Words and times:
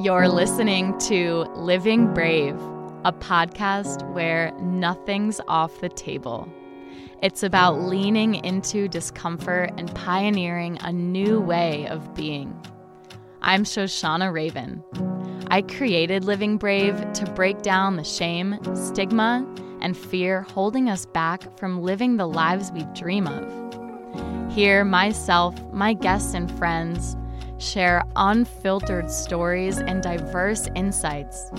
You're 0.00 0.28
listening 0.28 0.96
to 1.08 1.38
Living 1.56 2.14
Brave, 2.14 2.54
a 3.04 3.12
podcast 3.12 4.08
where 4.12 4.52
nothing's 4.60 5.40
off 5.48 5.80
the 5.80 5.88
table. 5.88 6.48
It's 7.20 7.42
about 7.42 7.80
leaning 7.80 8.36
into 8.36 8.86
discomfort 8.86 9.72
and 9.76 9.92
pioneering 9.96 10.78
a 10.82 10.92
new 10.92 11.40
way 11.40 11.88
of 11.88 12.14
being. 12.14 12.56
I'm 13.42 13.64
Shoshana 13.64 14.32
Raven. 14.32 14.84
I 15.50 15.62
created 15.62 16.22
Living 16.22 16.58
Brave 16.58 17.12
to 17.14 17.24
break 17.32 17.62
down 17.62 17.96
the 17.96 18.04
shame, 18.04 18.56
stigma, 18.76 19.44
and 19.80 19.96
fear 19.96 20.42
holding 20.42 20.88
us 20.88 21.06
back 21.06 21.58
from 21.58 21.82
living 21.82 22.18
the 22.18 22.28
lives 22.28 22.70
we 22.70 22.84
dream 22.94 23.26
of. 23.26 24.52
Here, 24.52 24.84
myself, 24.84 25.60
my 25.72 25.92
guests, 25.92 26.34
and 26.34 26.56
friends 26.56 27.16
share 27.58 28.02
unfiltered 28.16 29.10
stories 29.10 29.78
and 29.78 30.02
diverse 30.02 30.68
insights 30.74 31.50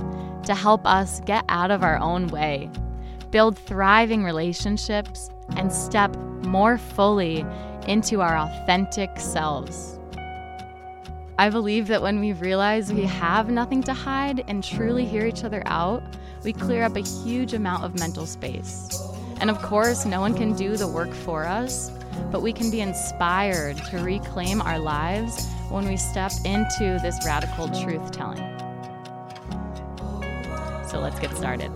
to 0.45 0.55
help 0.55 0.85
us 0.85 1.21
get 1.25 1.45
out 1.49 1.71
of 1.71 1.83
our 1.83 1.97
own 1.97 2.27
way, 2.27 2.69
build 3.31 3.57
thriving 3.57 4.23
relationships, 4.23 5.29
and 5.57 5.71
step 5.71 6.15
more 6.43 6.77
fully 6.77 7.45
into 7.87 8.21
our 8.21 8.37
authentic 8.37 9.19
selves. 9.19 9.99
I 11.37 11.49
believe 11.49 11.87
that 11.87 12.01
when 12.01 12.19
we 12.19 12.33
realize 12.33 12.91
we 12.91 13.05
have 13.05 13.49
nothing 13.49 13.81
to 13.83 13.93
hide 13.93 14.43
and 14.47 14.63
truly 14.63 15.05
hear 15.05 15.25
each 15.25 15.43
other 15.43 15.63
out, 15.65 16.03
we 16.43 16.53
clear 16.53 16.83
up 16.83 16.95
a 16.95 17.01
huge 17.01 17.53
amount 17.53 17.83
of 17.83 17.99
mental 17.99 18.25
space. 18.25 19.01
And 19.39 19.49
of 19.49 19.61
course, 19.61 20.05
no 20.05 20.19
one 20.19 20.33
can 20.33 20.53
do 20.53 20.75
the 20.75 20.87
work 20.87 21.13
for 21.13 21.45
us, 21.45 21.91
but 22.31 22.41
we 22.41 22.51
can 22.51 22.69
be 22.69 22.81
inspired 22.81 23.77
to 23.89 23.99
reclaim 23.99 24.61
our 24.61 24.79
lives 24.79 25.47
when 25.69 25.85
we 25.85 25.97
step 25.97 26.31
into 26.45 26.99
this 27.01 27.19
radical 27.25 27.67
truth 27.69 28.11
telling. 28.11 28.37
So 30.87 30.99
let's 30.99 31.19
get 31.19 31.35
started. 31.35 31.71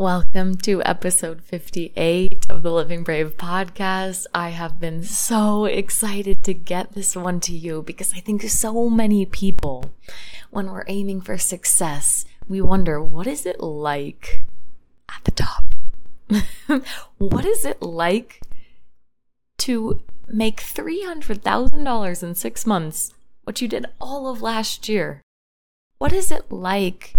Welcome 0.00 0.54
to 0.62 0.82
episode 0.84 1.42
58 1.42 2.46
of 2.48 2.62
the 2.62 2.72
Living 2.72 3.04
Brave 3.04 3.36
podcast. 3.36 4.24
I 4.32 4.48
have 4.48 4.80
been 4.80 5.02
so 5.02 5.66
excited 5.66 6.42
to 6.44 6.54
get 6.54 6.92
this 6.92 7.14
one 7.14 7.38
to 7.40 7.52
you 7.52 7.82
because 7.82 8.14
I 8.14 8.20
think 8.20 8.40
so 8.44 8.88
many 8.88 9.26
people, 9.26 9.92
when 10.48 10.70
we're 10.70 10.86
aiming 10.86 11.20
for 11.20 11.36
success, 11.36 12.24
we 12.48 12.62
wonder 12.62 13.02
what 13.02 13.26
is 13.26 13.44
it 13.44 13.60
like 13.60 14.46
at 15.10 15.22
the 15.24 15.32
top? 15.32 15.66
what 17.18 17.44
is 17.44 17.66
it 17.66 17.82
like 17.82 18.40
to 19.58 20.02
make 20.26 20.62
$300,000 20.62 22.22
in 22.22 22.34
six 22.34 22.66
months, 22.66 23.12
what 23.44 23.60
you 23.60 23.68
did 23.68 23.84
all 24.00 24.28
of 24.28 24.40
last 24.40 24.88
year? 24.88 25.20
What 25.98 26.14
is 26.14 26.30
it 26.30 26.50
like 26.50 27.12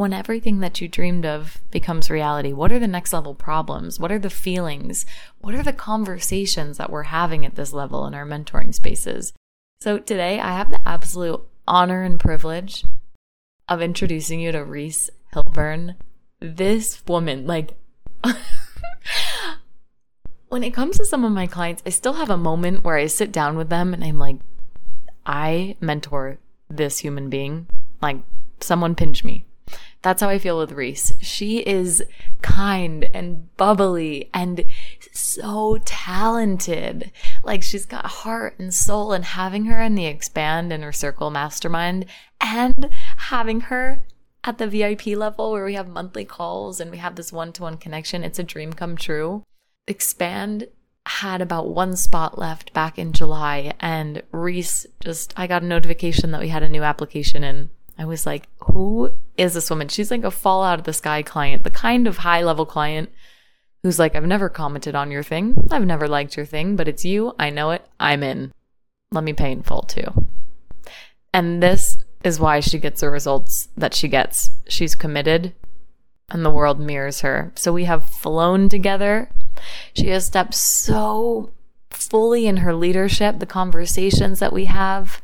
when 0.00 0.14
everything 0.14 0.60
that 0.60 0.80
you 0.80 0.88
dreamed 0.88 1.26
of 1.26 1.60
becomes 1.70 2.08
reality, 2.08 2.54
what 2.54 2.72
are 2.72 2.78
the 2.78 2.88
next 2.88 3.12
level 3.12 3.34
problems? 3.34 4.00
What 4.00 4.10
are 4.10 4.18
the 4.18 4.30
feelings? 4.30 5.04
What 5.42 5.54
are 5.54 5.62
the 5.62 5.74
conversations 5.74 6.78
that 6.78 6.88
we're 6.88 7.02
having 7.02 7.44
at 7.44 7.54
this 7.54 7.74
level 7.74 8.06
in 8.06 8.14
our 8.14 8.24
mentoring 8.24 8.74
spaces? 8.74 9.34
So 9.82 9.98
today 9.98 10.40
I 10.40 10.56
have 10.56 10.70
the 10.70 10.80
absolute 10.88 11.42
honor 11.68 12.02
and 12.02 12.18
privilege 12.18 12.82
of 13.68 13.82
introducing 13.82 14.40
you 14.40 14.52
to 14.52 14.64
Reese 14.64 15.10
Hilburn. 15.34 15.96
This 16.40 17.06
woman, 17.06 17.46
like, 17.46 17.74
when 20.48 20.64
it 20.64 20.72
comes 20.72 20.96
to 20.96 21.04
some 21.04 21.26
of 21.26 21.32
my 21.32 21.46
clients, 21.46 21.82
I 21.84 21.90
still 21.90 22.14
have 22.14 22.30
a 22.30 22.38
moment 22.38 22.84
where 22.84 22.96
I 22.96 23.06
sit 23.06 23.32
down 23.32 23.54
with 23.58 23.68
them 23.68 23.92
and 23.92 24.02
I'm 24.02 24.18
like, 24.18 24.36
I 25.26 25.76
mentor 25.78 26.38
this 26.70 27.00
human 27.00 27.28
being. 27.28 27.66
Like, 28.00 28.20
someone 28.60 28.94
pinch 28.94 29.24
me. 29.24 29.44
That's 30.02 30.22
how 30.22 30.28
I 30.30 30.38
feel 30.38 30.58
with 30.58 30.72
Reese. 30.72 31.12
She 31.20 31.58
is 31.58 32.02
kind 32.40 33.04
and 33.12 33.54
bubbly 33.56 34.30
and 34.32 34.64
so 35.12 35.78
talented. 35.84 37.12
Like 37.44 37.62
she's 37.62 37.84
got 37.84 38.06
heart 38.06 38.58
and 38.58 38.72
soul 38.72 39.12
and 39.12 39.24
having 39.24 39.66
her 39.66 39.80
in 39.80 39.94
the 39.94 40.06
expand 40.06 40.72
inner 40.72 40.92
circle 40.92 41.30
mastermind 41.30 42.06
and 42.40 42.88
having 43.16 43.62
her 43.62 44.04
at 44.42 44.56
the 44.56 44.66
VIP 44.66 45.08
level 45.08 45.52
where 45.52 45.66
we 45.66 45.74
have 45.74 45.88
monthly 45.88 46.24
calls 46.24 46.80
and 46.80 46.90
we 46.90 46.96
have 46.96 47.16
this 47.16 47.32
one-to-one 47.32 47.76
connection. 47.76 48.24
It's 48.24 48.38
a 48.38 48.42
dream 48.42 48.72
come 48.72 48.96
true. 48.96 49.44
Expand 49.86 50.68
had 51.06 51.42
about 51.42 51.68
one 51.68 51.96
spot 51.96 52.38
left 52.38 52.72
back 52.72 52.98
in 52.98 53.12
July 53.12 53.74
and 53.80 54.22
Reese 54.32 54.86
just 55.00 55.32
I 55.36 55.46
got 55.46 55.62
a 55.62 55.66
notification 55.66 56.30
that 56.30 56.40
we 56.40 56.48
had 56.48 56.62
a 56.62 56.68
new 56.68 56.82
application 56.82 57.42
in 57.42 57.70
I 58.00 58.06
was 58.06 58.24
like, 58.24 58.48
who 58.60 59.12
is 59.36 59.52
this 59.52 59.68
woman? 59.68 59.88
She's 59.88 60.10
like 60.10 60.24
a 60.24 60.30
fall 60.30 60.64
out 60.64 60.78
of 60.78 60.86
the 60.86 60.92
sky 60.94 61.20
client, 61.20 61.64
the 61.64 61.70
kind 61.70 62.06
of 62.06 62.16
high 62.16 62.42
level 62.42 62.64
client 62.64 63.10
who's 63.82 63.98
like, 63.98 64.16
I've 64.16 64.24
never 64.24 64.48
commented 64.48 64.94
on 64.94 65.10
your 65.10 65.22
thing. 65.22 65.68
I've 65.70 65.84
never 65.84 66.08
liked 66.08 66.34
your 66.34 66.46
thing, 66.46 66.76
but 66.76 66.88
it's 66.88 67.04
you. 67.04 67.34
I 67.38 67.50
know 67.50 67.72
it. 67.72 67.86
I'm 68.00 68.22
in. 68.22 68.52
Let 69.12 69.22
me 69.22 69.34
pay 69.34 69.52
in 69.52 69.62
full 69.62 69.82
too. 69.82 70.26
And 71.34 71.62
this 71.62 72.02
is 72.24 72.40
why 72.40 72.60
she 72.60 72.78
gets 72.78 73.02
the 73.02 73.10
results 73.10 73.68
that 73.76 73.92
she 73.92 74.08
gets. 74.08 74.50
She's 74.66 74.94
committed 74.94 75.52
and 76.30 76.42
the 76.42 76.50
world 76.50 76.80
mirrors 76.80 77.20
her. 77.20 77.52
So 77.54 77.70
we 77.70 77.84
have 77.84 78.08
flown 78.08 78.70
together. 78.70 79.28
She 79.92 80.08
has 80.08 80.24
stepped 80.24 80.54
so 80.54 81.50
fully 81.90 82.46
in 82.46 82.58
her 82.58 82.74
leadership, 82.74 83.40
the 83.40 83.46
conversations 83.46 84.38
that 84.38 84.54
we 84.54 84.64
have 84.64 85.20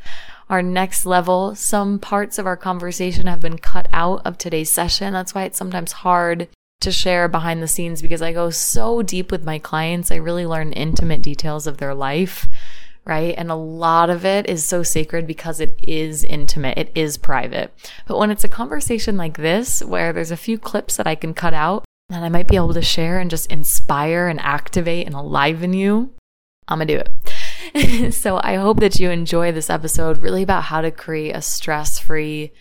our 0.48 0.62
next 0.62 1.06
level. 1.06 1.54
Some 1.54 1.98
parts 1.98 2.38
of 2.38 2.46
our 2.46 2.56
conversation 2.56 3.26
have 3.26 3.40
been 3.40 3.58
cut 3.58 3.88
out 3.92 4.22
of 4.24 4.38
today's 4.38 4.70
session. 4.70 5.12
That's 5.12 5.34
why 5.34 5.44
it's 5.44 5.58
sometimes 5.58 5.92
hard 5.92 6.48
to 6.80 6.92
share 6.92 7.28
behind 7.28 7.62
the 7.62 7.68
scenes 7.68 8.02
because 8.02 8.22
I 8.22 8.32
go 8.32 8.50
so 8.50 9.02
deep 9.02 9.32
with 9.32 9.44
my 9.44 9.58
clients. 9.58 10.10
I 10.10 10.16
really 10.16 10.46
learn 10.46 10.72
intimate 10.72 11.22
details 11.22 11.66
of 11.66 11.78
their 11.78 11.94
life, 11.94 12.46
right? 13.04 13.34
And 13.36 13.50
a 13.50 13.56
lot 13.56 14.10
of 14.10 14.24
it 14.24 14.48
is 14.48 14.64
so 14.64 14.82
sacred 14.82 15.26
because 15.26 15.58
it 15.58 15.78
is 15.82 16.22
intimate, 16.22 16.78
it 16.78 16.92
is 16.94 17.16
private. 17.16 17.72
But 18.06 18.18
when 18.18 18.30
it's 18.30 18.44
a 18.44 18.48
conversation 18.48 19.16
like 19.16 19.38
this, 19.38 19.82
where 19.82 20.12
there's 20.12 20.30
a 20.30 20.36
few 20.36 20.58
clips 20.58 20.96
that 20.96 21.06
I 21.06 21.14
can 21.14 21.34
cut 21.34 21.54
out 21.54 21.84
that 22.08 22.22
I 22.22 22.28
might 22.28 22.46
be 22.46 22.56
able 22.56 22.74
to 22.74 22.82
share 22.82 23.18
and 23.18 23.30
just 23.30 23.50
inspire 23.50 24.28
and 24.28 24.38
activate 24.40 25.06
and 25.06 25.14
enliven 25.14 25.72
you, 25.72 26.12
I'm 26.68 26.78
gonna 26.78 26.86
do 26.86 26.98
it. 26.98 27.08
so 28.10 28.40
I 28.42 28.56
hope 28.56 28.80
that 28.80 28.98
you 28.98 29.10
enjoy 29.10 29.52
this 29.52 29.70
episode 29.70 30.22
really 30.22 30.42
about 30.42 30.64
how 30.64 30.80
to 30.80 30.90
create 30.90 31.32
a 31.32 31.42
stress 31.42 31.98
free 31.98 32.52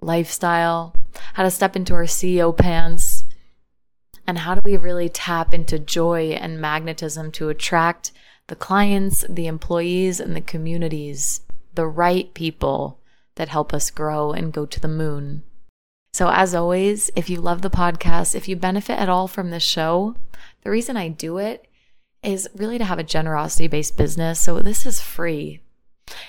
lifestyle, 0.00 0.94
how 1.34 1.42
to 1.42 1.50
step 1.50 1.76
into 1.76 1.94
our 1.94 2.04
CEO 2.04 2.56
pants, 2.56 3.24
and 4.26 4.38
how 4.38 4.54
do 4.54 4.60
we 4.64 4.76
really 4.76 5.08
tap 5.08 5.52
into 5.52 5.78
joy 5.78 6.30
and 6.30 6.60
magnetism 6.60 7.32
to 7.32 7.48
attract 7.48 8.12
the 8.46 8.56
clients, 8.56 9.24
the 9.28 9.46
employees, 9.46 10.20
and 10.20 10.34
the 10.34 10.40
communities, 10.40 11.40
the 11.74 11.86
right 11.86 12.32
people 12.34 12.98
that 13.36 13.48
help 13.48 13.72
us 13.72 13.90
grow 13.90 14.32
and 14.32 14.52
go 14.52 14.66
to 14.66 14.80
the 14.80 14.88
moon. 14.88 15.42
So, 16.12 16.28
as 16.28 16.54
always, 16.54 17.10
if 17.14 17.30
you 17.30 17.40
love 17.40 17.62
the 17.62 17.70
podcast, 17.70 18.34
if 18.34 18.48
you 18.48 18.56
benefit 18.56 18.98
at 18.98 19.08
all 19.08 19.28
from 19.28 19.50
this 19.50 19.62
show, 19.62 20.16
the 20.62 20.70
reason 20.70 20.96
I 20.96 21.08
do 21.08 21.38
it 21.38 21.66
is 22.22 22.48
really 22.54 22.78
to 22.78 22.84
have 22.84 22.98
a 22.98 23.04
generosity 23.04 23.68
based 23.68 23.96
business. 23.96 24.40
So 24.40 24.60
this 24.60 24.86
is 24.86 25.00
free. 25.00 25.60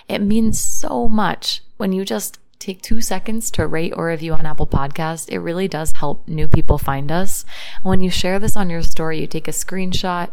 It 0.07 0.19
means 0.19 0.59
so 0.59 1.07
much 1.07 1.61
when 1.77 1.91
you 1.91 2.05
just 2.05 2.39
take 2.59 2.81
two 2.81 3.01
seconds 3.01 3.49
to 3.51 3.65
rate 3.65 3.93
or 3.95 4.07
review 4.07 4.33
on 4.33 4.45
Apple 4.45 4.67
Podcast. 4.67 5.29
It 5.29 5.39
really 5.39 5.67
does 5.67 5.93
help 5.93 6.27
new 6.27 6.47
people 6.47 6.77
find 6.77 7.11
us. 7.11 7.43
when 7.81 8.01
you 8.01 8.11
share 8.11 8.37
this 8.37 8.55
on 8.55 8.69
your 8.69 8.83
story, 8.83 9.19
you 9.19 9.27
take 9.27 9.47
a 9.47 9.51
screenshot, 9.51 10.29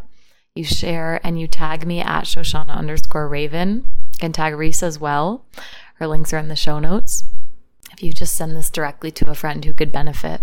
you 0.55 0.63
share, 0.63 1.21
and 1.25 1.41
you 1.41 1.49
tag 1.49 1.87
me 1.87 2.01
at 2.01 2.25
Shoshana 2.25 2.77
underscore 2.77 3.29
Raven 3.29 3.89
and 4.21 4.35
tag 4.35 4.55
Reese 4.55 4.83
as 4.83 4.99
well. 4.99 5.47
Her 5.95 6.07
links 6.07 6.33
are 6.33 6.39
in 6.39 6.49
the 6.49 6.57
show 6.57 6.79
notes. 6.79 7.25
If 7.93 8.03
you 8.03 8.13
just 8.13 8.35
send 8.35 8.55
this 8.55 8.71
directly 8.71 9.11
to 9.13 9.31
a 9.31 9.35
friend 9.35 9.65
who 9.65 9.73
could 9.73 9.91
benefit. 9.91 10.43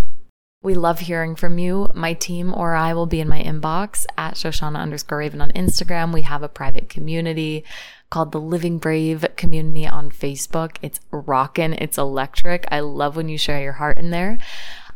We 0.66 0.74
love 0.74 1.02
hearing 1.02 1.36
from 1.36 1.60
you. 1.60 1.92
My 1.94 2.14
team 2.14 2.52
or 2.52 2.74
I 2.74 2.96
will 2.96 3.06
be 3.06 3.20
in 3.20 3.30
my 3.30 3.40
inbox 3.40 4.08
at 4.18 4.34
Shoshana 4.34 4.80
underscore 4.80 5.20
Raven 5.20 5.40
on 5.40 5.52
Instagram. 5.52 6.12
We 6.12 6.24
have 6.24 6.42
a 6.42 6.50
private 6.50 6.90
community 6.90 7.64
called 8.10 8.32
the 8.32 8.42
Living 8.42 8.80
Brave 8.80 9.24
community 9.36 9.86
on 9.86 10.10
Facebook. 10.10 10.78
It's 10.82 11.00
rockin', 11.12 11.74
it's 11.74 12.00
electric. 12.00 12.66
I 12.72 12.80
love 12.80 13.16
when 13.16 13.30
you 13.30 13.38
share 13.38 13.62
your 13.62 13.74
heart 13.74 14.00
in 14.00 14.10
there. 14.10 14.40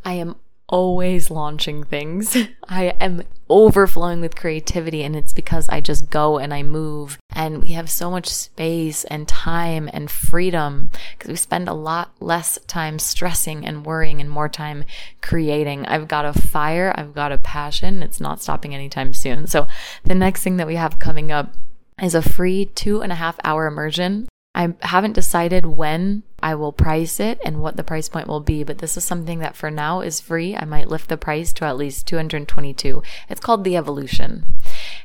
I 0.03 0.13
am 0.13 0.37
always 0.69 1.29
launching 1.29 1.83
things. 1.83 2.37
I 2.69 2.93
am 3.01 3.23
overflowing 3.49 4.21
with 4.21 4.35
creativity 4.35 5.03
and 5.03 5.15
it's 5.15 5.33
because 5.33 5.67
I 5.69 5.81
just 5.81 6.09
go 6.09 6.37
and 6.37 6.53
I 6.53 6.63
move 6.63 7.17
and 7.31 7.61
we 7.61 7.69
have 7.69 7.89
so 7.89 8.11
much 8.11 8.27
space 8.27 9.03
and 9.05 9.27
time 9.27 9.89
and 9.91 10.09
freedom 10.09 10.91
because 11.17 11.29
we 11.29 11.35
spend 11.35 11.67
a 11.67 11.73
lot 11.73 12.11
less 12.19 12.59
time 12.67 12.99
stressing 12.99 13.65
and 13.65 13.85
worrying 13.85 14.21
and 14.21 14.29
more 14.29 14.47
time 14.47 14.85
creating. 15.21 15.85
I've 15.87 16.07
got 16.07 16.25
a 16.25 16.33
fire. 16.33 16.93
I've 16.95 17.15
got 17.15 17.31
a 17.31 17.37
passion. 17.39 18.03
It's 18.03 18.21
not 18.21 18.41
stopping 18.41 18.75
anytime 18.75 19.13
soon. 19.13 19.47
So 19.47 19.67
the 20.03 20.15
next 20.15 20.43
thing 20.43 20.57
that 20.57 20.67
we 20.67 20.75
have 20.75 20.99
coming 20.99 21.31
up 21.31 21.55
is 22.01 22.13
a 22.13 22.21
free 22.21 22.65
two 22.65 23.01
and 23.01 23.11
a 23.11 23.15
half 23.15 23.39
hour 23.43 23.65
immersion 23.67 24.29
I 24.55 24.73
haven't 24.81 25.13
decided 25.13 25.65
when 25.65 26.23
I 26.41 26.55
will 26.55 26.71
price 26.71 27.19
it 27.19 27.39
and 27.43 27.61
what 27.61 27.75
the 27.75 27.83
price 27.83 28.09
point 28.09 28.27
will 28.27 28.39
be, 28.39 28.63
but 28.63 28.79
this 28.79 28.97
is 28.97 29.03
something 29.03 29.39
that 29.39 29.55
for 29.55 29.69
now 29.69 30.01
is 30.01 30.19
free. 30.21 30.55
I 30.55 30.65
might 30.65 30.89
lift 30.89 31.09
the 31.09 31.17
price 31.17 31.53
to 31.53 31.65
at 31.65 31.77
least 31.77 32.07
222. 32.07 33.03
It's 33.29 33.41
called 33.41 33.63
The 33.63 33.77
Evolution. 33.77 34.45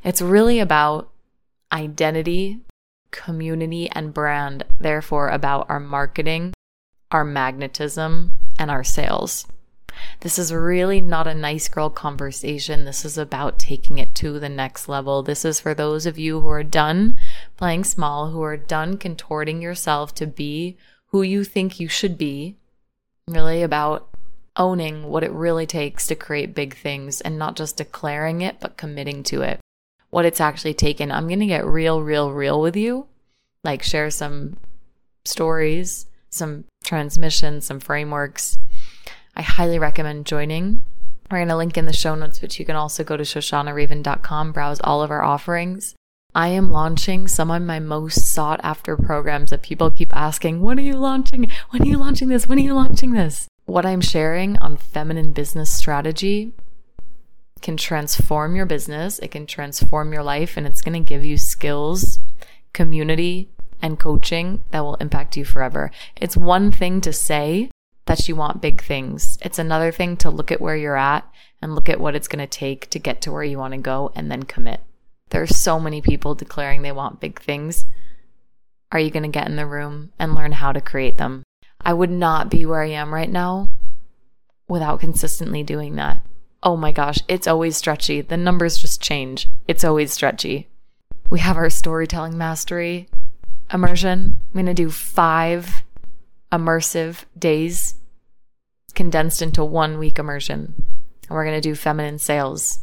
It's 0.02 0.22
really 0.22 0.58
about 0.58 1.10
identity, 1.72 2.60
community, 3.10 3.90
and 3.90 4.14
brand, 4.14 4.64
therefore, 4.78 5.28
about 5.28 5.66
our 5.68 5.80
marketing, 5.80 6.54
our 7.10 7.24
magnetism, 7.24 8.34
and 8.58 8.70
our 8.70 8.84
sales. 8.84 9.46
This 10.20 10.38
is 10.38 10.52
really 10.52 11.00
not 11.00 11.26
a 11.26 11.34
nice 11.34 11.68
girl 11.68 11.90
conversation. 11.90 12.84
This 12.84 13.04
is 13.04 13.16
about 13.16 13.58
taking 13.58 13.98
it 13.98 14.14
to 14.16 14.38
the 14.38 14.48
next 14.48 14.88
level. 14.88 15.22
This 15.22 15.44
is 15.44 15.60
for 15.60 15.74
those 15.74 16.06
of 16.06 16.18
you 16.18 16.40
who 16.40 16.48
are 16.48 16.64
done 16.64 17.16
playing 17.56 17.84
small, 17.84 18.30
who 18.30 18.42
are 18.42 18.56
done 18.56 18.96
contorting 18.96 19.62
yourself 19.62 20.14
to 20.16 20.26
be 20.26 20.76
who 21.14 21.22
you 21.22 21.44
think 21.44 21.78
you 21.78 21.86
should 21.86 22.18
be. 22.18 22.56
Really 23.28 23.62
about 23.62 24.08
owning 24.56 25.04
what 25.04 25.22
it 25.22 25.30
really 25.30 25.64
takes 25.64 26.08
to 26.08 26.16
create 26.16 26.56
big 26.56 26.74
things 26.74 27.20
and 27.20 27.38
not 27.38 27.54
just 27.54 27.76
declaring 27.76 28.40
it, 28.40 28.58
but 28.58 28.76
committing 28.76 29.22
to 29.22 29.42
it. 29.42 29.60
What 30.10 30.24
it's 30.24 30.40
actually 30.40 30.74
taken. 30.74 31.12
I'm 31.12 31.28
going 31.28 31.38
to 31.38 31.46
get 31.46 31.64
real, 31.64 32.02
real, 32.02 32.32
real 32.32 32.60
with 32.60 32.74
you. 32.74 33.06
Like, 33.62 33.84
share 33.84 34.10
some 34.10 34.56
stories, 35.24 36.06
some 36.30 36.64
transmissions, 36.82 37.64
some 37.64 37.78
frameworks 37.78 38.58
I 39.36 39.42
highly 39.42 39.78
recommend 39.78 40.26
joining. 40.26 40.82
We're 41.30 41.38
going 41.38 41.48
to 41.48 41.56
link 41.56 41.78
in 41.78 41.86
the 41.86 41.92
show 41.92 42.16
notes, 42.16 42.40
but 42.40 42.58
you 42.58 42.64
can 42.64 42.74
also 42.74 43.04
go 43.04 43.16
to 43.16 43.22
shoshanaraven.com, 43.22 44.50
browse 44.50 44.80
all 44.82 45.00
of 45.00 45.12
our 45.12 45.22
offerings. 45.22 45.94
I 46.36 46.48
am 46.48 46.70
launching 46.70 47.28
some 47.28 47.50
of 47.52 47.62
my 47.62 47.78
most 47.78 48.34
sought 48.34 48.60
after 48.64 48.96
programs 48.96 49.50
that 49.50 49.62
people 49.62 49.92
keep 49.92 50.14
asking, 50.16 50.62
When 50.62 50.78
are 50.78 50.82
you 50.82 50.94
launching? 50.94 51.48
When 51.70 51.82
are 51.82 51.86
you 51.86 51.96
launching 51.96 52.28
this? 52.28 52.48
When 52.48 52.58
are 52.58 52.62
you 52.62 52.74
launching 52.74 53.12
this? 53.12 53.46
What 53.66 53.86
I'm 53.86 54.00
sharing 54.00 54.58
on 54.58 54.76
feminine 54.76 55.32
business 55.32 55.70
strategy 55.70 56.52
can 57.62 57.76
transform 57.76 58.56
your 58.56 58.66
business, 58.66 59.20
it 59.20 59.30
can 59.30 59.46
transform 59.46 60.12
your 60.12 60.24
life, 60.24 60.56
and 60.56 60.66
it's 60.66 60.82
going 60.82 61.00
to 61.00 61.08
give 61.08 61.24
you 61.24 61.38
skills, 61.38 62.18
community, 62.72 63.48
and 63.80 63.98
coaching 63.98 64.62
that 64.72 64.80
will 64.80 64.96
impact 64.96 65.36
you 65.36 65.44
forever. 65.44 65.90
It's 66.16 66.36
one 66.36 66.72
thing 66.72 67.00
to 67.02 67.12
say, 67.12 67.70
that 68.06 68.28
you 68.28 68.36
want 68.36 68.60
big 68.60 68.82
things. 68.82 69.38
It's 69.40 69.58
another 69.58 69.90
thing 69.90 70.16
to 70.18 70.30
look 70.30 70.52
at 70.52 70.60
where 70.60 70.76
you're 70.76 70.96
at 70.96 71.26
and 71.62 71.74
look 71.74 71.88
at 71.88 72.00
what 72.00 72.14
it's 72.14 72.28
going 72.28 72.46
to 72.46 72.46
take 72.46 72.90
to 72.90 72.98
get 72.98 73.22
to 73.22 73.32
where 73.32 73.42
you 73.44 73.56
want 73.56 73.72
to 73.72 73.80
go 73.80 74.12
and 74.14 74.30
then 74.30 74.42
commit. 74.42 74.80
There's 75.34 75.56
so 75.56 75.80
many 75.80 76.00
people 76.00 76.36
declaring 76.36 76.82
they 76.82 76.92
want 76.92 77.18
big 77.18 77.40
things. 77.42 77.86
Are 78.92 79.00
you 79.00 79.10
going 79.10 79.24
to 79.24 79.28
get 79.28 79.48
in 79.48 79.56
the 79.56 79.66
room 79.66 80.12
and 80.16 80.32
learn 80.32 80.52
how 80.52 80.70
to 80.70 80.80
create 80.80 81.18
them? 81.18 81.42
I 81.80 81.92
would 81.92 82.08
not 82.08 82.52
be 82.52 82.64
where 82.64 82.82
I 82.82 82.90
am 82.90 83.12
right 83.12 83.28
now 83.28 83.70
without 84.68 85.00
consistently 85.00 85.64
doing 85.64 85.96
that. 85.96 86.22
Oh 86.62 86.76
my 86.76 86.92
gosh, 86.92 87.18
it's 87.26 87.48
always 87.48 87.76
stretchy. 87.76 88.20
The 88.20 88.36
numbers 88.36 88.78
just 88.78 89.02
change. 89.02 89.48
It's 89.66 89.82
always 89.82 90.12
stretchy. 90.12 90.68
We 91.30 91.40
have 91.40 91.56
our 91.56 91.68
storytelling 91.68 92.38
mastery 92.38 93.08
immersion. 93.72 94.38
I'm 94.40 94.52
going 94.52 94.66
to 94.66 94.72
do 94.72 94.88
five 94.88 95.82
immersive 96.52 97.24
days 97.36 97.96
condensed 98.94 99.42
into 99.42 99.64
one 99.64 99.98
week 99.98 100.20
immersion. 100.20 100.74
And 101.22 101.30
we're 101.30 101.44
going 101.44 101.60
to 101.60 101.68
do 101.68 101.74
feminine 101.74 102.20
sales. 102.20 102.78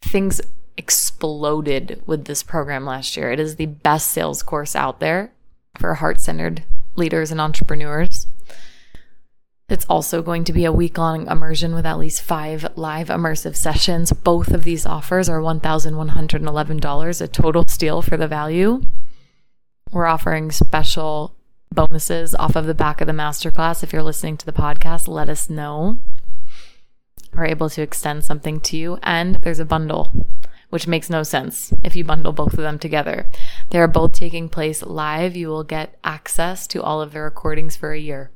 Things 0.00 0.40
exploded 0.76 2.02
with 2.06 2.24
this 2.24 2.42
program 2.42 2.84
last 2.84 3.16
year. 3.16 3.30
It 3.30 3.40
is 3.40 3.56
the 3.56 3.66
best 3.66 4.10
sales 4.10 4.42
course 4.42 4.74
out 4.74 5.00
there 5.00 5.32
for 5.78 5.94
heart 5.94 6.20
centered 6.20 6.64
leaders 6.96 7.30
and 7.30 7.40
entrepreneurs. 7.40 8.26
It's 9.68 9.86
also 9.86 10.20
going 10.20 10.44
to 10.44 10.52
be 10.52 10.66
a 10.66 10.72
week 10.72 10.98
long 10.98 11.26
immersion 11.28 11.74
with 11.74 11.86
at 11.86 11.98
least 11.98 12.22
five 12.22 12.76
live 12.76 13.08
immersive 13.08 13.56
sessions. 13.56 14.12
Both 14.12 14.48
of 14.48 14.64
these 14.64 14.84
offers 14.84 15.30
are 15.30 15.40
$1,111, 15.40 17.20
a 17.20 17.28
total 17.28 17.64
steal 17.66 18.02
for 18.02 18.18
the 18.18 18.28
value. 18.28 18.82
We're 19.90 20.06
offering 20.06 20.50
special 20.50 21.34
bonuses 21.72 22.34
off 22.34 22.54
of 22.54 22.66
the 22.66 22.74
back 22.74 23.00
of 23.00 23.06
the 23.06 23.14
masterclass. 23.14 23.82
If 23.82 23.92
you're 23.92 24.02
listening 24.02 24.36
to 24.38 24.46
the 24.46 24.52
podcast, 24.52 25.08
let 25.08 25.30
us 25.30 25.48
know. 25.48 26.00
We're 27.34 27.46
able 27.46 27.70
to 27.70 27.82
extend 27.82 28.24
something 28.24 28.60
to 28.60 28.76
you. 28.76 28.98
And 29.02 29.36
there's 29.36 29.58
a 29.58 29.64
bundle, 29.64 30.26
which 30.72 30.86
makes 30.86 31.10
no 31.10 31.22
sense 31.22 31.70
if 31.84 31.94
you 31.94 32.02
bundle 32.02 32.32
both 32.32 32.54
of 32.54 32.60
them 32.60 32.78
together. 32.78 33.26
They 33.68 33.78
are 33.78 33.86
both 33.86 34.14
taking 34.14 34.48
place 34.48 34.82
live. 34.82 35.36
You 35.36 35.48
will 35.48 35.64
get 35.64 35.98
access 36.02 36.66
to 36.68 36.82
all 36.82 37.02
of 37.02 37.12
the 37.12 37.20
recordings 37.20 37.76
for 37.76 37.92
a 37.92 37.98
year. 37.98 38.30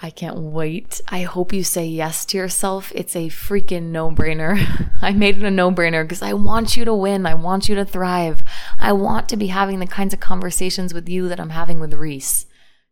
I 0.00 0.10
can't 0.10 0.36
wait. 0.36 1.00
I 1.06 1.22
hope 1.22 1.52
you 1.52 1.62
say 1.62 1.86
yes 1.86 2.24
to 2.26 2.36
yourself. 2.36 2.90
It's 2.92 3.14
a 3.14 3.28
freaking 3.28 3.92
no 3.92 4.10
brainer. 4.10 4.90
I 5.00 5.12
made 5.12 5.36
it 5.36 5.44
a 5.44 5.50
no 5.52 5.70
brainer 5.70 6.02
because 6.02 6.22
I 6.22 6.32
want 6.32 6.76
you 6.76 6.84
to 6.86 6.92
win. 6.92 7.24
I 7.24 7.34
want 7.34 7.68
you 7.68 7.76
to 7.76 7.84
thrive. 7.84 8.42
I 8.80 8.90
want 8.90 9.28
to 9.28 9.36
be 9.36 9.46
having 9.46 9.78
the 9.78 9.86
kinds 9.86 10.12
of 10.12 10.18
conversations 10.18 10.92
with 10.92 11.08
you 11.08 11.28
that 11.28 11.38
I'm 11.38 11.50
having 11.50 11.78
with 11.78 11.94
Reese. 11.94 12.46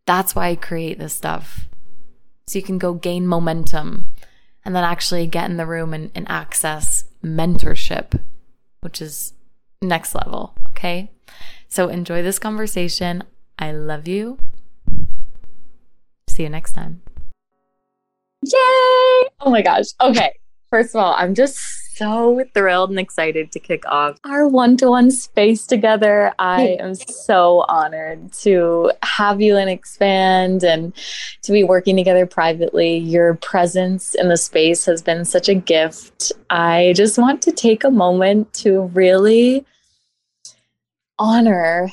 That's 0.07 0.37
why 0.37 0.51
I 0.51 0.55
create 0.55 1.01
this 1.01 1.15
stuff. 1.15 1.69
So 2.47 2.61
you 2.61 2.65
can 2.65 2.79
go 2.79 2.95
gain 2.95 3.27
momentum 3.27 4.13
and 4.65 4.77
then 4.77 4.85
actually 4.85 5.27
get 5.27 5.51
in 5.51 5.57
the 5.57 5.67
room 5.67 5.93
and, 5.93 6.13
and 6.15 6.31
access 6.31 7.07
mentorship, 7.25 8.21
which 8.83 9.01
is 9.01 9.33
next 9.81 10.15
level. 10.15 10.55
Okay. 10.71 11.11
So 11.69 11.89
enjoy 11.89 12.23
this 12.23 12.39
conversation. 12.39 13.25
I 13.59 13.73
love 13.73 14.07
you. 14.07 14.39
See 16.29 16.43
you 16.43 16.49
next 16.49 16.73
time. 16.73 17.03
Yay! 18.45 19.29
Oh 19.41 19.51
my 19.51 19.63
gosh. 19.63 19.87
Okay. 20.01 20.35
First 20.71 20.95
of 20.95 21.03
all, 21.03 21.15
I'm 21.17 21.35
just 21.35 21.59
so 22.03 22.45
thrilled 22.53 22.91
and 22.91 22.99
excited 22.99 23.53
to 23.53 23.61
kick 23.61 23.85
off 23.87 24.19
our 24.25 24.49
one 24.49 24.77
to 24.77 24.91
one 24.91 25.09
space 25.11 25.67
together. 25.67 26.33
I 26.39 26.77
am 26.81 26.97
so 26.97 27.65
honored 27.69 28.33
to 28.45 28.91
have 29.05 29.41
you 29.41 29.57
and 29.57 29.71
expand 29.71 30.65
and 30.65 30.93
to 31.43 31.53
be 31.53 31.63
working 31.63 31.97
together 31.97 32.27
privately. 32.27 32.97
Your 32.97 33.35
presence 33.35 34.17
in 34.17 34.29
the 34.29 34.37
space 34.37 34.85
has 34.87 35.01
been 35.01 35.25
such 35.25 35.49
a 35.49 35.55
gift. 35.55 36.33
I 36.51 36.93
just 36.97 37.19
want 37.19 37.41
to 37.43 37.53
take 37.53 37.85
a 37.85 37.91
moment 37.91 38.53
to 38.55 38.83
really 38.95 39.65
honor 41.21 41.89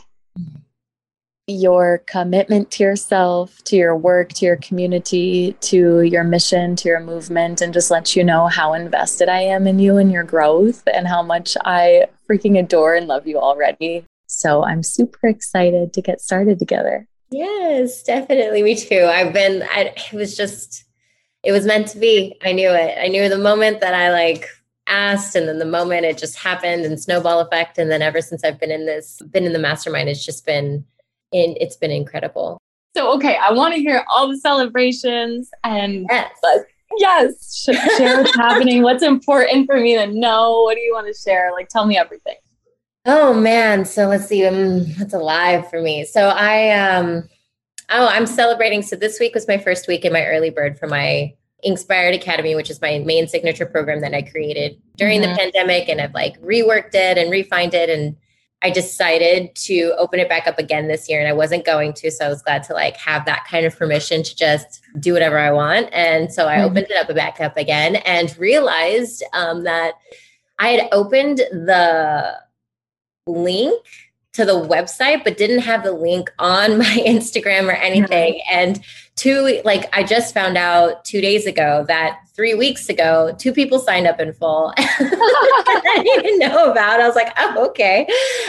your 1.50 2.03
commitment 2.06 2.70
to 2.72 2.84
yourself, 2.84 3.63
to 3.63 3.75
your 3.75 3.96
work, 3.96 4.34
to 4.34 4.46
your 4.46 4.58
community, 4.58 5.53
to 5.62 6.01
your 6.01 6.24
mission, 6.24 6.75
to 6.77 6.88
your 6.88 7.00
movement, 7.00 7.62
and 7.62 7.74
just 7.74 7.89
let 7.89 8.15
you 8.15 8.24
know 8.24 8.48
how 8.48 8.74
invested 8.74 9.29
I 9.29 9.41
am 9.41 9.65
in 9.65 9.79
you 9.79 9.98
and 9.98 10.12
your 10.12 10.24
growth 10.24 10.84
and 10.94 11.08
how 11.08 11.24
much 11.24 11.58
I 11.65 12.06
freaking 12.29 12.60
adore 12.60 12.96
and 12.96 13.08
love 13.08 13.27
you 13.27 13.39
already. 13.39 14.06
So 14.27 14.63
I'm 14.63 14.84
super 14.84 15.27
excited 15.27 15.91
to 15.94 16.01
get 16.01 16.22
started 16.22 16.60
together. 16.60 17.08
Yes, 17.32 18.03
definitely. 18.03 18.62
Me 18.62 18.75
too. 18.75 19.10
I've 19.12 19.34
been, 19.34 19.63
I, 19.63 19.94
it 19.96 20.13
was 20.13 20.38
just, 20.38 20.86
it 21.44 21.51
was 21.51 21.65
meant 21.65 21.88
to 21.89 21.98
be. 21.98 22.38
I 22.44 22.51
knew 22.51 22.70
it. 22.70 22.98
I 23.00 23.08
knew 23.08 23.27
the 23.27 23.38
moment 23.38 23.82
that 23.82 23.96
I 23.96 24.12
like 24.12 24.48
asked 24.86 25.36
and 25.36 25.48
then 25.48 25.60
the 25.60 25.65
moment 25.65 26.06
it 26.06 26.18
just 26.18 26.38
happened 26.38 26.86
and 26.86 27.00
snowball 27.00 27.39
effect. 27.39 27.77
And 27.77 27.89
then 27.89 28.01
ever 28.01 28.22
since 28.22 28.44
I've 28.44 28.60
been 28.60 28.72
in 28.72 28.86
this, 28.86 29.20
been 29.32 29.46
in 29.46 29.53
the 29.53 29.60
mastermind, 29.60 30.10
it's 30.10 30.25
just 30.25 30.46
been, 30.46 30.86
and 31.32 31.58
it's 31.60 31.76
been 31.76 31.92
incredible. 31.92 32.60
So, 32.96 33.14
okay, 33.16 33.38
I 33.38 33.52
want 33.52 33.76
to 33.76 33.80
hear 33.80 34.04
all 34.10 34.28
the 34.28 34.38
celebrations 34.38 35.50
and 35.64 36.06
yes, 36.10 36.32
yes, 36.98 37.70
share 37.98 38.24
what's 38.24 38.36
happening. 38.36 38.82
What's 38.82 39.04
important 39.04 39.68
for 39.68 39.80
me 39.80 39.96
to 39.96 40.08
know? 40.08 40.62
What 40.64 40.76
do 40.76 40.82
you 40.82 40.94
want 40.94 41.08
to 41.08 41.14
share? 41.14 41.52
Like, 41.52 41.70
tell 41.70 41.86
me 41.86 41.98
everything. 41.98 42.36
Oh 43.06 43.34
man, 43.34 43.86
so 43.86 44.08
let's 44.08 44.28
see. 44.28 44.46
Um, 44.46 44.86
what's 44.98 45.14
alive 45.14 45.70
for 45.70 45.82
me? 45.82 46.04
So 46.06 46.30
I 46.30 46.72
um, 46.72 47.30
oh, 47.90 48.08
I'm 48.08 48.26
celebrating. 48.26 48.82
So 48.82 48.96
this 48.96 49.20
week 49.20 49.34
was 49.34 49.48
my 49.48 49.58
first 49.58 49.88
week 49.88 50.04
in 50.04 50.14
my 50.14 50.26
early 50.26 50.50
bird 50.50 50.78
for 50.78 50.88
my 50.88 51.34
Inspired 51.64 52.14
Academy, 52.14 52.56
which 52.56 52.70
is 52.70 52.82
my 52.82 53.00
main 53.00 53.28
signature 53.28 53.66
program 53.66 54.02
that 54.02 54.14
I 54.14 54.22
created 54.22 54.82
during 54.98 55.22
mm-hmm. 55.22 55.32
the 55.32 55.38
pandemic, 55.38 55.90
and 55.90 56.02
I've 56.02 56.14
like 56.14 56.42
reworked 56.42 56.94
it 56.94 57.18
and 57.18 57.32
refined 57.32 57.74
it 57.74 57.90
and 57.90 58.16
I 58.62 58.70
decided 58.70 59.56
to 59.56 59.94
open 59.98 60.20
it 60.20 60.28
back 60.28 60.46
up 60.46 60.60
again 60.60 60.88
this 60.89 61.10
year 61.10 61.20
and 61.20 61.30
I 61.30 61.34
wasn't 61.34 61.66
going 61.66 61.94
to. 61.94 62.12
So 62.12 62.25
I 62.25 62.30
was 62.30 62.42
glad 62.42 62.63
to 62.63 62.74
like 62.74 62.98
have 62.98 63.25
that 63.25 63.46
kind 63.50 63.66
of 63.66 63.78
permission 63.78 64.22
to 64.22 64.36
just 64.36 64.82
do 65.00 65.13
whatever 65.13 65.39
I 65.39 65.51
want. 65.51 65.88
And 65.94 66.32
so 66.32 66.48
I 66.48 66.58
mm-hmm. 66.58 66.66
opened 66.66 66.88
it 66.89 67.10
up 67.10 67.16
back 67.16 67.39
up 67.39 67.56
again 67.58 67.98
and 67.98 68.38
realized 68.38 69.24
um, 69.34 69.63
that 69.63 69.94
I 70.60 70.70
had 70.70 70.89
opened 70.92 71.38
the 71.38 72.36
link 73.25 73.86
to 74.34 74.46
the 74.46 74.54
website, 74.54 75.24
but 75.24 75.38
didn't 75.38 75.60
have 75.60 75.84
the 75.84 75.94
link 75.94 76.30
on 76.38 76.78
my 76.78 77.04
Instagram 77.06 77.68
or 77.68 77.75
anything. 77.75 78.34
Mm-hmm. 78.34 78.56
And 78.58 78.84
two, 79.16 79.62
like 79.63 79.89
I 79.94 80.04
just 80.04 80.34
found 80.34 80.58
out 80.58 81.06
two 81.06 81.22
days 81.22 81.46
ago 81.46 81.86
that 81.88 82.20
three 82.39 82.53
weeks 82.53 82.88
ago, 82.88 83.36
two 83.38 83.51
people 83.51 83.79
signed 83.79 84.08
up 84.08 84.17
in 84.17 84.31
full. 84.31 84.74
I 84.77 86.01
didn't 86.01 86.39
know 86.39 86.72
about. 86.72 87.01
I 87.01 87.05
was 87.05 87.13
like, 87.13 87.34
oh, 87.38 87.67
okay. 87.67 88.08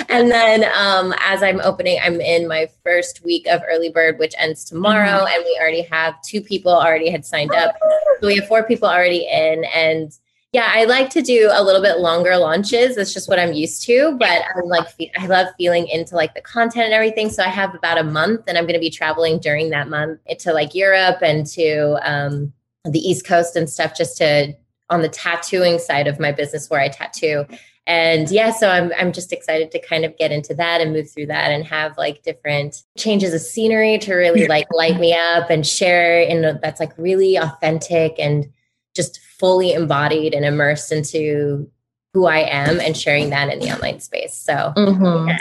And 0.09 0.31
then 0.31 0.63
um, 0.77 1.13
as 1.19 1.43
I'm 1.43 1.61
opening, 1.63 1.99
I'm 2.01 2.21
in 2.21 2.47
my 2.47 2.69
first 2.85 3.25
week 3.25 3.49
of 3.49 3.63
early 3.69 3.89
bird, 3.89 4.21
which 4.21 4.33
ends 4.39 4.65
tomorrow, 4.65 5.25
mm-hmm. 5.25 5.27
and 5.27 5.45
we 5.45 5.59
already 5.61 5.83
have 5.83 6.23
two 6.23 6.41
people 6.41 6.71
already 6.71 7.11
had 7.11 7.27
signed 7.27 7.53
up. 7.53 7.75
So 8.21 8.29
we 8.29 8.37
have 8.37 8.47
four 8.47 8.63
people 8.63 8.89
already 8.89 9.27
in, 9.29 9.65
and 9.75 10.17
yeah, 10.53 10.71
I 10.73 10.85
like 10.85 11.11
to 11.11 11.21
do 11.21 11.51
a 11.53 11.61
little 11.61 11.83
bit 11.83 11.99
longer 11.99 12.37
launches. 12.37 12.95
That's 12.95 13.13
just 13.13 13.29
what 13.29 13.41
I'm 13.41 13.55
used 13.55 13.85
to. 13.87 14.17
But 14.21 14.43
I'm 14.55 14.69
like, 14.69 14.87
I 15.19 15.27
love 15.27 15.49
feeling 15.59 15.89
into 15.89 16.15
like 16.15 16.35
the 16.35 16.43
content 16.43 16.85
and 16.85 16.95
everything. 16.95 17.29
So 17.29 17.43
I 17.43 17.49
have 17.49 17.75
about 17.75 17.99
a 17.99 18.05
month, 18.05 18.43
and 18.47 18.57
I'm 18.57 18.67
going 18.67 18.75
to 18.75 18.81
be 18.81 18.91
traveling 18.91 19.41
during 19.41 19.71
that 19.71 19.89
month 19.89 20.21
to 20.39 20.53
like 20.53 20.77
Europe 20.77 21.19
and 21.23 21.45
to 21.49 21.99
um, 22.09 22.53
the 22.85 22.99
East 22.99 23.27
Coast 23.27 23.57
and 23.57 23.69
stuff, 23.69 23.97
just 23.97 24.17
to 24.19 24.55
on 24.89 25.03
the 25.03 25.09
tattooing 25.09 25.79
side 25.79 26.09
of 26.09 26.19
my 26.19 26.33
business 26.33 26.69
where 26.69 26.81
I 26.81 26.89
tattoo. 26.89 27.45
And 27.87 28.31
yeah, 28.31 28.51
so 28.53 28.69
I'm 28.69 28.93
I'm 28.99 29.13
just 29.13 29.33
excited 29.33 29.71
to 29.73 29.81
kind 29.81 30.05
of 30.05 30.17
get 30.17 30.33
into 30.33 30.55
that 30.55 30.81
and 30.81 30.93
move 30.93 31.11
through 31.11 31.27
that 31.27 31.51
and 31.51 31.65
have 31.65 31.97
like 31.99 32.23
different 32.23 32.83
changes 32.97 33.35
of 33.35 33.41
scenery 33.41 33.99
to 33.99 34.15
really 34.15 34.47
like 34.47 34.67
light 34.73 35.01
me 35.01 35.15
up 35.15 35.51
and 35.51 35.67
share 35.67 36.21
in 36.21 36.45
a, 36.45 36.59
that's 36.61 36.79
like 36.79 36.93
really 36.97 37.37
authentic 37.37 38.15
and 38.19 38.51
just 38.95 39.19
fully 39.21 39.73
embodied 39.73 40.35
and 40.35 40.45
immersed 40.45 40.93
into 40.93 41.71
who 42.13 42.27
I 42.27 42.39
am 42.39 42.81
and 42.81 42.97
sharing 42.97 43.31
that 43.31 43.53
in 43.53 43.61
the 43.61 43.73
online 43.73 44.01
space. 44.01 44.35
So, 44.35 44.73
mm-hmm. 44.77 45.29
yeah. 45.29 45.39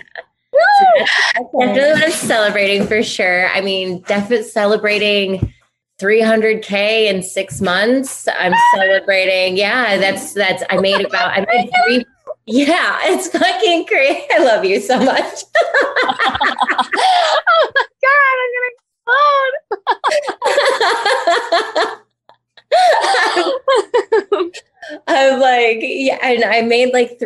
So 0.53 0.85
that's, 0.97 1.11
that's 1.35 1.51
definitely 1.51 1.91
what 1.91 2.03
I'm 2.03 2.11
celebrating 2.11 2.87
for 2.87 3.03
sure. 3.03 3.49
I 3.49 3.61
mean, 3.61 4.01
definitely 4.01 4.45
celebrating 4.45 5.53
300k 5.99 7.05
in 7.05 7.21
six 7.21 7.61
months. 7.61 8.27
I'm 8.27 8.53
celebrating. 8.75 9.57
Yeah, 9.57 9.97
that's 9.97 10.33
that's. 10.33 10.63
I 10.69 10.77
made 10.79 11.05
about. 11.05 11.31
I 11.31 11.45
made 11.45 11.69
three. 11.85 12.05
Yeah, 12.45 12.99
it's 13.03 13.27
fucking 13.27 13.85
crazy. 13.85 14.25
I 14.33 14.43
love 14.43 14.65
you 14.65 14.79
so 14.79 14.97
much. 14.97 15.43
oh 15.55 16.45
my 17.75 17.85
god, 18.01 18.35
I'm 18.39 18.49
gonna 18.55 18.71
explode. 21.81 22.05
I'm 25.07 25.39
like, 25.39 25.79
yeah, 25.81 26.17
and 26.23 26.43
I 26.43 26.61
made 26.61 26.93
like 26.93 27.19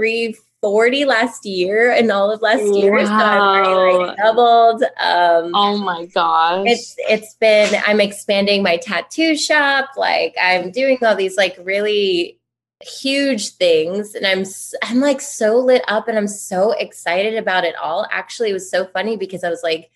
340 0.64 1.06
last 1.06 1.46
year 1.46 1.92
and 1.92 2.10
all 2.10 2.32
of 2.32 2.42
last 2.42 2.64
wow. 2.64 2.74
year. 2.74 3.06
So 3.06 3.12
I've 3.12 3.68
already 3.68 3.98
like 3.98 4.18
doubled. 4.18 4.84
Um 4.84 5.52
oh 5.54 5.78
my 5.78 6.06
gosh. 6.06 6.66
It's 6.68 6.96
it's 6.98 7.34
been 7.36 7.82
I'm 7.86 8.00
expanding 8.00 8.64
my 8.64 8.78
tattoo 8.78 9.36
shop. 9.36 9.90
Like 9.98 10.36
I'm 10.42 10.72
doing 10.72 11.00
all 11.02 11.16
these 11.16 11.36
like 11.36 11.58
really 11.62 12.40
huge 12.82 13.50
things 13.56 14.16
and 14.16 14.26
I'm 14.26 14.46
I'm 14.82 15.02
like 15.02 15.20
so 15.20 15.58
lit 15.58 15.84
up 15.90 16.08
and 16.08 16.18
I'm 16.18 16.28
so 16.28 16.72
excited 16.72 17.36
about 17.36 17.66
it 17.66 17.76
all. 17.76 18.08
Actually, 18.10 18.52
it 18.52 18.54
was 18.54 18.72
so 18.72 18.86
funny 18.86 19.18
because 19.18 19.44
I 19.44 19.50
was 19.50 19.64
like 19.64 19.92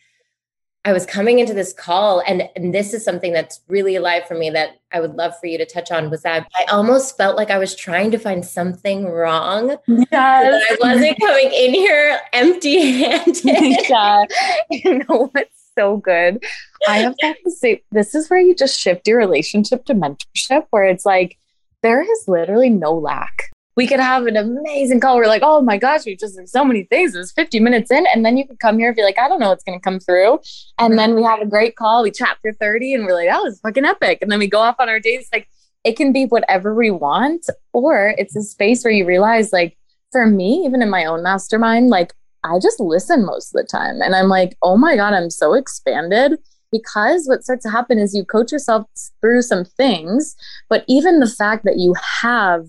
I 0.87 0.93
was 0.93 1.05
coming 1.05 1.39
into 1.39 1.53
this 1.53 1.73
call, 1.73 2.23
and, 2.25 2.47
and 2.55 2.73
this 2.73 2.93
is 2.93 3.03
something 3.03 3.33
that's 3.33 3.59
really 3.67 3.97
alive 3.97 4.25
for 4.25 4.35
me 4.35 4.49
that 4.51 4.79
I 4.93 5.01
would 5.01 5.15
love 5.15 5.37
for 5.37 5.47
you 5.47 5.57
to 5.57 5.65
touch 5.65 5.91
on 5.91 6.09
was 6.09 6.21
that 6.21 6.47
I 6.57 6.63
almost 6.71 7.17
felt 7.17 7.35
like 7.35 7.51
I 7.51 7.57
was 7.57 7.75
trying 7.75 8.09
to 8.11 8.17
find 8.17 8.45
something 8.45 9.05
wrong. 9.05 9.75
Yes. 9.85 10.07
I 10.13 10.77
wasn't 10.79 11.19
coming 11.19 11.51
in 11.51 11.73
here 11.73 12.17
empty 12.31 13.03
handed. 13.03 13.43
yeah. 13.89 14.23
You 14.69 14.99
know 14.99 15.29
what's 15.33 15.71
so 15.77 15.97
good? 15.97 16.41
I 16.87 16.99
have 16.99 17.17
to 17.19 17.51
say, 17.51 17.83
this 17.91 18.15
is 18.15 18.29
where 18.29 18.39
you 18.39 18.55
just 18.55 18.79
shift 18.79 19.09
your 19.09 19.17
relationship 19.17 19.83
to 19.87 19.93
mentorship, 19.93 20.67
where 20.69 20.85
it's 20.85 21.05
like, 21.05 21.37
there 21.83 22.01
is 22.01 22.23
literally 22.29 22.69
no 22.69 22.93
lack 22.93 23.36
we 23.77 23.87
could 23.87 23.99
have 23.99 24.25
an 24.25 24.35
amazing 24.35 24.99
call. 24.99 25.15
We're 25.15 25.27
like, 25.27 25.43
oh 25.45 25.61
my 25.61 25.77
gosh, 25.77 26.05
we 26.05 26.17
just 26.17 26.35
did 26.35 26.49
so 26.49 26.65
many 26.65 26.83
things. 26.83 27.15
It 27.15 27.19
was 27.19 27.31
50 27.31 27.59
minutes 27.59 27.91
in. 27.91 28.05
And 28.13 28.25
then 28.25 28.35
you 28.35 28.45
could 28.45 28.59
come 28.59 28.79
here 28.79 28.87
and 28.87 28.95
be 28.95 29.03
like, 29.03 29.19
I 29.19 29.29
don't 29.29 29.39
know 29.39 29.49
what's 29.49 29.63
to 29.63 29.79
come 29.79 29.99
through. 29.99 30.39
And 30.79 30.97
then 30.97 31.15
we 31.15 31.23
have 31.23 31.39
a 31.39 31.45
great 31.45 31.75
call. 31.75 32.01
We 32.01 32.09
chat 32.09 32.39
for 32.41 32.51
30 32.51 32.95
and 32.95 33.05
we're 33.05 33.13
like, 33.13 33.29
that 33.29 33.43
was 33.43 33.59
fucking 33.59 33.85
epic. 33.85 34.17
And 34.23 34.31
then 34.31 34.39
we 34.39 34.47
go 34.47 34.59
off 34.59 34.77
on 34.79 34.89
our 34.89 34.99
days. 34.99 35.29
Like 35.31 35.47
it 35.83 35.95
can 35.95 36.11
be 36.11 36.25
whatever 36.25 36.73
we 36.73 36.89
want, 36.91 37.45
or 37.71 38.15
it's 38.17 38.35
a 38.35 38.41
space 38.41 38.83
where 38.83 38.91
you 38.91 39.05
realize, 39.05 39.53
like, 39.53 39.77
for 40.11 40.25
me, 40.25 40.63
even 40.65 40.81
in 40.81 40.89
my 40.89 41.05
own 41.05 41.21
mastermind, 41.21 41.89
like 41.89 42.13
I 42.43 42.59
just 42.59 42.79
listen 42.79 43.25
most 43.25 43.53
of 43.53 43.61
the 43.61 43.67
time. 43.67 44.01
And 44.01 44.15
I'm 44.15 44.27
like, 44.27 44.57
oh 44.61 44.75
my 44.75 44.95
God, 44.95 45.13
I'm 45.13 45.29
so 45.29 45.53
expanded 45.53 46.39
because 46.71 47.27
what 47.27 47.43
starts 47.43 47.63
to 47.63 47.71
happen 47.71 47.99
is 47.99 48.15
you 48.15 48.25
coach 48.25 48.51
yourself 48.51 48.87
through 49.21 49.43
some 49.43 49.65
things, 49.65 50.35
but 50.69 50.83
even 50.87 51.19
the 51.19 51.29
fact 51.29 51.63
that 51.65 51.77
you 51.77 51.93
have 52.21 52.65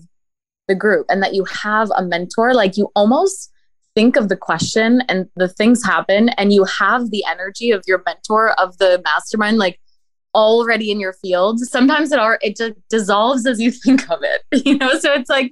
the 0.69 0.75
group 0.75 1.05
and 1.09 1.21
that 1.21 1.33
you 1.33 1.43
have 1.45 1.91
a 1.97 2.03
mentor, 2.05 2.53
like 2.53 2.77
you 2.77 2.89
almost 2.95 3.51
think 3.95 4.15
of 4.15 4.29
the 4.29 4.37
question 4.37 5.01
and 5.09 5.27
the 5.35 5.49
things 5.49 5.83
happen 5.83 6.29
and 6.29 6.53
you 6.53 6.63
have 6.63 7.11
the 7.11 7.25
energy 7.29 7.71
of 7.71 7.83
your 7.87 8.01
mentor 8.05 8.51
of 8.51 8.77
the 8.77 9.01
mastermind 9.03 9.57
like 9.57 9.81
already 10.35 10.91
in 10.91 10.99
your 10.99 11.13
field. 11.13 11.59
Sometimes 11.59 12.11
it 12.11 12.19
are 12.19 12.39
it 12.41 12.55
just 12.55 12.75
dissolves 12.89 13.45
as 13.45 13.59
you 13.59 13.71
think 13.83 14.09
of 14.09 14.19
it 14.21 14.65
you 14.65 14.77
know? 14.77 14.97
So 14.99 15.11
it's 15.11 15.29
like 15.29 15.51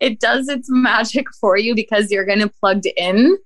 it 0.00 0.18
does 0.18 0.48
its 0.48 0.68
magic 0.70 1.26
for 1.40 1.56
you 1.56 1.74
because 1.74 2.10
you're 2.10 2.24
going 2.24 2.40
to 2.40 2.48
plugged 2.48 2.86
in 2.96 3.36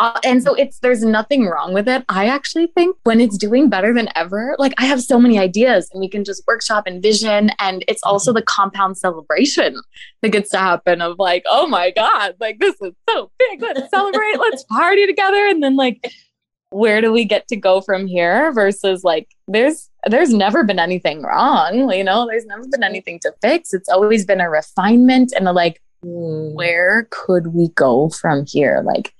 uh, 0.00 0.18
and 0.24 0.42
so 0.42 0.54
it's 0.54 0.78
there's 0.78 1.04
nothing 1.04 1.44
wrong 1.44 1.74
with 1.74 1.86
it. 1.86 2.06
I 2.08 2.26
actually 2.26 2.68
think 2.68 2.96
when 3.04 3.20
it's 3.20 3.36
doing 3.36 3.68
better 3.68 3.92
than 3.92 4.08
ever, 4.16 4.56
like 4.58 4.72
I 4.78 4.86
have 4.86 5.02
so 5.02 5.20
many 5.20 5.38
ideas 5.38 5.90
and 5.92 6.00
we 6.00 6.08
can 6.08 6.24
just 6.24 6.42
workshop 6.46 6.84
and 6.86 7.02
vision. 7.02 7.50
And 7.58 7.84
it's 7.86 8.02
also 8.02 8.32
the 8.32 8.40
compound 8.40 8.96
celebration 8.96 9.76
that 10.22 10.30
gets 10.30 10.48
to 10.52 10.58
happen 10.58 11.02
of 11.02 11.18
like, 11.18 11.42
oh 11.44 11.66
my 11.66 11.90
God, 11.90 12.34
like 12.40 12.60
this 12.60 12.76
is 12.80 12.94
so 13.10 13.30
big. 13.38 13.60
Let's 13.60 13.90
celebrate, 13.90 14.38
let's 14.38 14.64
party 14.64 15.06
together. 15.06 15.46
And 15.46 15.62
then 15.62 15.76
like, 15.76 16.10
where 16.70 17.02
do 17.02 17.12
we 17.12 17.26
get 17.26 17.46
to 17.48 17.56
go 17.56 17.82
from 17.82 18.06
here 18.06 18.52
versus 18.52 19.04
like 19.04 19.28
there's 19.48 19.90
there's 20.06 20.32
never 20.32 20.64
been 20.64 20.78
anything 20.78 21.20
wrong 21.22 21.90
you 21.90 22.04
know 22.04 22.28
there's 22.28 22.46
never 22.46 22.62
been 22.70 22.84
anything 22.84 23.18
to 23.18 23.32
fix 23.42 23.74
it's 23.74 23.88
always 23.88 24.24
been 24.24 24.40
a 24.40 24.48
refinement 24.48 25.32
and 25.36 25.48
a 25.48 25.52
like 25.52 25.82
hmm. 26.04 26.54
where 26.54 27.08
could 27.10 27.48
we 27.48 27.70
go 27.70 28.08
from 28.08 28.46
here 28.46 28.84
like 28.86 29.12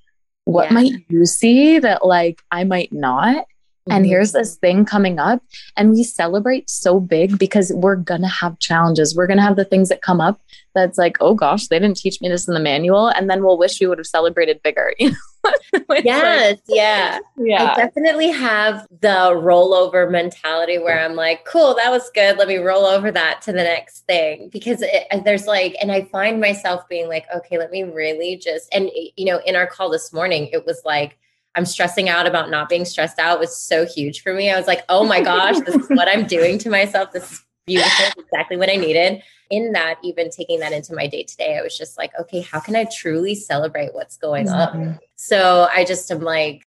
what 0.45 0.67
yeah. 0.67 0.73
might 0.73 0.93
you 1.09 1.25
see 1.25 1.79
that 1.79 2.05
like 2.05 2.41
I 2.51 2.63
might 2.63 2.91
not? 2.91 3.45
And 3.89 4.03
mm-hmm. 4.03 4.09
here's 4.11 4.31
this 4.31 4.57
thing 4.57 4.85
coming 4.85 5.17
up. 5.17 5.41
And 5.75 5.91
we 5.91 6.03
celebrate 6.03 6.69
so 6.69 6.99
big 6.99 7.39
because 7.39 7.71
we're 7.73 7.95
going 7.95 8.21
to 8.21 8.27
have 8.27 8.59
challenges. 8.59 9.15
We're 9.15 9.27
going 9.27 9.37
to 9.37 9.43
have 9.43 9.55
the 9.55 9.65
things 9.65 9.89
that 9.89 10.03
come 10.03 10.21
up 10.21 10.39
that's 10.75 10.99
like, 10.99 11.17
oh 11.19 11.33
gosh, 11.33 11.67
they 11.67 11.79
didn't 11.79 11.97
teach 11.97 12.21
me 12.21 12.29
this 12.29 12.47
in 12.47 12.53
the 12.53 12.59
manual. 12.59 13.07
And 13.07 13.29
then 13.29 13.43
we'll 13.43 13.57
wish 13.57 13.79
we 13.81 13.87
would 13.87 13.97
have 13.97 14.07
celebrated 14.07 14.61
bigger. 14.63 14.93
You 14.99 15.09
know? 15.11 15.15
yes, 16.03 16.57
like, 16.57 16.61
yeah. 16.67 17.19
Yeah. 17.37 17.73
I 17.73 17.75
definitely 17.75 18.29
have 18.31 18.87
the 19.01 19.31
rollover 19.33 20.09
mentality 20.09 20.77
where 20.77 21.03
I'm 21.03 21.15
like, 21.15 21.45
cool, 21.45 21.75
that 21.75 21.89
was 21.89 22.09
good. 22.13 22.37
Let 22.37 22.47
me 22.47 22.57
roll 22.57 22.85
over 22.85 23.11
that 23.11 23.41
to 23.43 23.51
the 23.51 23.63
next 23.63 24.05
thing. 24.05 24.49
Because 24.51 24.81
it, 24.81 25.07
there's 25.23 25.47
like, 25.47 25.75
and 25.81 25.91
I 25.91 26.03
find 26.03 26.39
myself 26.39 26.87
being 26.87 27.07
like, 27.07 27.25
okay, 27.35 27.57
let 27.57 27.71
me 27.71 27.83
really 27.83 28.37
just, 28.37 28.73
and, 28.73 28.89
you 29.15 29.25
know, 29.25 29.39
in 29.45 29.55
our 29.55 29.67
call 29.67 29.89
this 29.89 30.13
morning, 30.13 30.49
it 30.51 30.65
was 30.65 30.81
like, 30.85 31.17
I'm 31.55 31.65
stressing 31.65 32.07
out 32.07 32.27
about 32.27 32.49
not 32.49 32.69
being 32.69 32.85
stressed 32.85 33.19
out 33.19 33.39
was 33.39 33.55
so 33.55 33.85
huge 33.85 34.21
for 34.21 34.33
me. 34.33 34.49
I 34.49 34.57
was 34.57 34.67
like, 34.67 34.83
oh 34.87 35.05
my 35.05 35.21
gosh, 35.21 35.59
this 35.59 35.75
is 35.75 35.87
what 35.89 36.07
I'm 36.07 36.25
doing 36.25 36.57
to 36.59 36.69
myself. 36.69 37.11
This 37.11 37.31
is 37.31 37.43
beautiful, 37.75 38.23
exactly 38.23 38.57
what 38.57 38.69
I 38.69 38.75
needed. 38.75 39.21
In 39.49 39.73
that, 39.73 39.99
even 40.03 40.29
taking 40.29 40.59
that 40.59 40.71
into 40.71 40.93
my 40.93 41.07
day 41.07 41.23
to 41.23 41.37
day, 41.37 41.57
I 41.57 41.61
was 41.61 41.77
just 41.77 41.97
like, 41.97 42.11
okay, 42.19 42.41
how 42.41 42.59
can 42.59 42.75
I 42.75 42.85
truly 42.85 43.35
celebrate 43.35 43.93
what's 43.93 44.17
going 44.17 44.47
mm-hmm. 44.47 44.79
on? 44.79 44.99
So 45.15 45.67
I 45.73 45.83
just 45.83 46.09
am 46.11 46.21
like, 46.21 46.65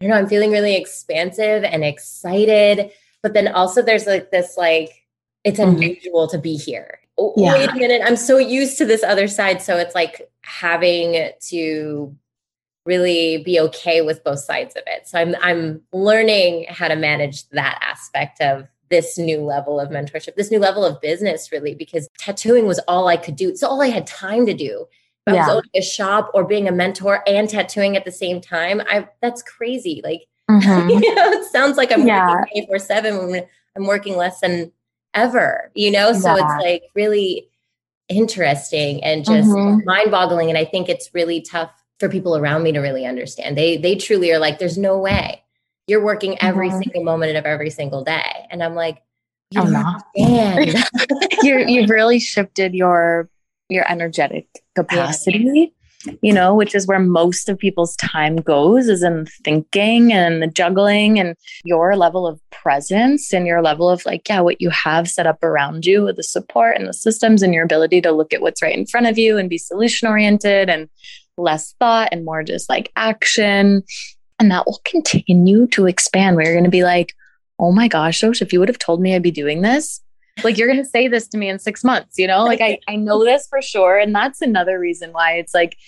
I 0.00 0.04
don't 0.04 0.10
know, 0.10 0.16
I'm 0.16 0.28
feeling 0.28 0.50
really 0.50 0.74
expansive 0.74 1.64
and 1.64 1.84
excited. 1.84 2.90
But 3.22 3.34
then 3.34 3.48
also 3.48 3.82
there's 3.82 4.06
like 4.06 4.30
this 4.30 4.56
like, 4.56 4.90
it's 5.44 5.60
mm-hmm. 5.60 5.76
unusual 5.76 6.28
to 6.28 6.38
be 6.38 6.56
here. 6.56 6.98
Oh, 7.16 7.32
yeah. 7.36 7.52
Wait 7.52 7.70
a 7.70 7.74
minute. 7.74 8.02
I'm 8.04 8.16
so 8.16 8.38
used 8.38 8.78
to 8.78 8.84
this 8.84 9.04
other 9.04 9.28
side. 9.28 9.62
So 9.62 9.76
it's 9.76 9.94
like 9.94 10.28
having 10.42 11.30
to 11.48 12.16
really 12.86 13.38
be 13.44 13.60
okay 13.60 14.02
with 14.02 14.24
both 14.24 14.40
sides 14.40 14.76
of 14.76 14.82
it. 14.86 15.08
So 15.08 15.18
I'm 15.18 15.34
I'm 15.40 15.82
learning 15.92 16.66
how 16.68 16.88
to 16.88 16.96
manage 16.96 17.48
that 17.50 17.78
aspect 17.80 18.40
of 18.40 18.66
this 18.90 19.18
new 19.18 19.40
level 19.40 19.80
of 19.80 19.90
mentorship, 19.90 20.34
this 20.36 20.50
new 20.50 20.58
level 20.58 20.84
of 20.84 21.00
business 21.00 21.50
really 21.50 21.74
because 21.74 22.08
tattooing 22.18 22.66
was 22.66 22.78
all 22.86 23.08
I 23.08 23.16
could 23.16 23.36
do. 23.36 23.48
It's 23.48 23.62
all 23.62 23.82
I 23.82 23.88
had 23.88 24.06
time 24.06 24.46
to 24.46 24.54
do. 24.54 24.86
I 25.26 25.32
was 25.32 25.48
owning 25.48 25.70
a 25.74 25.80
shop 25.80 26.30
or 26.34 26.44
being 26.44 26.68
a 26.68 26.72
mentor 26.72 27.22
and 27.26 27.48
tattooing 27.48 27.96
at 27.96 28.04
the 28.04 28.12
same 28.12 28.40
time. 28.40 28.82
I 28.88 29.08
that's 29.22 29.42
crazy. 29.42 30.02
Like 30.04 30.26
mm-hmm. 30.50 30.90
you 30.90 31.14
know, 31.14 31.30
it 31.32 31.50
sounds 31.50 31.76
like 31.76 31.90
I'm 31.90 32.06
yeah. 32.06 32.28
working 32.28 32.66
24 32.66 32.78
seven 32.80 33.30
when 33.30 33.46
I'm 33.76 33.86
working 33.86 34.16
less 34.16 34.40
than 34.40 34.70
ever, 35.14 35.70
you 35.74 35.90
know? 35.90 36.12
So 36.12 36.36
yeah. 36.36 36.44
it's 36.44 36.64
like 36.64 36.82
really 36.94 37.48
interesting 38.08 39.02
and 39.02 39.24
just 39.24 39.48
mm-hmm. 39.48 39.84
mind 39.86 40.10
boggling. 40.10 40.50
And 40.50 40.58
I 40.58 40.66
think 40.66 40.90
it's 40.90 41.08
really 41.14 41.40
tough 41.40 41.70
for 41.98 42.08
people 42.08 42.36
around 42.36 42.62
me 42.62 42.72
to 42.72 42.80
really 42.80 43.06
understand. 43.06 43.56
They 43.56 43.78
they 43.78 43.94
truly 43.94 44.30
are 44.32 44.38
like, 44.38 44.58
there's 44.58 44.76
no 44.76 44.98
way 44.98 45.43
you're 45.86 46.04
working 46.04 46.36
every 46.40 46.68
mm-hmm. 46.70 46.78
single 46.78 47.04
moment 47.04 47.36
of 47.36 47.44
every 47.44 47.70
single 47.70 48.04
day. 48.04 48.46
And 48.50 48.62
I'm 48.62 48.74
like, 48.74 49.02
you 49.50 49.60
I'm 49.60 49.72
not. 49.72 50.04
you 50.14 51.58
you've 51.66 51.90
really 51.90 52.18
shifted 52.18 52.74
your 52.74 53.28
your 53.68 53.90
energetic 53.90 54.46
capacity. 54.74 55.72
You 56.20 56.34
know, 56.34 56.54
which 56.54 56.74
is 56.74 56.86
where 56.86 56.98
most 56.98 57.48
of 57.48 57.58
people's 57.58 57.96
time 57.96 58.36
goes 58.36 58.88
is 58.88 59.02
in 59.02 59.26
thinking 59.42 60.12
and 60.12 60.42
the 60.42 60.46
juggling 60.46 61.18
and 61.18 61.34
your 61.64 61.96
level 61.96 62.26
of 62.26 62.38
presence 62.50 63.32
and 63.32 63.46
your 63.46 63.62
level 63.62 63.88
of 63.88 64.04
like, 64.04 64.28
yeah, 64.28 64.40
what 64.40 64.60
you 64.60 64.68
have 64.68 65.08
set 65.08 65.26
up 65.26 65.42
around 65.42 65.86
you 65.86 66.02
with 66.04 66.16
the 66.16 66.22
support 66.22 66.76
and 66.76 66.86
the 66.86 66.92
systems 66.92 67.42
and 67.42 67.54
your 67.54 67.64
ability 67.64 68.02
to 68.02 68.12
look 68.12 68.34
at 68.34 68.42
what's 68.42 68.60
right 68.60 68.76
in 68.76 68.84
front 68.84 69.06
of 69.06 69.16
you 69.16 69.38
and 69.38 69.48
be 69.48 69.56
solution 69.56 70.06
oriented 70.06 70.68
and 70.68 70.90
less 71.38 71.74
thought 71.80 72.10
and 72.12 72.26
more 72.26 72.42
just 72.42 72.68
like 72.68 72.92
action. 72.96 73.82
And 74.44 74.50
that 74.50 74.66
will 74.66 74.82
continue 74.84 75.66
to 75.68 75.86
expand 75.86 76.36
where 76.36 76.44
you're 76.44 76.54
going 76.54 76.64
to 76.64 76.70
be 76.70 76.84
like, 76.84 77.14
oh 77.58 77.72
my 77.72 77.88
gosh, 77.88 78.22
Osh, 78.22 78.42
if 78.42 78.52
you 78.52 78.60
would 78.60 78.68
have 78.68 78.78
told 78.78 79.00
me 79.00 79.14
I'd 79.14 79.22
be 79.22 79.30
doing 79.30 79.62
this, 79.62 80.02
like 80.42 80.58
you're 80.58 80.68
going 80.68 80.82
to 80.82 80.88
say 80.88 81.08
this 81.08 81.26
to 81.28 81.38
me 81.38 81.48
in 81.48 81.58
six 81.58 81.82
months, 81.82 82.18
you 82.18 82.26
know, 82.26 82.44
like 82.44 82.60
I, 82.60 82.78
I 82.86 82.96
know 82.96 83.24
this 83.24 83.46
for 83.46 83.62
sure. 83.62 83.96
And 83.96 84.14
that's 84.14 84.42
another 84.42 84.78
reason 84.78 85.12
why 85.12 85.36
it's 85.36 85.54
like, 85.54 85.78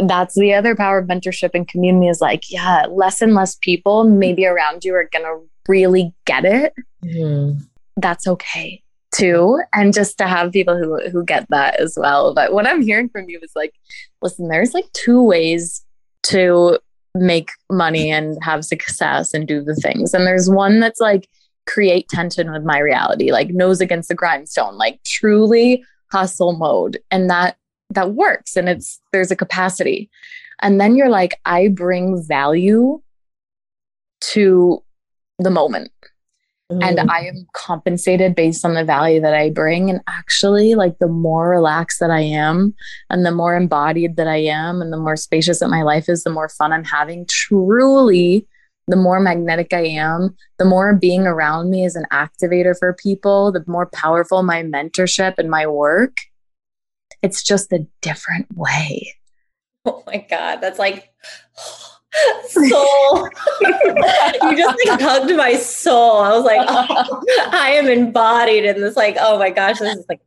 that's 0.00 0.34
the 0.34 0.52
other 0.52 0.74
power 0.74 0.98
of 0.98 1.06
mentorship 1.06 1.50
and 1.54 1.68
community 1.68 2.08
is 2.08 2.20
like, 2.20 2.50
yeah, 2.50 2.86
less 2.90 3.22
and 3.22 3.34
less 3.34 3.54
people 3.54 4.02
maybe 4.02 4.46
around 4.46 4.84
you 4.84 4.92
are 4.92 5.08
going 5.12 5.24
to 5.24 5.48
really 5.68 6.12
get 6.24 6.44
it. 6.44 6.74
Mm-hmm. 7.04 7.60
That's 7.98 8.26
okay 8.26 8.82
too. 9.14 9.60
And 9.72 9.94
just 9.94 10.18
to 10.18 10.26
have 10.26 10.50
people 10.50 10.76
who, 10.76 11.08
who 11.10 11.24
get 11.24 11.48
that 11.50 11.78
as 11.78 11.94
well. 11.96 12.34
But 12.34 12.52
what 12.52 12.66
I'm 12.66 12.82
hearing 12.82 13.10
from 13.10 13.28
you 13.28 13.38
is 13.44 13.52
like, 13.54 13.74
listen, 14.22 14.48
there's 14.48 14.74
like 14.74 14.90
two 14.92 15.22
ways 15.22 15.84
to 16.24 16.80
make 17.20 17.50
money 17.70 18.10
and 18.10 18.36
have 18.42 18.64
success 18.64 19.34
and 19.34 19.46
do 19.46 19.62
the 19.62 19.74
things. 19.74 20.14
And 20.14 20.26
there's 20.26 20.50
one 20.50 20.80
that's 20.80 21.00
like 21.00 21.28
create 21.66 22.08
tension 22.08 22.52
with 22.52 22.64
my 22.64 22.78
reality, 22.78 23.32
like 23.32 23.50
nose 23.50 23.80
against 23.80 24.08
the 24.08 24.14
grindstone, 24.14 24.76
like 24.76 25.00
truly 25.04 25.84
hustle 26.12 26.56
mode. 26.56 26.98
And 27.10 27.28
that 27.30 27.56
that 27.90 28.14
works 28.14 28.56
and 28.56 28.68
it's 28.68 29.00
there's 29.12 29.30
a 29.30 29.36
capacity. 29.36 30.10
And 30.60 30.80
then 30.80 30.96
you're 30.96 31.10
like, 31.10 31.34
I 31.44 31.68
bring 31.68 32.22
value 32.26 33.00
to 34.32 34.82
the 35.38 35.50
moment 35.50 35.90
mm 36.70 36.82
And 36.82 37.10
I 37.10 37.20
am 37.20 37.46
compensated 37.52 38.34
based 38.34 38.64
on 38.64 38.74
the 38.74 38.84
value 38.84 39.20
that 39.20 39.34
I 39.34 39.50
bring. 39.50 39.90
And 39.90 40.00
actually, 40.08 40.74
like 40.74 40.98
the 40.98 41.08
more 41.08 41.48
relaxed 41.48 42.00
that 42.00 42.10
I 42.10 42.20
am, 42.20 42.74
and 43.10 43.24
the 43.24 43.32
more 43.32 43.56
embodied 43.56 44.16
that 44.16 44.28
I 44.28 44.38
am, 44.38 44.82
and 44.82 44.92
the 44.92 44.98
more 44.98 45.16
spacious 45.16 45.60
that 45.60 45.68
my 45.68 45.82
life 45.82 46.08
is, 46.08 46.24
the 46.24 46.30
more 46.30 46.48
fun 46.48 46.72
I'm 46.72 46.84
having. 46.84 47.26
Truly, 47.28 48.46
the 48.88 48.96
more 48.96 49.18
magnetic 49.20 49.72
I 49.72 49.84
am, 49.84 50.36
the 50.58 50.64
more 50.64 50.94
being 50.94 51.26
around 51.26 51.70
me 51.70 51.84
is 51.84 51.96
an 51.96 52.06
activator 52.12 52.76
for 52.78 52.94
people, 52.94 53.50
the 53.52 53.64
more 53.66 53.86
powerful 53.86 54.42
my 54.42 54.62
mentorship 54.62 55.34
and 55.38 55.50
my 55.50 55.66
work. 55.66 56.18
It's 57.22 57.42
just 57.42 57.72
a 57.72 57.86
different 58.00 58.46
way. 58.56 59.14
Oh 59.84 60.02
my 60.06 60.18
God. 60.18 60.60
That's 60.60 60.78
like, 60.78 61.10
soul. 62.48 63.28
you 63.60 64.56
just 64.56 64.78
like 64.86 65.00
hugged 65.00 65.34
my 65.36 65.54
soul. 65.54 66.20
I 66.20 66.36
was 66.36 66.44
like, 66.44 66.66
oh, 66.68 67.22
I 67.50 67.72
am 67.72 67.88
embodied 67.88 68.64
in 68.64 68.80
this. 68.80 68.96
Like, 68.96 69.16
oh 69.18 69.38
my 69.38 69.50
gosh, 69.50 69.78
this 69.78 69.96
is 69.96 70.04
like, 70.08 70.20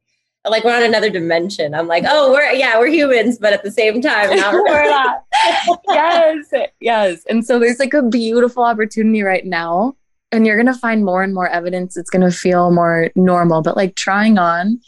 like 0.47 0.63
we're 0.63 0.75
on 0.75 0.83
another 0.83 1.09
dimension. 1.09 1.73
I'm 1.73 1.87
like, 1.87 2.03
oh, 2.07 2.31
we're 2.31 2.51
yeah, 2.51 2.77
we're 2.79 2.87
humans, 2.87 3.37
but 3.39 3.53
at 3.53 3.63
the 3.63 3.71
same 3.71 4.01
time, 4.01 4.29
we're 4.29 4.89
not. 4.89 5.23
yes, 5.89 6.51
yes. 6.79 7.25
And 7.29 7.45
so 7.45 7.59
there's 7.59 7.79
like 7.79 7.93
a 7.93 8.03
beautiful 8.03 8.63
opportunity 8.63 9.21
right 9.21 9.45
now, 9.45 9.95
and 10.31 10.45
you're 10.45 10.57
gonna 10.57 10.77
find 10.77 11.03
more 11.03 11.23
and 11.23 11.33
more 11.33 11.47
evidence. 11.47 11.97
It's 11.97 12.09
gonna 12.09 12.31
feel 12.31 12.71
more 12.71 13.09
normal, 13.15 13.61
but 13.61 13.75
like 13.75 13.95
trying 13.95 14.37
on. 14.37 14.79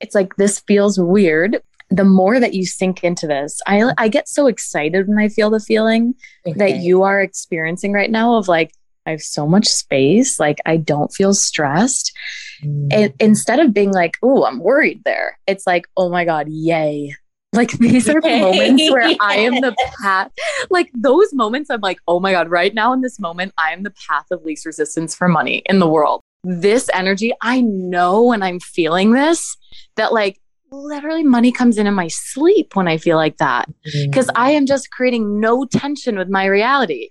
It's 0.00 0.14
like 0.14 0.36
this 0.36 0.58
feels 0.60 0.98
weird 0.98 1.62
the 1.96 2.04
more 2.04 2.40
that 2.40 2.54
you 2.54 2.66
sink 2.66 3.04
into 3.04 3.26
this, 3.26 3.60
I, 3.66 3.92
I 3.98 4.08
get 4.08 4.28
so 4.28 4.46
excited 4.46 5.08
when 5.08 5.18
I 5.18 5.28
feel 5.28 5.50
the 5.50 5.60
feeling 5.60 6.14
okay. 6.46 6.58
that 6.58 6.76
you 6.78 7.02
are 7.02 7.20
experiencing 7.20 7.92
right 7.92 8.10
now 8.10 8.36
of 8.36 8.48
like, 8.48 8.72
I 9.06 9.10
have 9.10 9.22
so 9.22 9.46
much 9.46 9.66
space. 9.66 10.40
Like, 10.40 10.58
I 10.64 10.76
don't 10.78 11.12
feel 11.12 11.34
stressed. 11.34 12.16
Mm. 12.62 12.88
And 12.90 13.14
instead 13.20 13.60
of 13.60 13.74
being 13.74 13.92
like, 13.92 14.16
oh, 14.22 14.44
I'm 14.44 14.60
worried 14.60 15.02
there, 15.04 15.38
it's 15.46 15.66
like, 15.66 15.86
oh 15.96 16.10
my 16.10 16.24
God, 16.24 16.48
yay. 16.48 17.14
Like, 17.54 17.70
these 17.78 18.08
are 18.08 18.20
moments 18.20 18.90
where 18.90 19.14
I 19.20 19.36
am 19.36 19.60
the 19.60 19.76
path. 20.02 20.32
Like, 20.70 20.90
those 20.92 21.32
moments, 21.32 21.70
I'm 21.70 21.80
like, 21.82 21.98
oh 22.08 22.18
my 22.18 22.32
God, 22.32 22.50
right 22.50 22.74
now 22.74 22.92
in 22.92 23.00
this 23.00 23.20
moment, 23.20 23.54
I 23.56 23.72
am 23.72 23.84
the 23.84 23.92
path 24.08 24.26
of 24.32 24.44
least 24.44 24.66
resistance 24.66 25.14
for 25.14 25.28
money 25.28 25.62
in 25.66 25.78
the 25.78 25.86
world. 25.86 26.20
This 26.42 26.90
energy, 26.92 27.32
I 27.40 27.60
know 27.60 28.24
when 28.24 28.42
I'm 28.42 28.58
feeling 28.58 29.12
this, 29.12 29.56
that 29.94 30.12
like 30.12 30.40
literally 30.82 31.22
money 31.22 31.52
comes 31.52 31.78
in 31.78 31.86
in 31.86 31.94
my 31.94 32.08
sleep 32.08 32.74
when 32.74 32.88
I 32.88 32.98
feel 32.98 33.16
like 33.16 33.38
that 33.38 33.68
because 33.84 34.26
mm-hmm. 34.26 34.42
I 34.42 34.50
am 34.50 34.66
just 34.66 34.90
creating 34.90 35.40
no 35.40 35.64
tension 35.64 36.18
with 36.18 36.28
my 36.28 36.44
reality. 36.46 37.10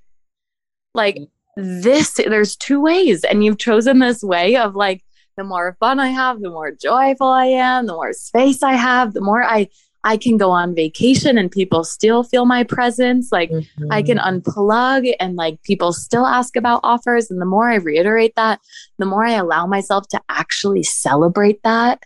Like 0.94 1.18
this, 1.56 2.14
there's 2.14 2.56
two 2.56 2.82
ways, 2.82 3.24
and 3.24 3.44
you've 3.44 3.58
chosen 3.58 4.00
this 4.00 4.22
way 4.22 4.56
of 4.56 4.76
like 4.76 5.04
the 5.38 5.44
more 5.44 5.76
fun 5.80 6.00
I 6.00 6.10
have, 6.10 6.42
the 6.42 6.50
more 6.50 6.72
joyful 6.72 7.28
I 7.28 7.46
am, 7.46 7.88
the 7.88 7.94
more 7.94 8.14
space 8.14 8.62
I 8.62 8.74
have, 8.74 9.14
the 9.14 9.22
more 9.22 9.44
I 9.44 9.70
I 10.06 10.18
can 10.18 10.38
go 10.38 10.52
on 10.52 10.76
vacation 10.76 11.38
and 11.38 11.50
people 11.50 11.86
still 11.86 12.24
feel 12.24 12.46
my 12.46 12.64
presence. 12.64 13.30
Like 13.32 13.50
mm-hmm. 13.50 13.92
I 13.92 14.04
can 14.04 14.18
mm-hmm. 14.18 14.40
unplug 14.40 15.14
and 15.20 15.38
like 15.38 15.64
people 15.64 15.94
still 15.94 16.26
ask 16.26 16.58
about 16.58 16.82
offers. 16.84 17.32
And 17.32 17.40
the 17.40 17.46
more 17.46 17.70
I 17.70 17.76
reiterate 17.76 18.36
that, 18.36 18.60
the 19.00 19.06
more 19.06 19.26
I 19.26 19.32
allow 19.32 19.66
myself 19.66 20.08
to 20.10 20.22
actually 20.30 20.84
celebrate 20.84 21.64
that 21.64 22.04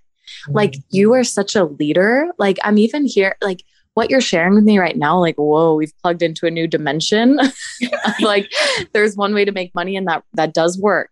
like 0.49 0.75
you 0.89 1.13
are 1.13 1.23
such 1.23 1.55
a 1.55 1.65
leader. 1.65 2.27
Like 2.37 2.57
I'm 2.63 2.77
even 2.77 3.05
here, 3.05 3.35
like 3.41 3.63
what 3.93 4.11
you're 4.11 4.21
sharing 4.21 4.53
with 4.53 4.63
me 4.63 4.77
right 4.77 4.95
now, 4.95 5.19
like, 5.19 5.35
whoa, 5.37 5.73
we've 5.73 5.97
plugged 6.03 6.21
into 6.21 6.45
a 6.45 6.51
new 6.51 6.67
dimension. 6.67 7.39
like 8.21 8.51
there's 8.93 9.15
one 9.15 9.33
way 9.33 9.43
to 9.43 9.51
make 9.51 9.73
money 9.73 9.95
and 9.95 10.07
that 10.07 10.23
that 10.33 10.53
does 10.53 10.79
work. 10.79 11.09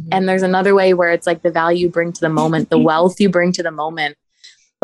Mm-hmm. 0.00 0.08
And 0.12 0.28
there's 0.28 0.42
another 0.42 0.74
way 0.74 0.94
where 0.94 1.10
it's 1.10 1.26
like 1.26 1.42
the 1.42 1.50
value 1.50 1.86
you 1.86 1.90
bring 1.90 2.12
to 2.12 2.20
the 2.20 2.30
moment, 2.30 2.70
the 2.70 2.78
wealth 2.78 3.20
you 3.20 3.28
bring 3.28 3.52
to 3.52 3.62
the 3.62 3.70
moment, 3.70 4.16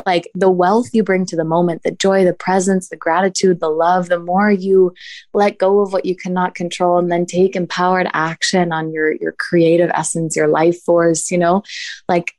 like 0.06 0.30
the 0.34 0.50
wealth 0.50 0.90
you 0.92 1.02
bring 1.02 1.26
to 1.26 1.36
the 1.36 1.44
moment, 1.44 1.82
the 1.82 1.90
joy, 1.90 2.24
the 2.24 2.34
presence, 2.34 2.88
the 2.88 2.96
gratitude, 2.96 3.60
the 3.60 3.70
love, 3.70 4.08
the 4.08 4.18
more 4.18 4.50
you 4.50 4.92
let 5.32 5.58
go 5.58 5.80
of 5.80 5.92
what 5.92 6.04
you 6.04 6.14
cannot 6.14 6.54
control 6.54 6.98
and 6.98 7.10
then 7.10 7.26
take 7.26 7.56
empowered 7.56 8.08
action 8.12 8.72
on 8.72 8.92
your 8.92 9.12
your 9.12 9.32
creative 9.32 9.90
essence, 9.94 10.36
your 10.36 10.48
life 10.48 10.80
force, 10.82 11.30
you 11.30 11.38
know, 11.38 11.62
like 12.08 12.34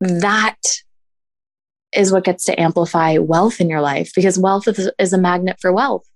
that 0.00 0.58
is 1.94 2.12
what 2.12 2.24
gets 2.24 2.44
to 2.44 2.60
amplify 2.60 3.18
wealth 3.18 3.60
in 3.60 3.68
your 3.68 3.80
life 3.80 4.10
because 4.14 4.38
wealth 4.38 4.66
is, 4.68 4.90
is 4.98 5.12
a 5.12 5.18
magnet 5.18 5.56
for 5.60 5.72
wealth 5.72 6.08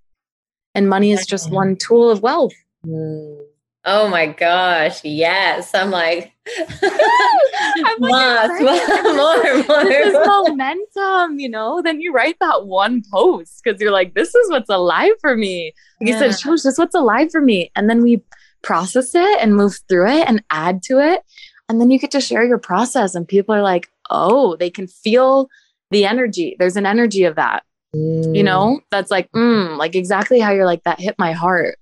and 0.74 0.88
money 0.88 1.12
is 1.12 1.26
just 1.26 1.50
one 1.50 1.76
tool 1.76 2.10
of 2.10 2.22
wealth. 2.22 2.52
Mm. 2.84 3.40
Oh 3.84 4.08
my 4.08 4.26
gosh. 4.26 5.02
Yes. 5.04 5.74
I'm 5.74 5.90
like, 5.90 6.32
I'm 6.58 8.00
like 8.00 8.00
more, 8.00 8.60
more, 9.14 9.64
more. 9.64 9.84
This 9.84 10.14
is 10.14 10.26
momentum, 10.26 11.38
you 11.38 11.48
know? 11.48 11.80
Then 11.82 12.00
you 12.00 12.12
write 12.12 12.36
that 12.40 12.66
one 12.66 13.02
post 13.10 13.62
because 13.64 13.80
you're 13.80 13.92
like, 13.92 14.14
this 14.14 14.34
is 14.34 14.50
what's 14.50 14.68
alive 14.68 15.12
for 15.20 15.36
me. 15.36 15.72
Like 16.00 16.08
yeah. 16.08 16.14
you 16.14 16.32
said, 16.32 16.52
this 16.52 16.66
is 16.66 16.78
what's 16.78 16.94
alive 16.94 17.30
for 17.30 17.40
me. 17.40 17.70
And 17.76 17.88
then 17.88 18.02
we 18.02 18.22
process 18.62 19.14
it 19.14 19.40
and 19.40 19.56
move 19.56 19.78
through 19.88 20.08
it 20.08 20.28
and 20.28 20.42
add 20.50 20.82
to 20.84 20.98
it. 20.98 21.22
And 21.68 21.80
then 21.80 21.90
you 21.90 21.98
get 21.98 22.10
to 22.12 22.20
share 22.20 22.44
your 22.44 22.58
process, 22.58 23.14
and 23.14 23.28
people 23.28 23.54
are 23.54 23.62
like, 23.62 23.90
oh, 24.10 24.56
they 24.56 24.70
can 24.70 24.86
feel 24.86 25.48
the 25.90 26.06
energy. 26.06 26.56
There's 26.58 26.76
an 26.76 26.86
energy 26.86 27.24
of 27.24 27.36
that, 27.36 27.62
mm. 27.94 28.34
you 28.34 28.42
know, 28.42 28.80
that's 28.90 29.10
like, 29.10 29.30
mm, 29.32 29.76
like 29.76 29.94
exactly 29.94 30.40
how 30.40 30.50
you're 30.50 30.66
like, 30.66 30.84
that 30.84 31.00
hit 31.00 31.16
my 31.18 31.32
heart 31.32 31.78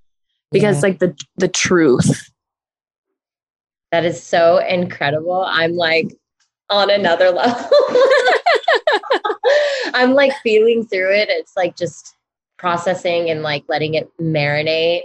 because, 0.51 0.77
yeah. 0.77 0.83
like, 0.83 0.99
the, 0.99 1.16
the 1.37 1.49
truth. 1.49 2.31
That 3.92 4.05
is 4.05 4.20
so 4.22 4.59
incredible. 4.59 5.44
I'm 5.46 5.75
like 5.75 6.12
on 6.68 6.90
another 6.90 7.31
level. 7.33 7.70
I'm 9.94 10.12
like 10.14 10.33
feeling 10.42 10.85
through 10.85 11.14
it. 11.14 11.29
It's 11.31 11.57
like 11.57 11.77
just 11.77 12.16
processing 12.59 13.31
and 13.31 13.42
like 13.42 13.64
letting 13.68 13.94
it 13.94 14.11
marinate 14.20 15.03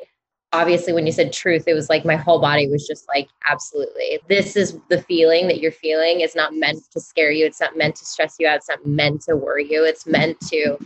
obviously 0.53 0.91
when 0.93 1.05
you 1.05 1.11
said 1.11 1.31
truth 1.31 1.63
it 1.67 1.73
was 1.73 1.89
like 1.89 2.03
my 2.05 2.15
whole 2.15 2.39
body 2.39 2.67
was 2.69 2.85
just 2.85 3.07
like 3.07 3.29
absolutely 3.47 4.19
this 4.27 4.55
is 4.55 4.77
the 4.89 5.01
feeling 5.03 5.47
that 5.47 5.59
you're 5.59 5.71
feeling 5.71 6.21
is 6.21 6.35
not 6.35 6.53
meant 6.53 6.79
to 6.91 6.99
scare 6.99 7.31
you 7.31 7.45
it's 7.45 7.61
not 7.61 7.77
meant 7.77 7.95
to 7.95 8.05
stress 8.05 8.35
you 8.39 8.47
out 8.47 8.57
it's 8.57 8.69
not 8.69 8.85
meant 8.85 9.21
to 9.21 9.35
worry 9.35 9.65
you 9.69 9.83
it's 9.85 10.05
meant 10.05 10.39
to 10.41 10.77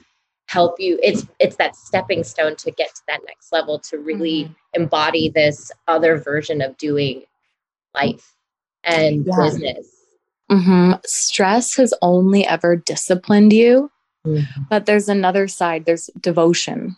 help 0.47 0.75
you 0.79 0.99
it's 1.01 1.25
it's 1.39 1.55
that 1.55 1.75
stepping 1.75 2.23
stone 2.23 2.55
to 2.55 2.69
get 2.71 2.93
to 2.93 3.01
that 3.07 3.21
next 3.27 3.51
level 3.51 3.79
to 3.79 3.97
really 3.97 4.45
Mm-hmm. 4.45 4.81
embody 4.81 5.29
this 5.29 5.71
other 5.87 6.17
version 6.17 6.61
of 6.61 6.77
doing 6.77 7.23
life 7.95 8.35
and 8.83 9.25
Yeah. 9.25 9.43
business 9.45 9.87
hmm 10.51 10.91
Stress 11.05 11.75
has 11.77 11.91
only 12.03 12.45
ever 12.45 12.75
disciplined 12.75 13.51
you, 13.51 13.89
Mm-hmm. 14.27 14.63
but 14.69 14.85
there's 14.85 15.09
another 15.09 15.47
side. 15.47 15.85
There's 15.85 16.09
devotion, 16.19 16.97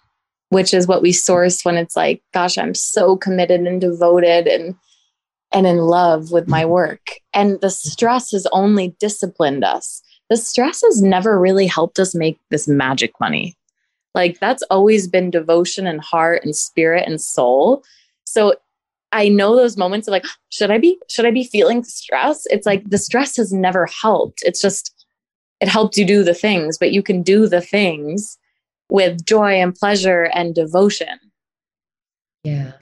which 0.49 0.73
is 0.73 0.87
what 0.87 1.01
we 1.01 1.11
source 1.11 1.63
when 1.63 1.75
it's 1.77 1.95
like, 1.95 2.21
gosh, 2.33 2.57
I'm 2.57 2.73
so 2.73 3.17
committed 3.17 3.61
and 3.61 3.81
devoted 3.81 4.47
and 4.47 4.75
and 5.53 5.65
in 5.65 5.77
love 5.77 6.31
with 6.31 6.47
my 6.47 6.63
mm-hmm. 6.63 6.71
work. 6.71 7.07
And 7.33 7.59
the 7.61 7.69
stress 7.69 8.31
has 8.31 8.47
only 8.51 8.95
disciplined 8.99 9.63
us. 9.63 10.01
The 10.29 10.35
stress 10.35 10.81
has 10.83 11.01
never 11.01 11.39
really 11.39 11.67
helped 11.67 11.99
us 11.99 12.13
make 12.13 12.37
this 12.49 12.67
magic 12.67 13.13
money. 13.19 13.55
Like 14.13 14.39
that's 14.39 14.63
always 14.63 15.07
been 15.07 15.29
devotion 15.29 15.87
and 15.87 16.01
heart 16.01 16.43
and 16.43 16.55
spirit 16.55 17.05
and 17.07 17.21
soul. 17.21 17.83
So 18.25 18.55
I 19.13 19.29
know 19.29 19.55
those 19.55 19.77
moments 19.77 20.07
of 20.07 20.11
like, 20.11 20.25
should 20.49 20.69
I 20.69 20.79
be, 20.79 20.97
should 21.07 21.25
I 21.25 21.31
be 21.31 21.45
feeling 21.45 21.83
stress? 21.83 22.43
It's 22.47 22.65
like 22.65 22.89
the 22.89 22.97
stress 22.97 23.37
has 23.37 23.53
never 23.53 23.87
helped. 24.01 24.41
It's 24.43 24.61
just, 24.61 24.93
it 25.61 25.69
helped 25.69 25.95
you 25.95 26.05
do 26.05 26.23
the 26.23 26.33
things, 26.33 26.77
but 26.77 26.91
you 26.91 27.01
can 27.01 27.21
do 27.23 27.47
the 27.47 27.61
things 27.61 28.37
with 28.89 29.25
joy 29.25 29.53
and 29.61 29.75
pleasure 29.75 30.23
and 30.33 30.55
devotion. 30.55 31.19
Yeah. 32.43 32.73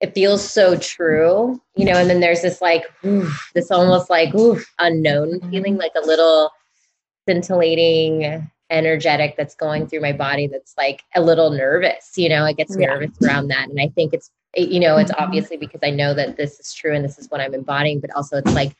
It 0.00 0.14
feels 0.14 0.48
so 0.48 0.76
true, 0.78 1.60
you 1.74 1.84
know, 1.84 1.96
and 1.96 2.08
then 2.08 2.20
there's 2.20 2.42
this 2.42 2.60
like, 2.62 2.84
oof, 3.04 3.50
this 3.54 3.70
almost 3.70 4.08
like 4.08 4.32
oof, 4.34 4.64
unknown 4.78 5.40
Mhm. 5.40 5.50
feeling, 5.50 5.76
like 5.76 5.92
a 6.00 6.06
little 6.06 6.50
scintillating 7.28 8.48
energetic 8.70 9.34
that's 9.36 9.54
going 9.54 9.86
through 9.86 10.00
my 10.00 10.12
body 10.12 10.46
that's 10.46 10.74
like 10.76 11.02
a 11.16 11.20
little 11.20 11.50
nervous, 11.50 12.12
you 12.16 12.28
know, 12.28 12.44
it 12.44 12.56
gets 12.56 12.76
Yeah. 12.76 12.86
nervous 12.86 13.10
around 13.24 13.48
that. 13.48 13.68
And 13.68 13.80
I 13.80 13.88
think 13.88 14.14
it's, 14.14 14.30
it, 14.54 14.68
you 14.68 14.78
know, 14.78 14.98
it's 14.98 15.10
Mhm. 15.10 15.20
obviously 15.20 15.56
because 15.56 15.80
I 15.82 15.90
know 15.90 16.14
that 16.14 16.36
this 16.36 16.60
is 16.60 16.72
true 16.72 16.94
and 16.94 17.04
this 17.04 17.18
is 17.18 17.30
what 17.30 17.40
I'm 17.40 17.54
embodying, 17.54 17.98
but 18.00 18.14
also 18.14 18.36
it's 18.36 18.54
like 18.54 18.72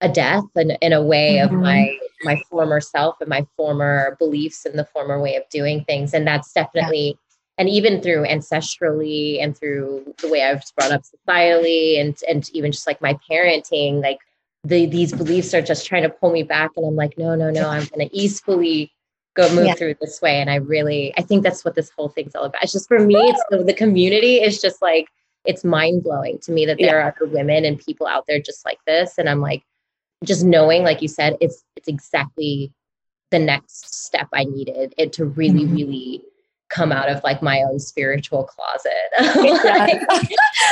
a 0.00 0.08
death 0.08 0.44
and 0.56 0.76
in 0.80 0.92
a 0.92 1.02
way 1.02 1.38
of 1.38 1.50
Mhm. 1.50 1.60
my 1.62 1.98
my 2.22 2.36
former 2.50 2.80
self 2.80 3.20
and 3.20 3.28
my 3.28 3.46
former 3.56 4.16
beliefs 4.18 4.64
and 4.64 4.78
the 4.78 4.84
former 4.86 5.20
way 5.20 5.36
of 5.36 5.42
doing 5.50 5.84
things. 5.84 6.14
And 6.14 6.26
that's 6.26 6.52
definitely 6.52 7.18
and 7.58 7.68
even 7.68 8.00
through 8.00 8.24
ancestrally 8.26 9.40
and 9.42 9.56
through 9.56 10.14
the 10.20 10.28
way 10.28 10.42
I 10.42 10.54
was 10.54 10.72
brought 10.76 10.90
up 10.92 11.02
societally 11.02 12.00
and 12.00 12.16
and 12.28 12.48
even 12.52 12.72
just 12.72 12.86
like 12.86 13.00
my 13.00 13.18
parenting 13.30 14.02
like 14.02 14.18
the 14.64 14.86
these 14.86 15.12
beliefs 15.12 15.52
are 15.54 15.60
just 15.62 15.86
trying 15.86 16.02
to 16.04 16.08
pull 16.08 16.32
me 16.32 16.42
back. 16.42 16.70
And 16.76 16.86
I'm 16.86 16.96
like 16.96 17.16
no 17.18 17.34
no 17.34 17.50
no 17.50 17.68
I'm 17.68 17.84
going 17.86 18.08
to 18.08 18.16
easily 18.16 18.90
go 19.36 19.48
move 19.54 19.66
Yeah. 19.66 19.74
through 19.74 19.94
this 20.00 20.20
way. 20.22 20.36
And 20.40 20.50
I 20.50 20.56
really 20.56 21.12
I 21.18 21.22
think 21.22 21.42
that's 21.42 21.64
what 21.64 21.74
this 21.74 21.90
whole 21.90 22.08
thing's 22.08 22.34
all 22.34 22.44
about. 22.44 22.62
It's 22.62 22.72
just 22.72 22.88
for 22.88 22.98
me 23.00 23.14
it's 23.28 23.44
the, 23.50 23.62
the 23.62 23.74
community 23.74 24.36
is 24.36 24.60
just 24.60 24.80
like 24.82 25.08
it's 25.44 25.62
mind 25.62 26.02
blowing 26.02 26.38
to 26.40 26.52
me 26.52 26.64
that 26.66 26.78
there 26.78 27.00
are 27.00 27.12
other 27.14 27.26
women 27.30 27.64
and 27.66 27.78
people 27.78 28.06
out 28.06 28.24
there 28.26 28.40
just 28.40 28.64
like 28.64 28.78
this. 28.86 29.18
And 29.18 29.28
I'm 29.28 29.40
like 29.40 29.62
just 30.24 30.44
knowing 30.44 30.82
like 30.82 31.00
you 31.02 31.08
said 31.08 31.36
it's 31.40 31.62
it's 31.76 31.88
exactly 31.88 32.72
the 33.30 33.38
next 33.38 33.94
step 34.04 34.28
I 34.32 34.44
needed 34.44 34.94
it 34.98 35.12
to 35.14 35.24
really 35.24 35.64
Mhm. 35.66 35.76
really 35.76 36.22
come 36.70 36.90
out 36.92 37.08
of 37.08 37.22
like 37.22 37.42
my 37.42 37.62
own 37.62 37.78
spiritual 37.78 38.44
closet 38.44 38.92
Yeah. 39.18 39.98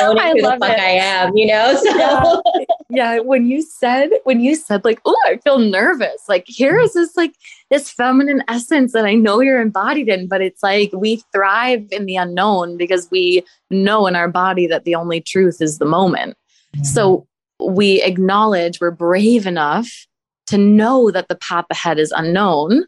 I 0.00 0.30
who 0.32 0.40
the 0.40 0.42
love 0.42 0.58
fuck 0.58 0.70
it. 0.72 0.80
I 0.80 0.90
am 0.90 1.36
you 1.36 1.46
know 1.46 1.74
so 1.76 2.42
Yeah. 2.58 2.64
yeah 2.90 3.18
when 3.20 3.46
you 3.46 3.62
said 3.62 4.10
when 4.24 4.40
you 4.40 4.56
said 4.56 4.84
like 4.84 5.00
oh 5.04 5.16
i 5.26 5.36
feel 5.36 5.58
nervous 5.58 6.24
like 6.28 6.44
here 6.46 6.78
is 6.78 6.94
this 6.94 7.16
like 7.16 7.34
this 7.70 7.90
feminine 7.90 8.42
essence 8.48 8.92
that 8.92 9.04
i 9.04 9.14
know 9.14 9.40
you're 9.40 9.60
embodied 9.60 10.08
in 10.08 10.26
but 10.28 10.40
it's 10.40 10.62
like 10.62 10.90
we 10.92 11.22
thrive 11.32 11.86
in 11.92 12.06
the 12.06 12.16
unknown 12.16 12.76
because 12.76 13.08
we 13.10 13.44
know 13.70 14.06
in 14.06 14.16
our 14.16 14.28
body 14.28 14.66
that 14.66 14.84
the 14.84 14.94
only 14.94 15.20
truth 15.20 15.58
is 15.60 15.78
the 15.78 15.84
moment 15.86 16.36
so 16.82 17.26
we 17.70 18.02
acknowledge 18.02 18.80
we're 18.80 18.90
brave 18.90 19.46
enough 19.46 20.06
to 20.46 20.58
know 20.58 21.10
that 21.10 21.28
the 21.28 21.36
path 21.36 21.66
ahead 21.70 21.98
is 21.98 22.12
unknown. 22.12 22.84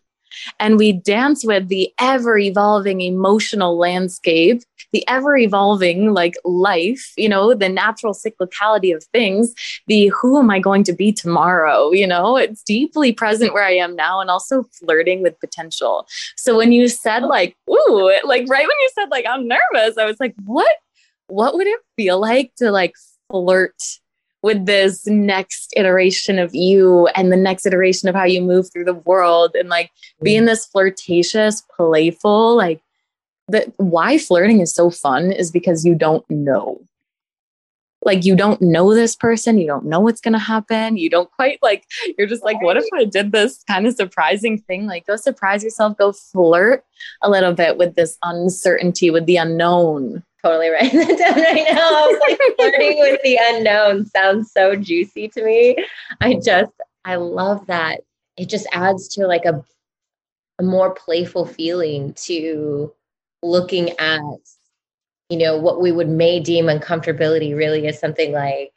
And 0.59 0.77
we 0.77 0.93
dance 0.93 1.45
with 1.45 1.69
the 1.69 1.93
ever 2.01 2.37
evolving 2.37 3.01
emotional 3.01 3.79
landscape 3.79 4.63
the 4.95 5.07
ever 5.09 5.37
evolving 5.37 6.15
like 6.15 6.35
life 6.45 7.13
you 7.17 7.29
know 7.29 7.53
the 7.53 7.69
natural 7.69 8.15
cyclicality 8.15 8.95
of 8.95 9.03
things 9.13 9.53
the 9.89 10.07
who 10.09 10.39
am 10.39 10.51
i 10.51 10.59
going 10.61 10.85
to 10.85 10.93
be 10.93 11.13
tomorrow 11.13 11.91
you 11.91 12.07
know? 12.07 12.37
It's 12.37 12.63
deeply 12.63 13.13
present 13.13 13.53
where 13.53 13.65
i 13.65 13.73
am 13.73 13.97
now 13.97 14.21
and 14.21 14.31
also 14.31 14.63
flirting 14.79 15.21
with 15.21 15.39
potential. 15.41 16.07
So 16.37 16.57
when 16.57 16.73
you 16.73 16.89
said 16.89 17.25
like 17.25 17.57
ooh 17.69 18.21
like 18.25 18.47
right 18.49 18.67
when 18.67 18.79
you 18.85 18.91
said 18.95 19.11
like 19.11 19.27
i'm 19.29 19.49
nervous 19.49 19.99
i 19.99 20.05
was 20.05 20.19
like 20.21 20.35
what 20.45 20.75
what 21.27 21.55
would 21.55 21.67
it 21.67 21.81
feel 21.97 22.21
like 22.21 22.55
to 22.57 22.71
like 22.71 22.95
flirt 23.31 23.75
with 24.45 24.67
this 24.67 25.07
next 25.07 25.73
iteration 25.75 26.39
of 26.39 26.55
you 26.55 27.07
and 27.17 27.33
the 27.33 27.37
next 27.37 27.65
iteration 27.65 28.11
of 28.11 28.15
how 28.15 28.25
you 28.25 28.43
move 28.43 28.71
through 28.71 28.85
the 28.85 28.93
world 28.93 29.55
and 29.55 29.71
like 29.71 29.91
being 30.23 30.43
mm. 30.43 30.47
this 30.49 30.67
flirtatious, 30.67 31.63
playful, 31.75 32.55
like 32.55 32.83
the 33.49 33.73
why 33.79 34.19
flirting 34.19 34.61
is 34.61 34.75
so 34.75 34.91
fun 34.91 35.33
is 35.33 35.51
because 35.51 35.87
you 35.87 35.95
don't 35.95 36.29
know. 36.29 36.79
Like 38.03 38.27
you 38.27 38.37
don't 38.37 38.61
know 38.61 38.93
this 38.93 39.17
person, 39.17 39.57
you 39.57 39.67
don't 39.67 39.87
know 39.87 40.01
what's 40.01 40.21
gonna 40.21 40.39
happen. 40.39 40.99
You 40.99 41.09
don't 41.09 41.31
quite 41.31 41.59
like 41.63 41.87
you're 42.19 42.29
just 42.29 42.45
like, 42.45 42.61
what 42.61 42.77
if 42.77 42.85
I 42.93 43.07
did 43.07 43.33
this 43.33 43.65
kind 43.67 43.87
of 43.87 43.95
surprising 43.95 44.59
thing? 44.59 44.87
Like 44.87 45.07
go 45.07 45.17
surprise 45.17 45.65
yourself, 45.65 45.97
go 45.97 46.13
flirt 46.13 46.85
a 47.23 47.31
little 47.31 47.55
bit 47.55 47.79
with 47.79 47.95
this 47.95 48.19
uncertainty, 48.23 49.09
with 49.09 49.25
the 49.25 49.39
unknown. 49.39 50.23
Totally 50.45 50.69
writing 50.69 50.99
that 50.99 51.19
down 51.19 51.43
right 51.43 51.67
now. 51.73 51.81
I 51.81 52.07
was 52.07 52.21
like 52.29 52.41
flirting 52.57 52.99
with 52.99 53.21
the 53.23 53.39
unknown 53.41 54.07
sounds 54.07 54.53
so 54.53 54.77
juicy 54.77 55.29
to 55.29 55.45
me. 55.45 55.77
I 56.21 56.35
just 56.45 56.73
I 57.05 57.17
love 57.17 57.67
that. 57.67 58.01
It 58.37 58.49
just 58.49 58.67
adds 58.73 59.09
to 59.09 59.27
like 59.27 59.45
a 59.45 59.65
a 60.59 60.63
more 60.63 60.95
playful 60.95 61.47
feeling 61.47 62.15
to 62.15 62.93
looking 63.43 63.91
at 63.99 64.21
you 65.29 65.39
know 65.39 65.59
what 65.59 65.81
we 65.81 65.91
would 65.91 66.09
may 66.09 66.39
deem 66.41 66.67
uncomfortability 66.67 67.57
really 67.57 67.87
is 67.87 67.99
something 67.99 68.33
like 68.33 68.73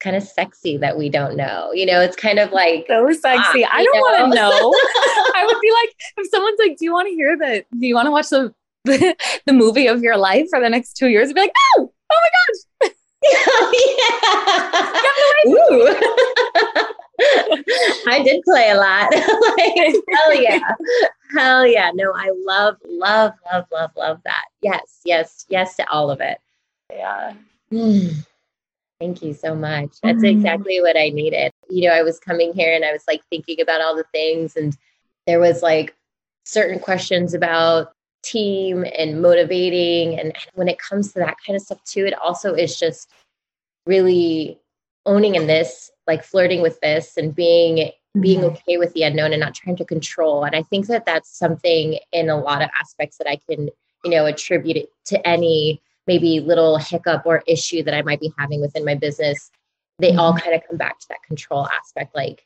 kind 0.00 0.16
of 0.16 0.22
sexy 0.22 0.76
that 0.76 0.98
we 0.98 1.08
don't 1.08 1.36
know. 1.36 1.70
You 1.72 1.86
know, 1.86 2.00
it's 2.00 2.16
kind 2.16 2.38
of 2.38 2.50
like 2.52 2.86
So 2.88 3.10
sexy. 3.12 3.64
Ah, 3.64 3.70
I 3.72 3.84
don't 3.84 4.00
want 4.00 4.32
to 4.32 4.36
know? 4.36 4.50
know. 4.50 4.72
I 5.36 5.44
would 5.46 5.60
be 5.60 5.70
like, 5.70 5.94
if 6.18 6.28
someone's 6.30 6.58
like, 6.58 6.76
"Do 6.76 6.84
you 6.84 6.92
want 6.92 7.08
to 7.08 7.14
hear 7.14 7.38
that? 7.38 7.66
Do 7.78 7.86
you 7.86 7.94
want 7.94 8.06
to 8.06 8.10
watch 8.10 8.28
the 8.28 8.52
the, 9.46 9.52
movie 9.52 9.86
of 9.86 10.02
your 10.02 10.16
life 10.16 10.46
for 10.50 10.60
the 10.60 10.70
next 10.70 10.94
two 10.94 11.08
years?" 11.08 11.28
I'd 11.28 11.34
be 11.34 11.40
like, 11.42 11.52
"No! 11.76 11.92
Oh 12.12 12.20
my 12.22 12.30
gosh!" 12.38 12.92
yeah. 13.22 13.62
Ooh. 15.46 15.96
I 18.06 18.22
did 18.24 18.42
play 18.42 18.70
a 18.70 18.76
lot. 18.76 19.10
like, 19.58 19.94
hell 20.10 20.34
yeah. 20.42 20.60
Hell 21.36 21.66
yeah. 21.66 21.90
No, 21.94 22.12
I 22.14 22.30
love, 22.44 22.76
love, 22.84 23.32
love, 23.52 23.66
love, 23.72 23.90
love 23.96 24.20
that. 24.24 24.44
Yes, 24.60 25.00
yes, 25.04 25.46
yes 25.48 25.76
to 25.76 25.88
all 25.88 26.10
of 26.10 26.20
it. 26.20 26.38
Yeah. 26.90 27.34
Mm. 27.72 28.14
Thank 29.00 29.22
you 29.22 29.34
so 29.34 29.54
much. 29.54 29.90
That's 30.02 30.22
Mm. 30.22 30.30
exactly 30.30 30.80
what 30.80 30.96
I 30.96 31.08
needed. 31.10 31.52
You 31.68 31.88
know, 31.88 31.94
I 31.94 32.02
was 32.02 32.18
coming 32.18 32.52
here 32.52 32.74
and 32.74 32.84
I 32.84 32.92
was 32.92 33.02
like 33.08 33.22
thinking 33.30 33.60
about 33.60 33.80
all 33.80 33.96
the 33.96 34.04
things, 34.12 34.56
and 34.56 34.76
there 35.26 35.40
was 35.40 35.62
like 35.62 35.94
certain 36.44 36.78
questions 36.78 37.34
about 37.34 37.92
team 38.22 38.84
and 38.96 39.20
motivating. 39.20 40.18
And 40.18 40.32
when 40.54 40.68
it 40.68 40.78
comes 40.78 41.12
to 41.12 41.18
that 41.20 41.36
kind 41.44 41.56
of 41.56 41.62
stuff, 41.62 41.82
too, 41.84 42.06
it 42.06 42.14
also 42.14 42.54
is 42.54 42.78
just 42.78 43.10
really 43.86 44.58
owning 45.06 45.34
in 45.34 45.46
this, 45.46 45.90
like 46.06 46.22
flirting 46.24 46.62
with 46.62 46.80
this 46.80 47.16
and 47.16 47.34
being 47.34 47.90
being 48.20 48.40
Mhm. 48.40 48.52
okay 48.52 48.76
with 48.76 48.92
the 48.92 49.04
unknown 49.04 49.32
and 49.32 49.40
not 49.40 49.54
trying 49.54 49.76
to 49.76 49.86
control. 49.86 50.44
And 50.44 50.54
I 50.54 50.62
think 50.62 50.86
that 50.88 51.06
that's 51.06 51.34
something 51.34 51.98
in 52.12 52.28
a 52.28 52.38
lot 52.38 52.60
of 52.60 52.68
aspects 52.78 53.16
that 53.16 53.26
I 53.26 53.36
can, 53.36 53.70
you 54.04 54.10
know, 54.10 54.26
attribute 54.26 54.76
it 54.76 54.90
to 55.06 55.26
any 55.26 55.80
maybe 56.06 56.38
little 56.40 56.76
hiccup 56.76 57.22
or 57.24 57.42
issue 57.46 57.82
that 57.84 57.94
I 57.94 58.02
might 58.02 58.20
be 58.20 58.30
having 58.38 58.60
within 58.60 58.84
my 58.84 58.94
business. 58.94 59.50
They 59.98 60.14
all 60.14 60.36
kind 60.36 60.54
of 60.54 60.62
come 60.68 60.76
back 60.76 60.98
to 60.98 61.08
that 61.08 61.22
control 61.22 61.66
aspect, 61.68 62.14
like 62.14 62.44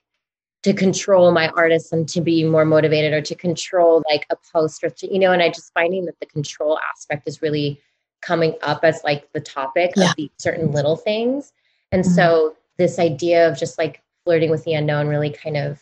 to 0.66 0.74
control 0.74 1.30
my 1.30 1.46
artists 1.50 1.92
and 1.92 2.08
to 2.08 2.20
be 2.20 2.42
more 2.42 2.64
motivated 2.64 3.12
or 3.12 3.20
to 3.20 3.36
control 3.36 4.02
like 4.10 4.26
a 4.30 4.36
post 4.52 4.82
or 4.82 4.90
to, 4.90 5.12
you 5.12 5.20
know, 5.20 5.30
and 5.30 5.40
I 5.40 5.48
just 5.48 5.72
finding 5.72 6.06
that 6.06 6.18
the 6.18 6.26
control 6.26 6.76
aspect 6.92 7.28
is 7.28 7.40
really 7.40 7.80
coming 8.20 8.56
up 8.62 8.80
as 8.82 9.00
like 9.04 9.32
the 9.32 9.38
topic 9.40 9.92
Yeah. 9.94 10.10
of 10.10 10.16
these 10.16 10.30
certain 10.38 10.72
little 10.72 10.96
things. 10.96 11.52
And 11.92 12.02
Mhm. 12.04 12.08
so 12.08 12.56
this 12.78 12.98
idea 12.98 13.48
of 13.48 13.56
just 13.56 13.78
like 13.78 14.02
flirting 14.24 14.50
with 14.50 14.64
the 14.64 14.74
unknown 14.74 15.06
really 15.06 15.30
kind 15.30 15.56
of 15.56 15.80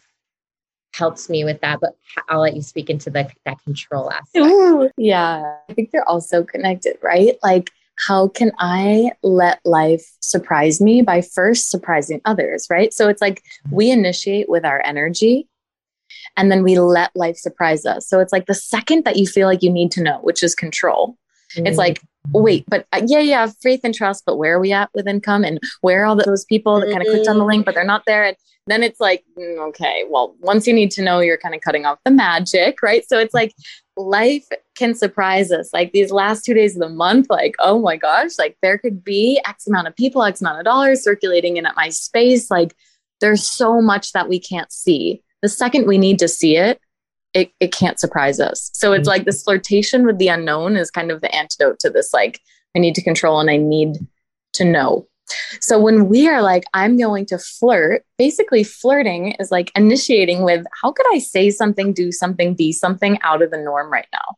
helps 0.92 1.31
me 1.31 1.44
with 1.44 1.62
that. 1.62 1.81
But 1.81 1.97
I'll 2.29 2.42
let 2.42 2.55
you 2.55 2.61
speak 2.61 2.90
into 2.90 3.09
the, 3.09 3.27
that 3.47 3.64
control 3.64 4.12
aspect. 4.12 4.44
Ooh, 4.44 4.90
yeah. 4.99 5.61
I 5.66 5.73
think 5.73 5.92
they're 5.92 6.07
also 6.07 6.44
connected, 6.44 6.99
right? 7.01 7.38
Like, 7.42 7.70
how 7.97 8.29
can 8.29 8.53
I 8.59 9.13
let 9.23 9.61
life 9.65 10.05
surprise 10.21 10.81
me 10.81 11.03
by 11.03 11.21
first 11.21 11.71
surprising 11.71 12.21
others, 12.25 12.67
right? 12.69 12.93
So 12.93 13.09
it's 13.09 13.21
like 13.23 13.43
we 13.71 13.91
initiate 13.91 14.49
with 14.49 14.65
our 14.65 14.83
energy. 14.85 15.49
and 16.37 16.51
then 16.51 16.63
we 16.63 16.79
let 16.79 17.11
life 17.15 17.37
surprise 17.37 17.87
us. 17.87 18.09
So 18.09 18.21
it's 18.21 18.33
like 18.33 18.47
the 18.47 18.55
second 18.55 19.05
that 19.05 19.17
you 19.17 19.27
feel 19.27 19.47
like 19.47 19.63
you 19.63 19.71
need 19.71 19.91
to 19.93 20.03
know, 20.03 20.19
which 20.23 20.43
is 20.43 20.55
control. 20.55 21.17
Mm-hmm. 21.55 21.67
It's 21.67 21.79
like, 21.79 22.01
wait, 22.33 22.65
but 22.69 22.87
uh, 22.93 23.03
yeah, 23.07 23.21
yeah, 23.21 23.47
faith 23.63 23.81
and 23.85 23.95
trust, 23.95 24.25
but 24.27 24.37
where 24.37 24.57
are 24.57 24.61
we 24.61 24.73
at 24.73 24.91
with 24.95 25.07
income 25.07 25.45
and 25.45 25.61
where 25.83 26.03
are 26.03 26.07
all 26.07 26.17
those 26.17 26.45
people 26.45 26.81
that 26.81 26.91
kind 26.91 27.03
of 27.03 27.09
clicked 27.09 27.29
on 27.29 27.39
the 27.39 27.45
link, 27.45 27.65
but 27.65 27.75
they're 27.75 27.85
not 27.85 28.05
there? 28.07 28.25
And 28.25 28.37
then 28.67 28.83
it's 28.83 28.99
like, 28.99 29.25
mm, 29.39 29.59
okay, 29.69 30.05
well, 30.09 30.35
once 30.41 30.67
you 30.67 30.73
need 30.73 30.91
to 30.93 31.03
know, 31.03 31.21
you're 31.21 31.37
kind 31.39 31.55
of 31.55 31.61
cutting 31.61 31.85
off 31.85 31.99
the 32.05 32.11
magic, 32.11 32.83
right? 32.83 33.07
So 33.09 33.19
it's 33.19 33.35
like 33.35 33.55
life 33.97 34.47
can 34.77 34.95
surprise 34.95 35.53
us. 35.53 35.73
Like 35.73 35.93
these 35.93 36.11
last 36.11 36.45
two 36.45 36.55
days 36.55 36.75
of 36.75 36.81
the 36.81 36.89
month, 36.89 37.29
like, 37.31 37.55
oh 37.61 37.79
my 37.79 37.97
gosh, 37.97 38.39
like 38.39 38.57
there 38.63 38.79
could 38.79 39.05
be 39.05 39.41
X 39.47 39.67
amount 39.67 39.89
of 39.89 39.97
people, 39.97 40.23
X 40.23 40.41
amount 40.41 40.59
of 40.59 40.65
dollars 40.65 41.03
circulating 41.03 41.57
in 41.57 41.67
at 41.67 41.77
my 41.77 41.89
space. 41.89 42.51
Like 42.51 42.75
there's 43.21 43.47
so 43.47 43.81
much 43.81 44.13
that 44.13 44.29
we 44.29 44.41
can't 44.41 44.73
see. 44.73 45.23
The 45.43 45.49
second 45.49 45.87
we 45.87 45.99
need 45.99 46.19
to 46.19 46.29
see 46.29 46.57
it, 46.57 46.81
it, 47.35 47.53
it 47.61 47.73
can't 47.73 48.01
surprise 48.01 48.41
us. 48.41 48.71
So 48.75 48.93
it's 48.93 49.09
like 49.09 49.25
this 49.25 49.43
flirtation 49.43 50.07
with 50.07 50.19
the 50.19 50.29
unknown 50.29 50.77
is 50.77 50.91
kind 50.91 51.11
of 51.11 51.21
the 51.21 51.35
antidote 51.35 51.79
to 51.81 51.91
this, 51.91 52.13
like, 52.13 52.41
I 52.77 52.81
need 52.81 52.95
to 52.97 53.03
control 53.03 53.41
and 53.41 53.51
I 53.51 53.57
need 53.57 53.99
to 54.55 54.65
know. 54.65 55.07
So 55.61 55.79
when 55.79 56.09
we 56.09 56.29
are 56.29 56.43
like, 56.43 56.65
I'm 56.75 56.99
going 56.99 57.27
to 57.27 57.39
flirt, 57.39 58.05
basically 58.19 58.65
flirting 58.65 59.33
is 59.41 59.51
like 59.51 59.73
initiating 59.75 60.43
with 60.43 60.67
how 60.83 60.93
could 60.93 61.07
I 61.13 61.19
say 61.19 61.51
something, 61.51 61.93
do 61.93 62.13
something, 62.13 62.55
be 62.55 62.73
something 62.73 63.19
out 63.23 63.43
of 63.43 63.51
the 63.51 63.59
norm 63.59 63.91
right 63.91 64.09
now? 64.13 64.37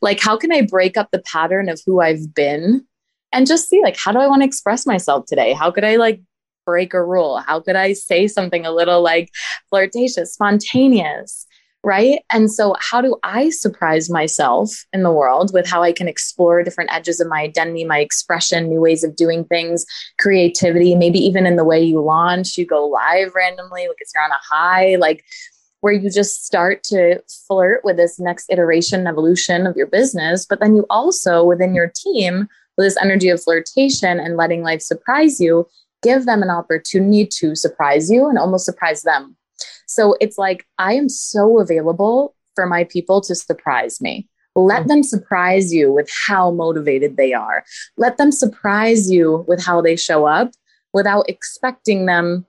Like, 0.00 0.20
how 0.20 0.36
can 0.36 0.52
I 0.52 0.62
break 0.62 0.96
up 0.96 1.10
the 1.10 1.22
pattern 1.22 1.68
of 1.68 1.80
who 1.86 2.00
I've 2.00 2.34
been 2.34 2.86
and 3.32 3.46
just 3.46 3.68
see, 3.68 3.82
like, 3.82 3.96
how 3.96 4.12
do 4.12 4.18
I 4.18 4.26
want 4.26 4.42
to 4.42 4.46
express 4.46 4.86
myself 4.86 5.26
today? 5.26 5.52
How 5.52 5.70
could 5.70 5.84
I 5.84 5.96
like 5.96 6.20
break 6.66 6.94
a 6.94 7.04
rule? 7.04 7.38
How 7.38 7.60
could 7.60 7.76
I 7.76 7.92
say 7.92 8.26
something 8.26 8.66
a 8.66 8.72
little 8.72 9.02
like 9.02 9.30
flirtatious, 9.70 10.34
spontaneous? 10.34 11.46
Right? 11.84 12.20
And 12.30 12.50
so, 12.50 12.76
how 12.78 13.00
do 13.00 13.16
I 13.22 13.50
surprise 13.50 14.08
myself 14.08 14.84
in 14.92 15.02
the 15.02 15.10
world 15.10 15.50
with 15.52 15.68
how 15.68 15.82
I 15.82 15.92
can 15.92 16.08
explore 16.08 16.62
different 16.62 16.92
edges 16.92 17.20
of 17.20 17.28
my 17.28 17.40
identity, 17.40 17.84
my 17.84 17.98
expression, 17.98 18.68
new 18.68 18.80
ways 18.80 19.02
of 19.02 19.16
doing 19.16 19.44
things, 19.44 19.84
creativity, 20.18 20.94
maybe 20.94 21.18
even 21.18 21.46
in 21.46 21.56
the 21.56 21.64
way 21.64 21.82
you 21.82 22.00
launch, 22.00 22.56
you 22.56 22.66
go 22.66 22.86
live 22.86 23.34
randomly 23.34 23.86
because 23.88 24.12
you're 24.14 24.24
on 24.24 24.30
a 24.30 24.54
high, 24.54 24.96
like 24.96 25.24
where 25.80 25.92
you 25.92 26.08
just 26.08 26.44
start 26.44 26.84
to 26.84 27.20
flirt 27.48 27.84
with 27.84 27.96
this 27.96 28.20
next 28.20 28.46
iteration, 28.50 29.06
evolution 29.08 29.66
of 29.66 29.76
your 29.76 29.88
business. 29.88 30.46
But 30.46 30.60
then 30.60 30.76
you 30.76 30.86
also, 30.88 31.42
within 31.42 31.74
your 31.74 31.92
team, 31.94 32.48
with 32.76 32.86
this 32.86 33.02
energy 33.02 33.28
of 33.28 33.42
flirtation 33.42 34.20
and 34.20 34.36
letting 34.36 34.62
life 34.62 34.80
surprise 34.80 35.40
you, 35.40 35.66
give 36.00 36.24
them 36.24 36.42
an 36.42 36.50
opportunity 36.50 37.26
to 37.26 37.56
surprise 37.56 38.10
you 38.10 38.28
and 38.28 38.38
almost 38.38 38.64
surprise 38.64 39.02
them 39.02 39.36
so 39.86 40.16
it's 40.20 40.38
like, 40.38 40.66
I 40.78 40.94
am 40.94 41.08
so 41.08 41.60
available 41.60 42.34
for 42.54 42.66
my 42.66 42.84
people 42.84 43.20
to 43.22 43.34
surprise 43.34 44.00
me. 44.00 44.28
Let 44.54 44.84
mm. 44.84 44.88
them 44.88 45.02
surprise 45.02 45.72
you 45.72 45.92
with 45.92 46.10
how 46.26 46.50
motivated 46.50 47.16
they 47.16 47.32
are. 47.32 47.64
Let 47.96 48.18
them 48.18 48.32
surprise 48.32 49.10
you 49.10 49.44
with 49.48 49.64
how 49.64 49.80
they 49.80 49.96
show 49.96 50.26
up 50.26 50.50
without 50.92 51.28
expecting 51.28 52.06
them. 52.06 52.46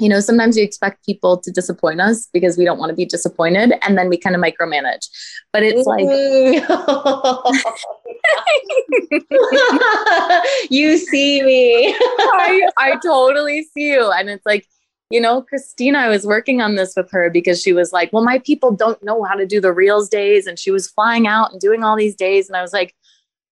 You 0.00 0.08
know, 0.08 0.20
sometimes 0.20 0.56
we 0.56 0.62
expect 0.62 1.04
people 1.04 1.38
to 1.38 1.50
disappoint 1.50 2.00
us 2.00 2.28
because 2.32 2.56
we 2.56 2.64
don't 2.64 2.78
want 2.78 2.90
to 2.90 2.96
be 2.96 3.04
disappointed 3.04 3.74
and 3.82 3.96
then 3.96 4.08
we 4.08 4.16
kind 4.16 4.34
of 4.34 4.42
micromanage. 4.42 5.06
But 5.52 5.62
it's 5.62 5.86
like 5.86 6.04
you 10.70 10.96
see 10.96 11.42
me. 11.42 11.88
I, 11.98 12.68
I 12.78 12.96
totally 13.04 13.68
see 13.74 13.92
you. 13.92 14.10
And 14.10 14.30
it's 14.30 14.46
like 14.46 14.66
you 15.12 15.20
know, 15.20 15.42
Christina, 15.42 15.98
I 15.98 16.08
was 16.08 16.24
working 16.24 16.62
on 16.62 16.76
this 16.76 16.94
with 16.96 17.10
her 17.10 17.28
because 17.28 17.60
she 17.60 17.74
was 17.74 17.92
like, 17.92 18.10
well, 18.14 18.24
my 18.24 18.38
people 18.38 18.74
don't 18.74 19.00
know 19.04 19.24
how 19.24 19.34
to 19.34 19.44
do 19.44 19.60
the 19.60 19.70
reels 19.70 20.08
days. 20.08 20.46
And 20.46 20.58
she 20.58 20.70
was 20.70 20.90
flying 20.90 21.26
out 21.26 21.52
and 21.52 21.60
doing 21.60 21.84
all 21.84 21.96
these 21.96 22.16
days. 22.16 22.48
And 22.48 22.56
I 22.56 22.62
was 22.62 22.72
like, 22.72 22.94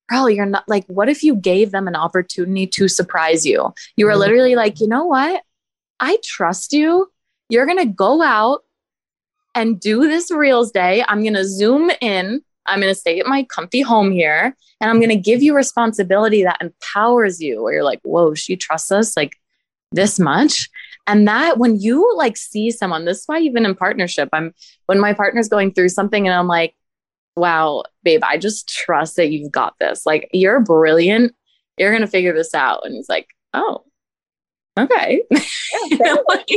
girl, 0.08 0.30
you're 0.30 0.46
not 0.46 0.66
like, 0.70 0.86
what 0.86 1.10
if 1.10 1.22
you 1.22 1.36
gave 1.36 1.70
them 1.70 1.86
an 1.86 1.94
opportunity 1.94 2.66
to 2.66 2.88
surprise 2.88 3.44
you? 3.44 3.74
You 3.94 4.06
were 4.06 4.12
mm-hmm. 4.12 4.20
literally 4.20 4.54
like, 4.54 4.80
you 4.80 4.88
know 4.88 5.04
what? 5.04 5.42
I 6.00 6.16
trust 6.24 6.72
you. 6.72 7.12
You're 7.50 7.66
going 7.66 7.76
to 7.76 7.84
go 7.84 8.22
out 8.22 8.62
and 9.54 9.78
do 9.78 10.08
this 10.08 10.30
reels 10.30 10.72
day. 10.72 11.04
I'm 11.06 11.20
going 11.20 11.34
to 11.34 11.46
zoom 11.46 11.90
in. 12.00 12.40
I'm 12.64 12.80
going 12.80 12.94
to 12.94 12.98
stay 12.98 13.20
at 13.20 13.26
my 13.26 13.42
comfy 13.42 13.82
home 13.82 14.12
here 14.12 14.56
and 14.80 14.88
I'm 14.88 14.98
going 14.98 15.10
to 15.10 15.16
give 15.16 15.42
you 15.42 15.54
responsibility 15.54 16.42
that 16.42 16.62
empowers 16.62 17.38
you 17.38 17.62
where 17.62 17.74
you're 17.74 17.84
like, 17.84 18.00
whoa, 18.02 18.32
she 18.32 18.56
trusts 18.56 18.90
us 18.90 19.14
like 19.14 19.36
this 19.92 20.18
much. 20.18 20.70
And 21.10 21.26
that 21.26 21.58
when 21.58 21.80
you 21.80 22.14
like 22.16 22.36
see 22.36 22.70
someone, 22.70 23.04
this 23.04 23.18
is 23.18 23.24
why 23.26 23.40
even 23.40 23.66
in 23.66 23.74
partnership, 23.74 24.28
I'm 24.32 24.54
when 24.86 25.00
my 25.00 25.12
partner's 25.12 25.48
going 25.48 25.74
through 25.74 25.88
something 25.88 26.24
and 26.24 26.32
I'm 26.32 26.46
like, 26.46 26.76
wow, 27.34 27.82
babe, 28.04 28.22
I 28.24 28.38
just 28.38 28.68
trust 28.68 29.16
that 29.16 29.30
you've 29.30 29.50
got 29.50 29.74
this. 29.80 30.06
Like 30.06 30.30
you're 30.32 30.60
brilliant. 30.60 31.34
You're 31.76 31.92
gonna 31.92 32.06
figure 32.06 32.32
this 32.32 32.54
out. 32.54 32.82
And 32.84 32.94
he's 32.94 33.08
like, 33.08 33.26
oh, 33.54 33.84
okay. 34.78 35.24
like, 36.28 36.48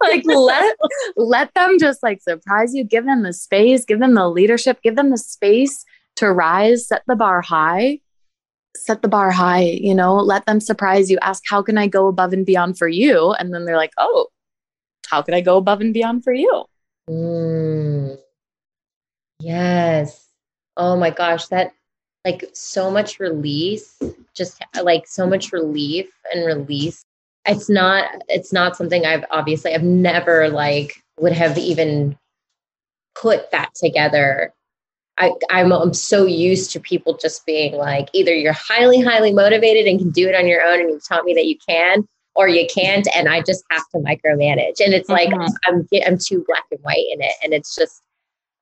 like 0.00 0.22
let 0.24 0.76
let 1.16 1.54
them 1.54 1.80
just 1.80 2.00
like 2.00 2.22
surprise 2.22 2.74
you, 2.74 2.84
give 2.84 3.04
them 3.04 3.24
the 3.24 3.32
space, 3.32 3.84
give 3.84 3.98
them 3.98 4.14
the 4.14 4.28
leadership, 4.28 4.80
give 4.82 4.94
them 4.94 5.10
the 5.10 5.18
space 5.18 5.84
to 6.16 6.32
rise, 6.32 6.86
set 6.86 7.02
the 7.08 7.16
bar 7.16 7.40
high 7.40 7.98
set 8.78 9.02
the 9.02 9.08
bar 9.08 9.30
high, 9.30 9.62
you 9.62 9.94
know, 9.94 10.14
let 10.14 10.46
them 10.46 10.60
surprise 10.60 11.10
you. 11.10 11.18
Ask, 11.22 11.42
how 11.48 11.62
can 11.62 11.78
I 11.78 11.86
go 11.86 12.08
above 12.08 12.32
and 12.32 12.46
beyond 12.46 12.78
for 12.78 12.88
you? 12.88 13.32
And 13.32 13.52
then 13.52 13.64
they're 13.64 13.76
like, 13.76 13.92
oh, 13.98 14.28
how 15.08 15.22
can 15.22 15.34
I 15.34 15.40
go 15.40 15.56
above 15.56 15.80
and 15.80 15.94
beyond 15.94 16.24
for 16.24 16.32
you? 16.32 16.64
Mm. 17.08 18.18
Yes. 19.40 20.28
Oh 20.76 20.96
my 20.96 21.10
gosh, 21.10 21.46
that 21.46 21.72
like 22.24 22.44
so 22.52 22.90
much 22.90 23.20
release, 23.20 23.98
just 24.34 24.62
like 24.82 25.06
so 25.06 25.26
much 25.26 25.52
relief 25.52 26.08
and 26.32 26.44
release. 26.44 27.02
It's 27.46 27.70
not, 27.70 28.04
it's 28.28 28.52
not 28.52 28.76
something 28.76 29.06
I've 29.06 29.24
obviously, 29.30 29.74
I've 29.74 29.82
never 29.82 30.48
like 30.48 31.02
would 31.18 31.32
have 31.32 31.56
even 31.56 32.18
put 33.14 33.50
that 33.50 33.74
together 33.74 34.52
I, 35.18 35.32
I'm, 35.50 35.72
I'm 35.72 35.94
so 35.94 36.24
used 36.24 36.70
to 36.72 36.80
people 36.80 37.16
just 37.16 37.44
being 37.44 37.74
like, 37.74 38.08
either 38.12 38.34
you're 38.34 38.52
highly, 38.52 39.00
highly 39.00 39.32
motivated 39.32 39.86
and 39.86 39.98
can 39.98 40.10
do 40.10 40.28
it 40.28 40.34
on 40.34 40.46
your 40.46 40.62
own, 40.62 40.80
and 40.80 40.90
you've 40.90 41.06
taught 41.06 41.24
me 41.24 41.34
that 41.34 41.46
you 41.46 41.56
can, 41.68 42.06
or 42.36 42.48
you 42.48 42.66
can't, 42.72 43.08
and 43.16 43.28
I 43.28 43.42
just 43.42 43.64
have 43.70 43.82
to 43.90 43.98
micromanage. 43.98 44.80
And 44.80 44.94
it's 44.94 45.08
like 45.08 45.30
mm-hmm. 45.30 45.40
I'm 45.66 45.88
I'm 46.06 46.18
too 46.18 46.44
black 46.46 46.64
and 46.70 46.80
white 46.82 47.04
in 47.12 47.20
it, 47.20 47.32
and 47.42 47.52
it's 47.52 47.74
just 47.74 48.00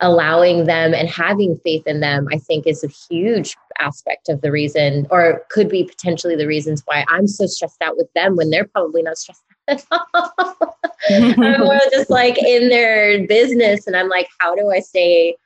allowing 0.00 0.64
them 0.64 0.92
and 0.94 1.08
having 1.08 1.58
faith 1.58 1.86
in 1.86 2.00
them. 2.00 2.26
I 2.32 2.38
think 2.38 2.66
is 2.66 2.82
a 2.82 2.88
huge 2.88 3.54
aspect 3.78 4.30
of 4.30 4.40
the 4.40 4.50
reason, 4.50 5.06
or 5.10 5.44
could 5.50 5.68
be 5.68 5.84
potentially 5.84 6.36
the 6.36 6.46
reasons 6.46 6.82
why 6.86 7.04
I'm 7.08 7.28
so 7.28 7.46
stressed 7.46 7.82
out 7.82 7.98
with 7.98 8.10
them 8.14 8.34
when 8.34 8.48
they're 8.48 8.66
probably 8.68 9.02
not 9.02 9.18
stressed 9.18 9.42
out. 9.92 10.00
I'm 11.10 11.60
more 11.60 11.78
just 11.92 12.08
like 12.08 12.38
in 12.38 12.70
their 12.70 13.26
business, 13.26 13.86
and 13.86 13.94
I'm 13.94 14.08
like, 14.08 14.28
how 14.40 14.54
do 14.54 14.70
I 14.70 14.80
stay 14.80 15.36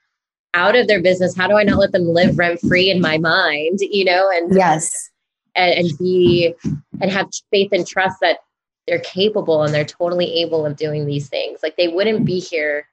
out 0.55 0.77
of 0.77 0.89
their 0.89 1.03
business 1.03 1.37
how 1.37 1.47
do 1.47 1.57
i 1.57 1.63
not 1.63 1.79
let 1.79 1.93
them 1.93 2.07
live 2.07 2.39
rent 2.39 2.61
free 2.61 2.91
in 2.91 3.01
my 3.01 3.19
mind 3.19 3.79
you 3.81 4.05
know 4.05 4.29
and 4.35 4.55
yes. 4.55 5.11
and, 5.55 5.75
and 5.75 5.99
be 5.99 6.55
and 7.01 7.11
have 7.11 7.29
faith 7.51 7.71
and 7.73 7.87
trust 7.87 8.17
that 8.21 8.39
they're 8.87 8.99
capable 9.01 9.63
and 9.63 9.73
they're 9.73 9.85
totally 9.85 10.41
able 10.43 10.67
of 10.67 10.77
doing 10.77 11.07
these 11.07 11.29
things. 11.29 11.61
Like 11.63 11.77
they 11.77 11.89
wouldn't 11.89 12.25
be 12.25 12.41
here 12.41 12.87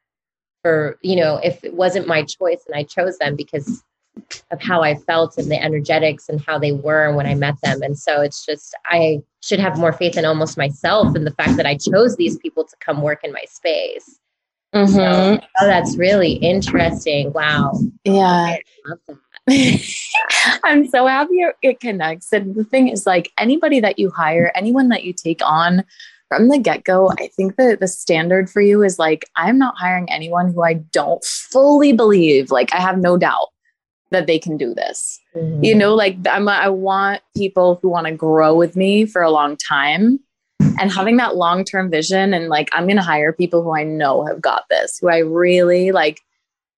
for 0.62 0.98
you 1.02 1.16
know 1.16 1.40
if 1.44 1.64
it 1.64 1.74
wasn't 1.74 2.08
my 2.08 2.24
choice 2.24 2.64
and 2.66 2.76
i 2.76 2.82
chose 2.82 3.20
them 3.20 3.36
because 3.36 3.84
of 4.50 4.60
how 4.60 4.82
i 4.82 4.96
felt 4.96 5.38
and 5.38 5.52
the 5.52 5.64
energetics 5.64 6.30
and 6.30 6.42
how 6.42 6.58
they 6.58 6.72
were 6.72 7.16
when 7.16 7.28
i 7.28 7.36
met 7.36 7.56
them. 7.62 7.82
And 7.84 7.98
so 7.98 8.22
it's 8.22 8.46
just 8.46 8.76
i 8.86 9.22
should 9.42 9.60
have 9.60 9.78
more 9.78 9.94
faith 9.94 10.18
in 10.18 10.26
almost 10.26 10.58
myself 10.58 11.16
and 11.16 11.28
the 11.28 11.34
fact 11.36 11.58
that 11.58 11.68
i 11.68 11.78
chose 11.78 12.16
these 12.16 12.38
people 12.38 12.64
to 12.64 12.76
come 12.80 13.02
work 13.02 13.24
in 13.24 13.32
my 13.32 13.44
space 13.48 14.20
Mm-hmm. 14.74 14.96
So, 14.96 15.40
oh, 15.62 15.66
that's 15.66 15.98
really 15.98 16.34
interesting. 16.34 17.32
Wow. 17.34 17.74
Yeah. 18.04 18.58
I'm 20.64 20.88
so 20.88 21.08
happy 21.08 21.44
it 21.62 21.80
connects. 21.80 22.34
And 22.34 22.56
the 22.56 22.64
thing 22.64 22.90
is, 22.90 23.06
like, 23.06 23.32
anybody 23.38 23.80
that 23.80 23.98
you 23.98 24.10
hire, 24.10 24.52
anyone 24.56 24.90
that 24.90 25.04
you 25.04 25.14
take 25.14 25.42
on 25.44 25.84
from 26.28 26.50
the 26.50 26.58
get 26.58 26.84
go, 26.84 27.12
I 27.12 27.28
think 27.28 27.56
that 27.56 27.80
the 27.80 27.88
standard 27.88 28.50
for 28.50 28.62
you 28.62 28.84
is 28.84 29.00
like, 29.00 29.26
I'm 29.38 29.58
not 29.58 29.78
hiring 29.78 30.12
anyone 30.12 30.54
who 30.54 30.64
I 30.64 30.74
don't 30.74 31.24
fully 31.24 31.94
believe, 31.94 32.52
like, 32.52 32.74
I 32.74 32.82
have 32.82 32.98
no 32.98 33.18
doubt 33.18 33.48
that 34.12 34.28
they 34.28 34.40
can 34.40 34.58
do 34.58 34.74
this. 34.74 35.20
Mm-hmm. 35.36 35.64
You 35.64 35.76
know, 35.76 35.96
like, 35.96 36.18
I'm, 36.30 36.48
I 36.50 36.70
want 36.70 37.22
people 37.36 37.80
who 37.82 37.90
want 37.90 38.08
to 38.08 38.14
grow 38.14 38.56
with 38.56 38.76
me 38.76 39.06
for 39.06 39.22
a 39.22 39.32
long 39.32 39.56
time 39.56 40.20
Mm-hmm. 40.78 40.84
and 40.84 40.92
having 40.92 41.18
that 41.18 41.36
long 41.36 41.64
term 41.64 41.90
vision 41.90 42.34
and 42.34 42.50
like 42.50 42.70
i'm 42.74 42.86
going 42.86 42.98
to 42.98 43.04
hire 43.04 43.34
people 43.34 43.64
who 43.64 43.76
i 43.76 43.84
know 43.84 44.26
have 44.26 44.42
got 44.42 44.64
this 44.70 44.98
who 45.00 45.10
i 45.10 45.18
really 45.20 45.92
like 45.92 46.22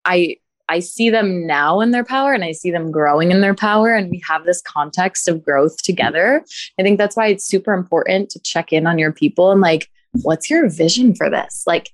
i 0.05 0.37
i 0.69 0.79
see 0.79 1.09
them 1.09 1.45
now 1.45 1.81
in 1.81 1.91
their 1.91 2.03
power 2.03 2.33
and 2.33 2.43
i 2.43 2.51
see 2.51 2.71
them 2.71 2.91
growing 2.91 3.31
in 3.31 3.41
their 3.41 3.55
power 3.55 3.93
and 3.93 4.09
we 4.09 4.21
have 4.27 4.45
this 4.45 4.61
context 4.61 5.27
of 5.27 5.43
growth 5.43 5.81
together. 5.83 6.43
I 6.79 6.83
think 6.83 6.97
that's 6.97 7.15
why 7.15 7.27
it's 7.27 7.45
super 7.45 7.73
important 7.73 8.29
to 8.31 8.39
check 8.39 8.71
in 8.71 8.87
on 8.87 8.99
your 8.99 9.11
people 9.11 9.51
and 9.51 9.61
like 9.61 9.89
what's 10.23 10.49
your 10.49 10.69
vision 10.69 11.15
for 11.15 11.29
this? 11.29 11.63
Like 11.67 11.91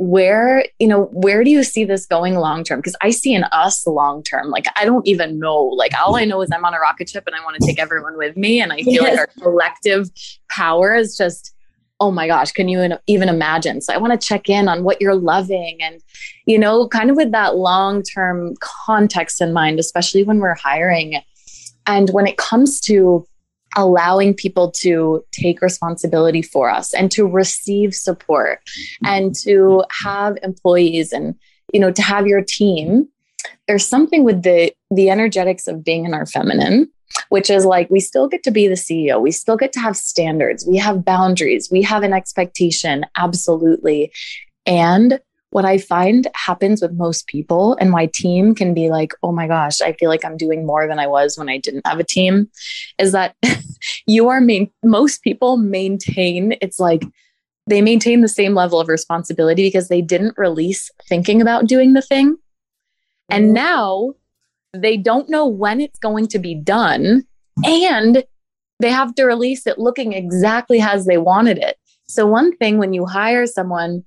where 0.00 0.64
you 0.78 0.88
know 0.88 1.10
where 1.12 1.44
do 1.44 1.50
you 1.50 1.62
see 1.62 1.84
this 1.84 2.06
going 2.06 2.34
long 2.34 2.64
term? 2.64 2.78
Because 2.78 2.96
i 3.02 3.10
see 3.10 3.34
in 3.34 3.44
us 3.52 3.86
long 3.86 4.22
term. 4.22 4.48
Like 4.48 4.64
i 4.74 4.86
don't 4.86 5.06
even 5.06 5.38
know. 5.38 5.62
Like 5.62 5.92
all 6.00 6.16
i 6.16 6.24
know 6.24 6.40
is 6.40 6.48
i'm 6.50 6.64
on 6.64 6.72
a 6.72 6.80
rocket 6.80 7.10
ship 7.10 7.24
and 7.26 7.36
i 7.36 7.44
want 7.44 7.56
to 7.60 7.66
take 7.66 7.78
everyone 7.78 8.16
with 8.16 8.34
me 8.34 8.62
and 8.62 8.72
i 8.72 8.76
feel 8.78 9.02
yes. 9.02 9.10
like 9.10 9.18
our 9.18 9.26
collective 9.42 10.08
power 10.48 10.94
is 10.94 11.18
just 11.18 11.54
oh 12.00 12.10
my 12.10 12.26
gosh 12.26 12.50
can 12.50 12.66
you 12.66 12.96
even 13.08 13.28
imagine? 13.28 13.82
So 13.82 13.92
i 13.92 13.98
want 13.98 14.18
to 14.18 14.26
check 14.26 14.48
in 14.48 14.68
on 14.68 14.84
what 14.84 15.02
you're 15.02 15.14
loving 15.14 15.76
and 15.82 16.00
you 16.46 16.58
know 16.58 16.88
kind 16.88 17.10
of 17.10 17.16
with 17.16 17.32
that 17.32 17.56
long 17.56 18.02
term 18.02 18.54
context 18.60 19.42
in 19.42 19.52
mind 19.52 19.78
especially 19.78 20.24
when 20.24 20.38
we're 20.38 20.54
hiring. 20.54 21.20
And 21.86 22.08
when 22.10 22.26
it 22.26 22.36
comes 22.36 22.80
to 22.82 23.26
allowing 23.76 24.34
people 24.34 24.70
to 24.70 25.24
take 25.32 25.62
responsibility 25.62 26.42
for 26.42 26.70
us 26.70 26.92
and 26.94 27.10
to 27.12 27.26
receive 27.26 27.94
support 27.94 28.60
and 29.04 29.32
mm-hmm. 29.32 29.50
to 29.50 29.84
have 30.02 30.36
employees 30.42 31.12
and 31.12 31.34
you 31.72 31.80
know 31.80 31.92
to 31.92 32.02
have 32.02 32.26
your 32.26 32.42
team. 32.42 33.08
There's 33.66 33.86
something 33.86 34.24
with 34.24 34.42
the 34.42 34.72
the 34.90 35.10
energetics 35.10 35.66
of 35.66 35.84
being 35.84 36.04
in 36.04 36.14
our 36.14 36.26
feminine 36.26 36.90
which 37.28 37.50
is 37.50 37.64
like 37.64 37.90
we 37.90 37.98
still 37.98 38.28
get 38.28 38.44
to 38.44 38.52
be 38.52 38.68
the 38.68 38.74
CEO 38.74 39.20
we 39.20 39.32
still 39.32 39.56
get 39.56 39.72
to 39.72 39.80
have 39.80 39.96
standards. 39.96 40.64
We 40.66 40.76
have 40.78 41.04
boundaries. 41.04 41.68
We 41.70 41.82
have 41.82 42.02
an 42.02 42.12
expectation 42.12 43.04
absolutely. 43.16 44.12
And 44.64 45.20
what 45.50 45.64
I 45.64 45.78
find 45.78 46.28
happens 46.34 46.80
with 46.80 46.92
most 46.92 47.26
people 47.26 47.76
and 47.80 47.90
my 47.90 48.06
team 48.06 48.54
can 48.54 48.72
be 48.72 48.88
like, 48.88 49.12
oh 49.22 49.32
my 49.32 49.46
gosh, 49.46 49.80
I 49.80 49.92
feel 49.94 50.08
like 50.08 50.24
I'm 50.24 50.36
doing 50.36 50.64
more 50.64 50.86
than 50.86 50.98
I 50.98 51.06
was 51.06 51.36
when 51.36 51.48
I 51.48 51.58
didn't 51.58 51.86
have 51.86 51.98
a 51.98 52.04
team, 52.04 52.48
is 52.98 53.12
that 53.12 53.34
you 54.06 54.28
are 54.28 54.40
main 54.40 54.70
most 54.84 55.22
people 55.22 55.56
maintain 55.56 56.54
it's 56.60 56.78
like 56.78 57.02
they 57.66 57.82
maintain 57.82 58.20
the 58.20 58.28
same 58.28 58.54
level 58.54 58.80
of 58.80 58.88
responsibility 58.88 59.66
because 59.66 59.88
they 59.88 60.02
didn't 60.02 60.36
release 60.36 60.90
thinking 61.08 61.40
about 61.40 61.66
doing 61.66 61.92
the 61.92 62.02
thing. 62.02 62.36
And 63.28 63.46
mm-hmm. 63.46 63.54
now 63.54 64.14
they 64.72 64.96
don't 64.96 65.28
know 65.28 65.46
when 65.46 65.80
it's 65.80 65.98
going 65.98 66.26
to 66.28 66.38
be 66.38 66.54
done 66.54 67.24
and 67.64 68.24
they 68.80 68.90
have 68.90 69.14
to 69.16 69.24
release 69.24 69.66
it 69.66 69.78
looking 69.78 70.12
exactly 70.12 70.80
as 70.80 71.06
they 71.06 71.18
wanted 71.18 71.58
it. 71.58 71.76
So, 72.08 72.26
one 72.26 72.56
thing 72.56 72.78
when 72.78 72.92
you 72.92 73.06
hire 73.06 73.46
someone 73.46 74.04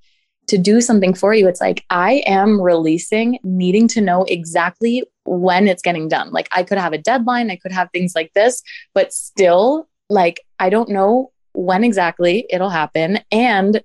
to 0.48 0.58
do 0.58 0.80
something 0.80 1.14
for 1.14 1.34
you, 1.34 1.48
it's 1.48 1.60
like 1.60 1.84
I 1.90 2.22
am 2.26 2.60
releasing 2.60 3.38
needing 3.42 3.88
to 3.88 4.00
know 4.00 4.24
exactly 4.24 5.02
when 5.24 5.68
it's 5.68 5.82
getting 5.82 6.08
done. 6.08 6.30
Like 6.30 6.48
I 6.52 6.62
could 6.62 6.78
have 6.78 6.92
a 6.92 6.98
deadline, 6.98 7.50
I 7.50 7.56
could 7.56 7.72
have 7.72 7.90
things 7.92 8.12
like 8.14 8.32
this, 8.34 8.62
but 8.94 9.12
still, 9.12 9.88
like 10.10 10.40
I 10.58 10.70
don't 10.70 10.90
know 10.90 11.32
when 11.52 11.84
exactly 11.84 12.46
it'll 12.50 12.70
happen. 12.70 13.20
And 13.30 13.82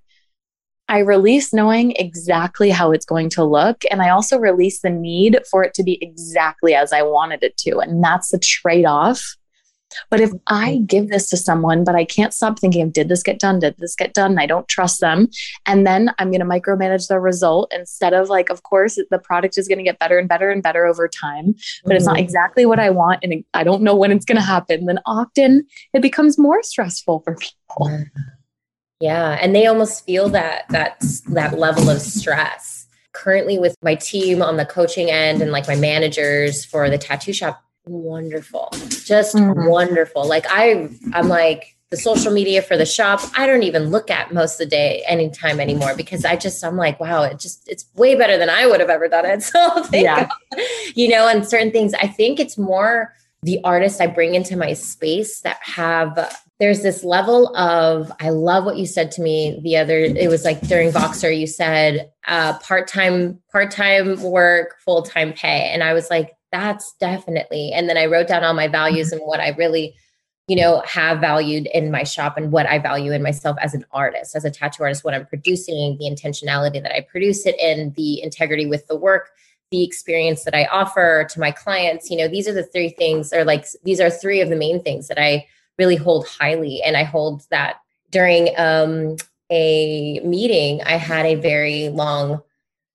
I 0.90 1.00
release 1.00 1.54
knowing 1.54 1.92
exactly 1.98 2.72
how 2.72 2.92
it's 2.92 3.06
going 3.06 3.30
to 3.32 3.44
look. 3.44 3.84
And 3.92 4.02
I 4.02 4.10
also 4.10 4.40
release 4.40 4.82
the 4.82 4.90
need 4.90 5.40
for 5.50 5.64
it 5.64 5.76
to 5.76 5.84
be 5.84 6.00
exactly 6.02 6.74
as 6.74 6.92
I 6.92 7.04
wanted 7.04 7.44
it 7.44 7.56
to. 7.58 7.78
And 7.78 8.04
that's 8.04 8.32
the 8.32 8.40
trade 8.40 8.86
off 8.86 9.36
but 10.10 10.20
if 10.20 10.32
I 10.48 10.78
give 10.86 11.10
this 11.10 11.30
to 11.30 11.38
someone, 11.38 11.84
but 11.84 11.96
I 11.96 12.06
can't 12.06 12.34
stop 12.34 12.60
thinking 12.60 12.82
of 12.82 12.94
did 12.94 13.10
this 13.10 13.24
get 13.24 13.40
done? 13.40 13.60
Did 13.60 13.76
this 13.78 13.96
get 13.96 14.14
done? 14.14 14.38
I 14.40 14.46
don't 14.46 14.68
trust 14.68 15.00
them. 15.00 15.30
And 15.66 15.86
then 15.86 16.12
I'm 16.20 16.32
going 16.32 16.42
to 16.42 16.46
micromanage 16.46 17.08
the 17.08 17.20
result 17.20 17.72
instead 17.74 18.14
of 18.14 18.30
like, 18.30 18.50
of 18.50 18.64
course, 18.64 19.00
the 19.10 19.20
product 19.20 19.58
is 19.58 19.68
going 19.68 19.78
to 19.78 19.84
get 19.84 20.00
better 20.00 20.18
and 20.18 20.30
better 20.30 20.50
and 20.50 20.64
better 20.64 20.86
over 20.86 21.08
time, 21.08 21.48
but 21.48 21.54
mm-hmm. 21.54 21.92
it's 21.92 22.06
not 22.06 22.16
mm-hmm. 22.16 22.24
exactly 22.24 22.66
what 22.66 22.80
I 22.80 22.90
want. 22.90 23.20
And 23.24 23.44
I 23.54 23.64
don't 23.64 23.82
know 23.82 23.96
when 23.96 24.12
it's 24.12 24.26
going 24.26 24.38
to 24.38 24.42
happen. 24.42 24.86
Then 24.86 25.00
often 25.06 25.66
it 25.94 26.02
becomes 26.02 26.38
more 26.38 26.62
stressful 26.64 27.22
for 27.22 27.36
people. 27.36 28.06
Yeah. 29.00 29.38
And 29.42 29.56
they 29.56 29.66
almost 29.66 30.06
feel 30.06 30.30
that, 30.30 30.66
that, 30.70 31.04
that 31.28 31.58
level 31.58 31.90
of 31.90 32.02
stress 32.02 32.88
currently 33.14 33.58
with 33.58 33.76
my 33.82 33.96
team 33.96 34.42
on 34.42 34.58
the 34.58 34.66
coaching 34.66 35.10
end 35.10 35.42
and 35.42 35.52
like 35.52 35.68
my 35.68 35.76
managers 35.76 36.64
for 36.66 36.90
the 36.90 36.98
tattoo 36.98 37.34
shop 37.34 37.64
wonderful 37.86 38.70
just 39.10 39.36
mm-hmm. 39.36 39.68
wonderful 39.68 40.26
like 40.26 40.46
i 40.50 40.88
i'm 41.14 41.28
like 41.28 41.76
the 41.90 41.98
social 41.98 42.32
media 42.32 42.62
for 42.62 42.78
the 42.78 42.86
shop 42.86 43.20
i 43.36 43.48
don't 43.48 43.64
even 43.64 43.90
look 43.90 44.12
at 44.12 44.32
most 44.32 44.54
of 44.54 44.60
the 44.60 44.66
day 44.68 45.04
anytime 45.08 45.60
anymore 45.60 45.96
because 45.98 46.24
i 46.24 46.36
just 46.36 46.64
i'm 46.64 46.78
like 46.78 47.00
wow 47.00 47.24
it 47.24 47.40
just 47.40 47.68
it's 47.68 47.86
way 47.96 48.14
better 48.14 48.38
than 48.38 48.52
i 48.52 48.68
would 48.68 48.80
have 48.80 48.90
ever 48.90 49.08
done 49.08 49.26
it 49.26 49.42
so 49.52 49.84
yeah. 49.92 50.28
God. 50.52 50.62
you 50.94 51.10
know 51.10 51.28
and 51.28 51.46
certain 51.48 51.72
things 51.72 51.96
i 51.96 52.06
think 52.08 52.40
it's 52.40 52.58
more 52.58 53.16
the 53.42 53.60
artists 53.64 54.00
i 54.00 54.06
bring 54.06 54.36
into 54.36 54.56
my 54.56 54.74
space 54.74 55.42
that 55.42 55.58
have 55.62 56.32
there's 56.60 56.84
this 56.84 57.04
level 57.04 57.56
of 57.58 58.12
i 58.20 58.30
love 58.30 58.64
what 58.64 58.78
you 58.78 58.86
said 58.86 59.10
to 59.10 59.24
me 59.24 59.60
the 59.64 59.76
other 59.76 59.98
it 59.98 60.30
was 60.30 60.46
like 60.46 60.62
during 60.62 60.92
voxer 60.92 61.36
you 61.36 61.48
said 61.48 62.12
uh, 62.28 62.56
part-time 62.60 63.42
part-time 63.52 64.22
work 64.22 64.76
full-time 64.86 65.34
pay 65.34 65.72
and 65.74 65.84
i 65.84 65.94
was 65.94 66.12
like 66.12 66.36
that's 66.52 66.94
definitely. 67.00 67.72
And 67.74 67.88
then 67.90 67.98
I 67.98 68.06
wrote 68.06 68.28
down 68.28 68.44
all 68.44 68.54
my 68.54 68.68
values 68.68 69.12
and 69.12 69.22
what 69.22 69.40
I 69.40 69.50
really, 69.50 69.96
you 70.48 70.56
know, 70.56 70.82
have 70.86 71.20
valued 71.20 71.68
in 71.74 71.92
my 71.92 72.04
shop 72.04 72.38
and 72.38 72.52
what 72.52 72.66
I 72.66 72.80
value 72.80 73.12
in 73.12 73.22
myself 73.22 73.58
as 73.62 73.74
an 73.74 73.86
artist, 73.92 74.36
as 74.36 74.46
a 74.46 74.52
tattoo 74.52 74.84
artist, 74.84 75.04
what 75.04 75.14
I'm 75.14 75.26
producing, 75.26 75.98
the 75.98 76.10
intentionality 76.10 76.82
that 76.82 76.96
I 76.96 77.02
produce 77.02 77.46
it 77.46 77.60
in, 77.60 77.94
the 77.96 78.22
integrity 78.22 78.66
with 78.66 78.88
the 78.88 78.96
work, 78.96 79.30
the 79.72 79.84
experience 79.84 80.44
that 80.46 80.56
I 80.56 80.66
offer 80.66 81.28
to 81.30 81.40
my 81.40 81.52
clients. 81.52 82.10
You 82.10 82.18
know, 82.18 82.28
these 82.28 82.48
are 82.48 82.54
the 82.54 82.64
three 82.64 82.90
things, 82.90 83.32
or 83.32 83.44
like 83.44 83.66
these 83.84 84.02
are 84.02 84.10
three 84.10 84.42
of 84.42 84.50
the 84.50 84.56
main 84.56 84.82
things 84.82 85.08
that 85.08 85.22
I 85.22 85.46
really 85.78 85.96
hold 85.96 86.28
highly. 86.28 86.82
And 86.82 86.98
I 86.98 87.04
hold 87.04 87.44
that 87.52 87.78
during 88.10 88.50
um, 88.58 89.18
a 89.52 90.20
meeting, 90.22 90.82
I 90.84 90.94
had 90.94 91.26
a 91.26 91.36
very 91.36 91.90
long 91.90 92.42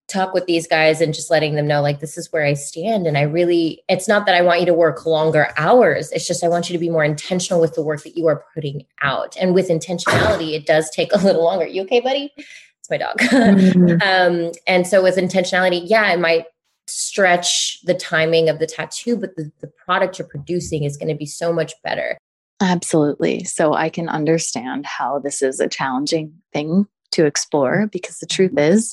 talk 0.09 0.35
with 0.35 0.47
these 0.47 0.67
guys 0.67 1.01
and 1.01 1.15
just 1.15 1.31
letting 1.31 1.55
them 1.55 1.67
know 1.67 1.81
like 1.81 2.01
this 2.01 2.19
is 2.19 2.31
where 2.31 2.45
I 2.45 2.55
stand. 2.55 3.07
And 3.07 3.17
I 3.17 3.23
really 3.23 3.83
it's 3.89 4.09
not 4.09 4.27
that 4.27 4.35
I 4.35 4.43
want 4.43 4.61
you 4.61 4.67
to 4.67 4.75
work 4.75 5.07
longer 5.07 5.49
hours. 5.57 6.13
It's 6.13 6.27
just 6.27 6.45
I 6.45 6.49
want 6.49 6.69
you 6.69 6.75
to 6.75 6.79
be 6.79 6.91
more 6.91 7.05
intentional 7.05 7.61
with 7.61 7.75
the 7.75 7.83
work 7.83 8.03
that 8.03 8.17
you 8.17 8.27
are 8.27 8.45
putting 8.55 8.85
out. 9.03 9.37
And 9.41 9.55
with 9.55 9.69
intentionality 9.69 10.53
it 10.53 10.67
does 10.67 10.91
take 10.91 11.13
a 11.13 11.19
little 11.19 11.43
longer. 11.43 11.67
You 11.67 11.83
okay 11.83 12.01
buddy? 12.01 12.33
It's 12.37 12.91
my 12.91 12.99
dog. 12.99 13.19
Mm-hmm. 13.45 14.03
um 14.03 14.53
and 14.67 14.87
so 14.87 15.03
with 15.03 15.17
intentionality 15.17 15.83
yeah 15.85 16.13
it 16.13 16.21
might 16.21 16.47
stretch 16.87 17.79
the 17.85 17.95
timing 17.95 18.49
of 18.49 18.59
the 18.59 18.67
tattoo 18.67 19.17
but 19.17 19.37
the, 19.37 19.51
the 19.61 19.71
product 19.85 20.19
you're 20.19 20.29
producing 20.29 20.85
is 20.85 20.97
going 20.97 21.09
to 21.09 21.15
be 21.15 21.27
so 21.27 21.53
much 21.53 21.73
better. 21.83 22.19
Absolutely. 22.61 23.45
So 23.45 23.75
I 23.75 23.89
can 23.89 24.09
understand 24.09 24.87
how 24.87 25.19
this 25.19 25.43
is 25.43 25.61
a 25.61 25.69
challenging 25.69 26.33
thing 26.53 26.87
to 27.13 27.27
explore 27.27 27.87
because 27.91 28.19
the 28.19 28.27
truth 28.27 28.59
is 28.59 28.93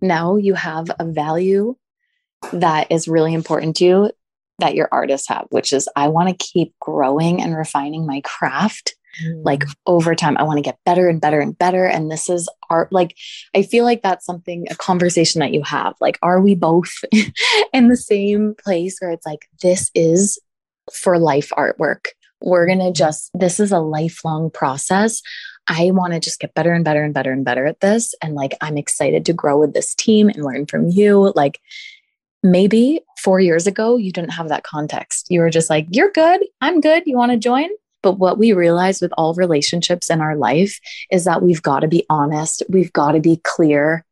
now 0.00 0.36
you 0.36 0.54
have 0.54 0.90
a 0.98 1.04
value 1.04 1.76
that 2.52 2.90
is 2.90 3.08
really 3.08 3.34
important 3.34 3.76
to 3.76 3.84
you 3.84 4.10
that 4.58 4.74
your 4.74 4.88
artists 4.90 5.28
have, 5.28 5.46
which 5.50 5.72
is 5.72 5.88
I 5.94 6.08
want 6.08 6.28
to 6.28 6.46
keep 6.46 6.74
growing 6.80 7.40
and 7.40 7.56
refining 7.56 8.06
my 8.06 8.20
craft 8.22 8.94
mm. 9.22 9.44
like 9.44 9.64
over 9.86 10.14
time. 10.14 10.36
I 10.36 10.42
want 10.42 10.58
to 10.58 10.62
get 10.62 10.78
better 10.84 11.08
and 11.08 11.20
better 11.20 11.40
and 11.40 11.56
better. 11.56 11.84
And 11.84 12.10
this 12.10 12.28
is 12.28 12.48
art. 12.68 12.92
Like, 12.92 13.16
I 13.54 13.62
feel 13.62 13.84
like 13.84 14.02
that's 14.02 14.26
something, 14.26 14.66
a 14.70 14.74
conversation 14.74 15.40
that 15.40 15.52
you 15.52 15.62
have. 15.62 15.94
Like, 16.00 16.18
are 16.22 16.40
we 16.40 16.54
both 16.54 16.92
in 17.72 17.88
the 17.88 17.96
same 17.96 18.54
place 18.62 18.98
where 18.98 19.12
it's 19.12 19.26
like, 19.26 19.48
this 19.62 19.90
is 19.94 20.38
for 20.92 21.18
life 21.18 21.50
artwork? 21.56 22.06
We're 22.40 22.66
going 22.66 22.78
to 22.80 22.92
just, 22.92 23.30
this 23.34 23.58
is 23.58 23.72
a 23.72 23.80
lifelong 23.80 24.50
process. 24.50 25.22
I 25.68 25.90
want 25.90 26.14
to 26.14 26.20
just 26.20 26.40
get 26.40 26.54
better 26.54 26.72
and 26.72 26.84
better 26.84 27.02
and 27.02 27.12
better 27.12 27.30
and 27.30 27.44
better 27.44 27.66
at 27.66 27.80
this. 27.80 28.14
And 28.22 28.34
like, 28.34 28.56
I'm 28.60 28.78
excited 28.78 29.26
to 29.26 29.32
grow 29.32 29.60
with 29.60 29.74
this 29.74 29.94
team 29.94 30.28
and 30.28 30.44
learn 30.44 30.66
from 30.66 30.88
you. 30.88 31.32
Like, 31.36 31.60
maybe 32.42 33.00
four 33.18 33.40
years 33.40 33.66
ago, 33.66 33.96
you 33.96 34.12
didn't 34.12 34.30
have 34.30 34.48
that 34.48 34.64
context. 34.64 35.26
You 35.28 35.40
were 35.40 35.50
just 35.50 35.68
like, 35.68 35.86
you're 35.90 36.10
good. 36.10 36.40
I'm 36.60 36.80
good. 36.80 37.02
You 37.06 37.16
want 37.16 37.32
to 37.32 37.38
join? 37.38 37.68
But 38.02 38.18
what 38.18 38.38
we 38.38 38.52
realize 38.52 39.00
with 39.00 39.12
all 39.18 39.34
relationships 39.34 40.08
in 40.08 40.20
our 40.20 40.36
life 40.36 40.78
is 41.10 41.24
that 41.24 41.42
we've 41.42 41.62
got 41.62 41.80
to 41.80 41.88
be 41.88 42.06
honest, 42.08 42.62
we've 42.68 42.92
got 42.92 43.12
to 43.12 43.20
be 43.20 43.40
clear, 43.42 44.04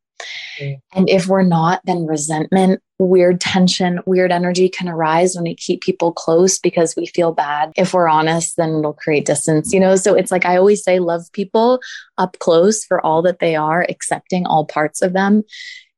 Mm. 0.60 0.80
And 0.94 1.08
if 1.08 1.26
we're 1.26 1.42
not, 1.42 1.80
then 1.84 2.06
resentment, 2.06 2.82
weird 2.98 3.40
tension, 3.40 4.00
weird 4.06 4.32
energy 4.32 4.68
can 4.68 4.88
arise 4.88 5.34
when 5.34 5.44
we 5.44 5.54
keep 5.54 5.82
people 5.82 6.12
close 6.12 6.58
because 6.58 6.94
we 6.96 7.06
feel 7.06 7.32
bad. 7.32 7.72
If 7.76 7.92
we're 7.92 8.08
honest, 8.08 8.56
then 8.56 8.78
it'll 8.78 8.94
create 8.94 9.26
distance, 9.26 9.72
you 9.72 9.80
know? 9.80 9.96
So 9.96 10.14
it's 10.14 10.30
like 10.30 10.46
I 10.46 10.56
always 10.56 10.82
say, 10.82 10.98
love 10.98 11.22
people 11.32 11.80
up 12.18 12.38
close 12.38 12.84
for 12.84 13.04
all 13.04 13.22
that 13.22 13.38
they 13.38 13.56
are, 13.56 13.86
accepting 13.88 14.46
all 14.46 14.64
parts 14.64 15.02
of 15.02 15.12
them. 15.12 15.42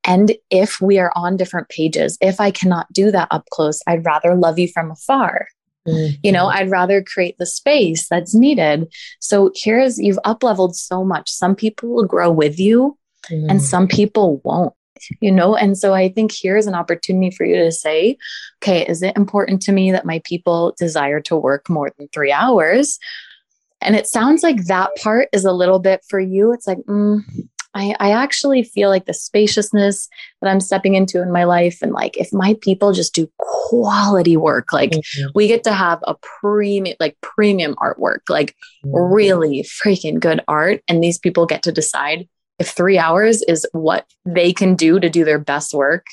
And 0.04 0.32
if 0.50 0.80
we 0.80 0.98
are 0.98 1.12
on 1.14 1.36
different 1.36 1.68
pages, 1.68 2.16
if 2.20 2.40
I 2.40 2.50
cannot 2.50 2.92
do 2.92 3.10
that 3.10 3.28
up 3.30 3.44
close, 3.50 3.80
I'd 3.86 4.06
rather 4.06 4.34
love 4.34 4.58
you 4.58 4.68
from 4.68 4.90
afar. 4.90 5.48
Mm-hmm. 5.86 6.16
You 6.22 6.32
know, 6.32 6.46
I'd 6.46 6.70
rather 6.70 7.02
create 7.02 7.36
the 7.38 7.46
space 7.46 8.08
that's 8.08 8.34
needed. 8.34 8.92
So 9.20 9.52
here's 9.54 9.98
you've 9.98 10.18
up 10.24 10.42
leveled 10.42 10.76
so 10.76 11.04
much. 11.04 11.30
Some 11.30 11.54
people 11.54 11.90
will 11.90 12.04
grow 12.04 12.30
with 12.30 12.58
you 12.58 12.96
mm. 13.30 13.46
and 13.48 13.62
some 13.62 13.86
people 13.86 14.40
won't 14.44 14.74
you 15.20 15.30
know 15.30 15.54
and 15.54 15.78
so 15.78 15.94
i 15.94 16.08
think 16.08 16.32
here's 16.32 16.66
an 16.66 16.74
opportunity 16.74 17.34
for 17.34 17.44
you 17.44 17.56
to 17.56 17.72
say 17.72 18.16
okay 18.60 18.84
is 18.86 19.02
it 19.02 19.16
important 19.16 19.62
to 19.62 19.72
me 19.72 19.92
that 19.92 20.06
my 20.06 20.20
people 20.24 20.74
desire 20.78 21.20
to 21.20 21.36
work 21.36 21.68
more 21.68 21.92
than 21.98 22.08
three 22.12 22.32
hours 22.32 22.98
and 23.80 23.94
it 23.94 24.08
sounds 24.08 24.42
like 24.42 24.64
that 24.64 24.90
part 24.96 25.28
is 25.32 25.44
a 25.44 25.52
little 25.52 25.78
bit 25.78 26.00
for 26.08 26.18
you 26.18 26.52
it's 26.52 26.66
like 26.66 26.78
mm, 26.88 27.20
I, 27.74 27.94
I 28.00 28.10
actually 28.10 28.64
feel 28.64 28.88
like 28.88 29.04
the 29.04 29.14
spaciousness 29.14 30.08
that 30.40 30.50
I'm 30.50 30.60
stepping 30.60 30.94
into 30.94 31.22
in 31.22 31.30
my 31.30 31.44
life, 31.44 31.78
and 31.82 31.92
like 31.92 32.16
if 32.16 32.32
my 32.32 32.56
people 32.60 32.92
just 32.92 33.14
do 33.14 33.30
quality 33.38 34.36
work, 34.36 34.72
like 34.72 34.90
mm-hmm. 34.90 35.28
we 35.34 35.46
get 35.46 35.64
to 35.64 35.72
have 35.72 36.00
a 36.02 36.16
premium, 36.40 36.96
like 36.98 37.16
premium 37.20 37.76
artwork, 37.76 38.28
like 38.28 38.56
mm-hmm. 38.84 39.14
really 39.14 39.62
freaking 39.62 40.18
good 40.18 40.42
art. 40.48 40.82
And 40.88 41.02
these 41.04 41.18
people 41.18 41.46
get 41.46 41.62
to 41.64 41.72
decide 41.72 42.28
if 42.58 42.70
three 42.70 42.98
hours 42.98 43.42
is 43.42 43.66
what 43.72 44.06
they 44.24 44.52
can 44.52 44.74
do 44.74 44.98
to 45.00 45.08
do 45.08 45.24
their 45.24 45.38
best 45.38 45.72
work, 45.72 46.06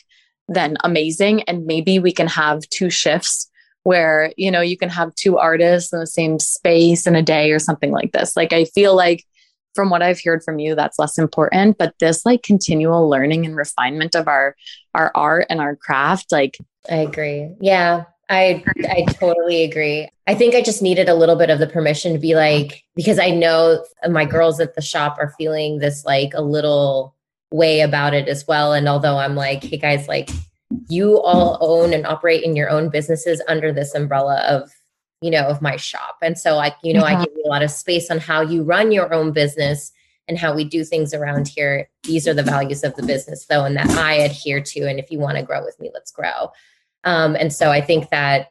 then 0.48 0.78
amazing. 0.84 1.44
And 1.44 1.66
maybe 1.66 2.00
we 2.00 2.12
can 2.12 2.28
have 2.28 2.62
two 2.70 2.90
shifts 2.90 3.50
where, 3.84 4.32
you 4.38 4.50
know, 4.50 4.62
you 4.62 4.78
can 4.78 4.90
have 4.90 5.14
two 5.16 5.38
artists 5.38 5.94
in 5.94 6.00
the 6.00 6.08
same 6.08 6.40
space 6.40 7.06
in 7.06 7.16
a 7.16 7.22
day 7.22 7.52
or 7.52 7.60
something 7.60 7.92
like 7.92 8.12
this. 8.12 8.36
Like, 8.36 8.52
I 8.54 8.66
feel 8.66 8.96
like 8.96 9.24
from 9.76 9.90
what 9.90 10.02
I've 10.02 10.22
heard 10.24 10.42
from 10.44 10.58
you, 10.58 10.74
that's 10.74 10.98
less 10.98 11.18
important. 11.18 11.78
But 11.78 11.94
this 12.00 12.26
like 12.26 12.42
continual 12.42 13.10
learning 13.10 13.46
and 13.46 13.56
refinement 13.56 14.16
of 14.16 14.28
our 14.28 14.56
our 14.96 15.12
art 15.14 15.48
and 15.50 15.60
our 15.60 15.76
craft, 15.76 16.32
like 16.32 16.58
I 16.90 16.98
agree. 16.98 17.52
Yeah. 17.60 18.06
I 18.30 18.64
I 18.84 19.06
totally 19.14 19.64
agree. 19.64 20.10
I 20.28 20.34
think 20.34 20.56
I 20.56 20.62
just 20.62 20.82
needed 20.82 21.10
a 21.10 21.16
little 21.16 21.36
bit 21.36 21.50
of 21.50 21.60
the 21.60 21.68
permission 21.68 22.14
to 22.14 22.20
be 22.20 22.36
like 22.36 22.84
because 22.96 23.20
I 23.20 23.30
know 23.30 23.84
my 24.10 24.26
girls 24.26 24.60
at 24.60 24.76
the 24.76 24.82
shop 24.82 25.18
are 25.20 25.34
feeling 25.38 25.80
this 25.80 26.06
like 26.06 26.34
a 26.34 26.42
little 26.42 27.16
way 27.52 27.82
about 27.82 28.14
it 28.14 28.28
as 28.28 28.46
well 28.48 28.74
and 28.74 28.90
although 28.90 29.18
I'm 29.18 29.36
like 29.36 29.64
hey 29.64 29.78
guys 29.78 30.08
like 30.08 30.30
you 30.90 31.22
all 31.22 31.58
own 31.62 31.94
and 31.94 32.06
operate 32.06 32.44
in 32.44 32.56
your 32.56 32.70
own 32.70 32.90
businesses 32.90 33.42
under 33.48 33.72
this 33.72 33.94
umbrella 33.94 34.42
of 34.48 34.72
you 35.22 35.32
know, 35.32 35.48
of 35.48 35.62
my 35.62 35.76
shop. 35.76 36.18
And 36.22 36.38
so 36.38 36.56
like, 36.56 36.76
you 36.84 36.94
know, 36.94 37.04
I 37.04 37.18
give 37.24 37.34
you 37.36 37.44
a 37.46 37.50
lot 37.50 37.64
of 37.64 37.72
space 37.72 38.12
on 38.12 38.20
how 38.20 38.42
you 38.42 38.64
run 38.64 38.92
your 38.92 39.12
own 39.14 39.32
business 39.32 39.92
and 40.28 40.38
how 40.38 40.54
we 40.54 40.64
do 40.64 40.84
things 40.84 41.16
around 41.16 41.48
here. 41.48 41.90
These 42.04 42.28
are 42.28 42.34
the 42.34 42.44
values 42.44 42.84
of 42.84 42.96
the 42.96 43.02
business 43.02 43.46
though, 43.46 43.66
and 43.66 43.76
that 43.76 43.90
I 43.92 44.14
adhere 44.14 44.62
to. 44.62 44.82
And 44.82 45.00
if 45.00 45.10
you 45.10 45.18
want 45.20 45.38
to 45.38 45.44
grow 45.44 45.64
with 45.64 45.80
me, 45.80 45.90
let's 45.94 46.12
grow. 46.12 46.52
Um, 47.06 47.36
and 47.36 47.54
so 47.54 47.72
I 47.72 47.82
think 47.82 48.10
that 48.10 48.50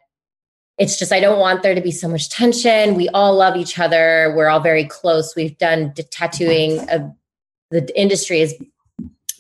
it's 0.79 0.99
just, 0.99 1.13
I 1.13 1.21
don't 1.21 1.39
want 1.39 1.63
there 1.63 1.75
to 1.75 1.81
be 1.81 1.93
so 1.93 2.09
much 2.09 2.31
tension. 2.31 2.95
We 2.95 3.09
all 3.11 3.35
love 3.35 3.57
each 3.57 3.79
other. 3.79 4.33
We're 4.37 4.49
all 4.49 4.61
very 4.61 4.85
close. 4.85 5.37
We've 5.37 5.57
done 5.59 5.93
tattooing. 6.11 6.87
The 7.71 7.93
industry 7.95 8.41
is 8.41 8.55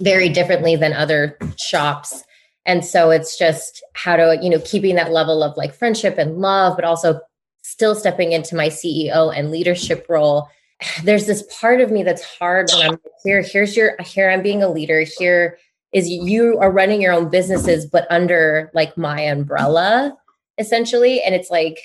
very 0.00 0.28
differently 0.28 0.76
than 0.76 0.92
other 0.92 1.38
shops 1.56 2.24
and 2.66 2.84
so 2.84 3.10
it's 3.10 3.38
just 3.38 3.82
how 3.94 4.16
to, 4.16 4.38
you 4.40 4.48
know, 4.48 4.60
keeping 4.64 4.94
that 4.96 5.12
level 5.12 5.42
of 5.42 5.56
like 5.56 5.74
friendship 5.74 6.16
and 6.18 6.38
love, 6.38 6.76
but 6.76 6.84
also 6.84 7.20
still 7.62 7.94
stepping 7.94 8.32
into 8.32 8.56
my 8.56 8.68
CEO 8.68 9.36
and 9.36 9.50
leadership 9.50 10.06
role. 10.08 10.48
There's 11.04 11.26
this 11.26 11.44
part 11.60 11.80
of 11.80 11.90
me 11.90 12.02
that's 12.02 12.24
hard 12.24 12.70
when 12.72 12.90
I'm 12.92 13.00
here. 13.22 13.42
Here's 13.42 13.76
your, 13.76 13.96
here 14.00 14.30
I'm 14.30 14.42
being 14.42 14.62
a 14.62 14.68
leader. 14.68 15.04
Here 15.18 15.58
is 15.94 16.08
you 16.08 16.58
are 16.58 16.70
running 16.70 17.00
your 17.00 17.12
own 17.12 17.30
businesses, 17.30 17.86
but 17.86 18.06
under 18.10 18.70
like 18.74 18.98
my 18.98 19.20
umbrella, 19.20 20.16
essentially. 20.58 21.22
And 21.22 21.34
it's 21.34 21.50
like 21.50 21.78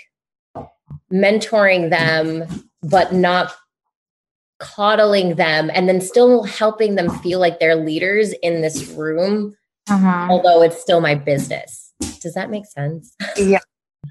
mentoring 1.13 1.89
them, 1.89 2.65
but 2.81 3.13
not 3.13 3.55
coddling 4.59 5.35
them 5.35 5.71
and 5.73 5.87
then 5.87 6.01
still 6.01 6.43
helping 6.43 6.95
them 6.95 7.09
feel 7.19 7.39
like 7.39 7.59
they're 7.59 7.77
leaders 7.77 8.33
in 8.43 8.61
this 8.61 8.89
room 8.89 9.55
uh-huh. 9.89 10.27
although 10.29 10.61
it's 10.61 10.79
still 10.79 11.01
my 11.01 11.15
business. 11.15 11.93
Does 12.21 12.33
that 12.33 12.49
make 12.49 12.65
sense? 12.65 13.15
Yeah. 13.37 13.59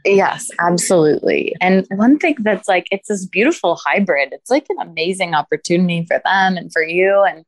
Yes, 0.05 0.49
absolutely. 0.61 1.55
And 1.61 1.87
one 1.91 2.19
thing 2.19 2.37
that's 2.41 2.69
like, 2.69 2.87
it's 2.91 3.09
this 3.09 3.27
beautiful 3.27 3.81
hybrid. 3.85 4.31
It's 4.33 4.51
like 4.51 4.67
an 4.69 4.77
amazing 4.81 5.35
opportunity 5.35 6.05
for 6.07 6.21
them 6.25 6.57
and 6.57 6.73
for 6.73 6.83
you. 6.83 7.25
And 7.29 7.45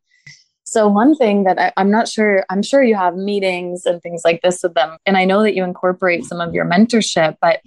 so, 0.71 0.87
one 0.87 1.16
thing 1.16 1.43
that 1.45 1.59
I, 1.59 1.73
I'm 1.77 1.91
not 1.91 2.07
sure, 2.07 2.45
I'm 2.49 2.62
sure 2.62 2.81
you 2.81 2.95
have 2.95 3.16
meetings 3.16 3.87
and 3.87 4.01
things 4.01 4.23
like 4.25 4.41
this 4.43 4.62
with 4.62 4.75
them. 4.75 4.97
And 5.05 5.16
I 5.16 5.25
know 5.25 5.43
that 5.43 5.57
you 5.57 5.64
incorporate 5.64 6.25
some 6.25 6.41
of 6.41 6.55
your 6.55 6.64
mentorship, 6.64 7.37
but 7.41 7.61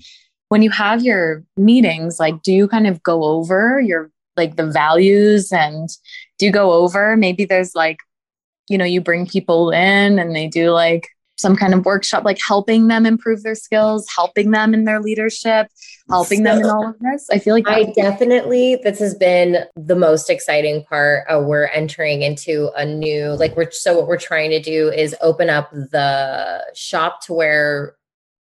when 0.47 0.61
you 0.61 0.69
have 0.69 1.03
your 1.03 1.43
meetings, 1.57 2.17
like, 2.17 2.41
do 2.43 2.53
you 2.53 2.65
kind 2.65 2.87
of 2.87 3.03
go 3.03 3.25
over 3.25 3.81
your 3.81 4.09
like 4.37 4.55
the 4.55 4.65
values 4.67 5.51
and 5.51 5.89
do 6.39 6.45
you 6.45 6.51
go 6.51 6.71
over 6.71 7.15
maybe 7.15 7.45
there's 7.45 7.75
like 7.75 7.97
you 8.69 8.77
know, 8.77 8.85
you 8.85 9.01
bring 9.01 9.27
people 9.27 9.71
in 9.71 10.19
and 10.19 10.35
they 10.35 10.47
do 10.47 10.71
like 10.71 11.09
some 11.37 11.55
kind 11.55 11.73
of 11.73 11.85
workshop, 11.85 12.23
like 12.23 12.37
helping 12.45 12.87
them 12.87 13.05
improve 13.05 13.43
their 13.43 13.55
skills, 13.55 14.05
helping 14.15 14.51
them 14.51 14.73
in 14.73 14.85
their 14.85 15.01
leadership, 15.01 15.67
helping 16.09 16.39
so, 16.39 16.43
them 16.43 16.59
in 16.59 16.69
all 16.69 16.87
of 16.87 16.99
this. 16.99 17.27
I 17.31 17.39
feel 17.39 17.53
like 17.55 17.67
I 17.67 17.91
definitely, 17.95 18.77
this 18.83 18.99
has 18.99 19.15
been 19.15 19.65
the 19.75 19.95
most 19.95 20.29
exciting 20.29 20.83
part. 20.85 21.25
Uh, 21.27 21.41
we're 21.43 21.67
entering 21.67 22.21
into 22.21 22.71
a 22.75 22.85
new, 22.85 23.29
like, 23.31 23.55
we're 23.55 23.71
so 23.71 23.97
what 23.97 24.07
we're 24.07 24.17
trying 24.17 24.51
to 24.51 24.61
do 24.61 24.89
is 24.89 25.15
open 25.21 25.49
up 25.49 25.71
the 25.71 26.63
shop 26.75 27.21
to 27.25 27.33
where 27.33 27.95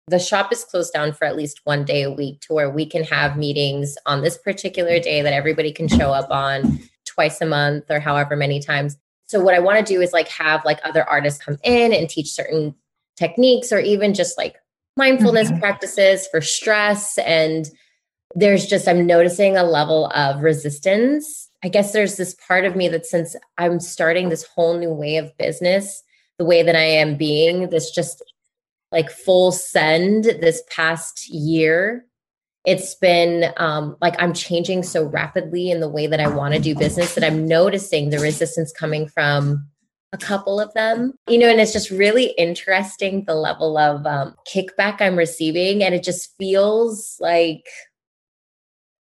the 0.08 0.20
shop 0.20 0.52
is 0.52 0.64
closed 0.64 0.94
down 0.94 1.12
for 1.14 1.26
at 1.26 1.36
least 1.36 1.62
one 1.64 1.84
day 1.84 2.04
a 2.04 2.12
week 2.12 2.40
to 2.42 2.54
where 2.54 2.70
we 2.70 2.86
can 2.86 3.04
have 3.04 3.38
meetings 3.38 3.98
on 4.06 4.22
this 4.22 4.38
particular 4.38 5.00
day 5.00 5.24
that 5.24 5.34
everybody 5.34 5.72
can 5.72 5.88
show 5.88 6.12
up 6.12 6.30
on 6.30 6.80
twice 7.06 7.42
a 7.42 7.46
month 7.46 7.86
or 7.90 8.00
however 8.00 8.36
many 8.36 8.60
times 8.60 8.98
so 9.28 9.42
what 9.42 9.56
I 9.56 9.60
want 9.60 9.86
to 9.86 9.94
do 9.94 10.02
is 10.02 10.14
like 10.14 10.28
have 10.30 10.64
like 10.66 10.80
other 10.84 11.04
artists 11.04 11.44
come 11.44 11.58
in 11.64 11.94
and 11.94 12.10
teach 12.10 12.32
certain 12.32 12.76
techniques 13.18 13.72
or 13.72 13.80
even 13.80 14.14
just 14.14 14.38
like 14.38 14.56
mindfulness 14.98 15.50
mm-hmm. 15.50 15.60
practices 15.60 16.28
for 16.28 16.42
stress 16.42 17.18
and 17.20 17.70
there's 18.36 18.66
just 18.66 18.88
I'm 18.88 19.06
noticing 19.06 19.56
a 19.56 19.64
level 19.64 20.08
of 20.08 20.42
resistance. 20.42 21.50
I 21.64 21.70
guess 21.70 21.94
there's 21.94 22.18
this 22.18 22.36
part 22.48 22.66
of 22.66 22.76
me 22.76 22.90
that 22.90 23.06
since 23.06 23.36
I'm 23.58 23.80
starting 23.80 24.30
this 24.30 24.44
whole 24.44 24.78
new 24.78 24.92
way 24.92 25.18
of 25.18 25.36
business, 25.38 26.04
the 26.38 26.46
way 26.46 26.62
that 26.62 26.76
I 26.76 26.84
am 26.84 27.16
being, 27.16 27.70
this 27.70 27.92
just 27.92 28.22
like 28.92 29.10
full 29.10 29.52
send 29.52 30.26
this 30.26 30.62
past 30.70 31.30
year 31.30 32.06
it's 32.66 32.96
been 32.96 33.54
um, 33.58 33.96
like 34.02 34.16
I'm 34.20 34.34
changing 34.34 34.84
so 34.84 35.06
rapidly 35.06 35.72
in 35.72 35.80
the 35.80 35.90
way 35.90 36.08
that 36.08 36.20
I 36.20 36.28
want 36.28 36.54
to 36.54 36.60
do 36.60 36.76
business 36.76 37.16
that 37.16 37.24
I'm 37.24 37.48
noticing 37.48 38.10
the 38.10 38.20
resistance 38.20 38.72
coming 38.72 39.08
from 39.08 39.68
a 40.14 40.18
couple 40.18 40.60
of 40.60 40.74
them, 40.74 41.14
you 41.28 41.38
know, 41.38 41.48
and 41.50 41.60
it's 41.60 41.74
just 41.74 41.92
really 41.92 42.34
interesting 42.38 43.26
the 43.26 43.36
level 43.36 43.78
of 43.78 44.06
um, 44.06 44.36
kickback 44.52 45.02
I'm 45.02 45.16
receiving. 45.16 45.84
And 45.84 45.94
it 45.94 46.04
just 46.04 46.36
feels 46.38 47.18
like, 47.20 47.68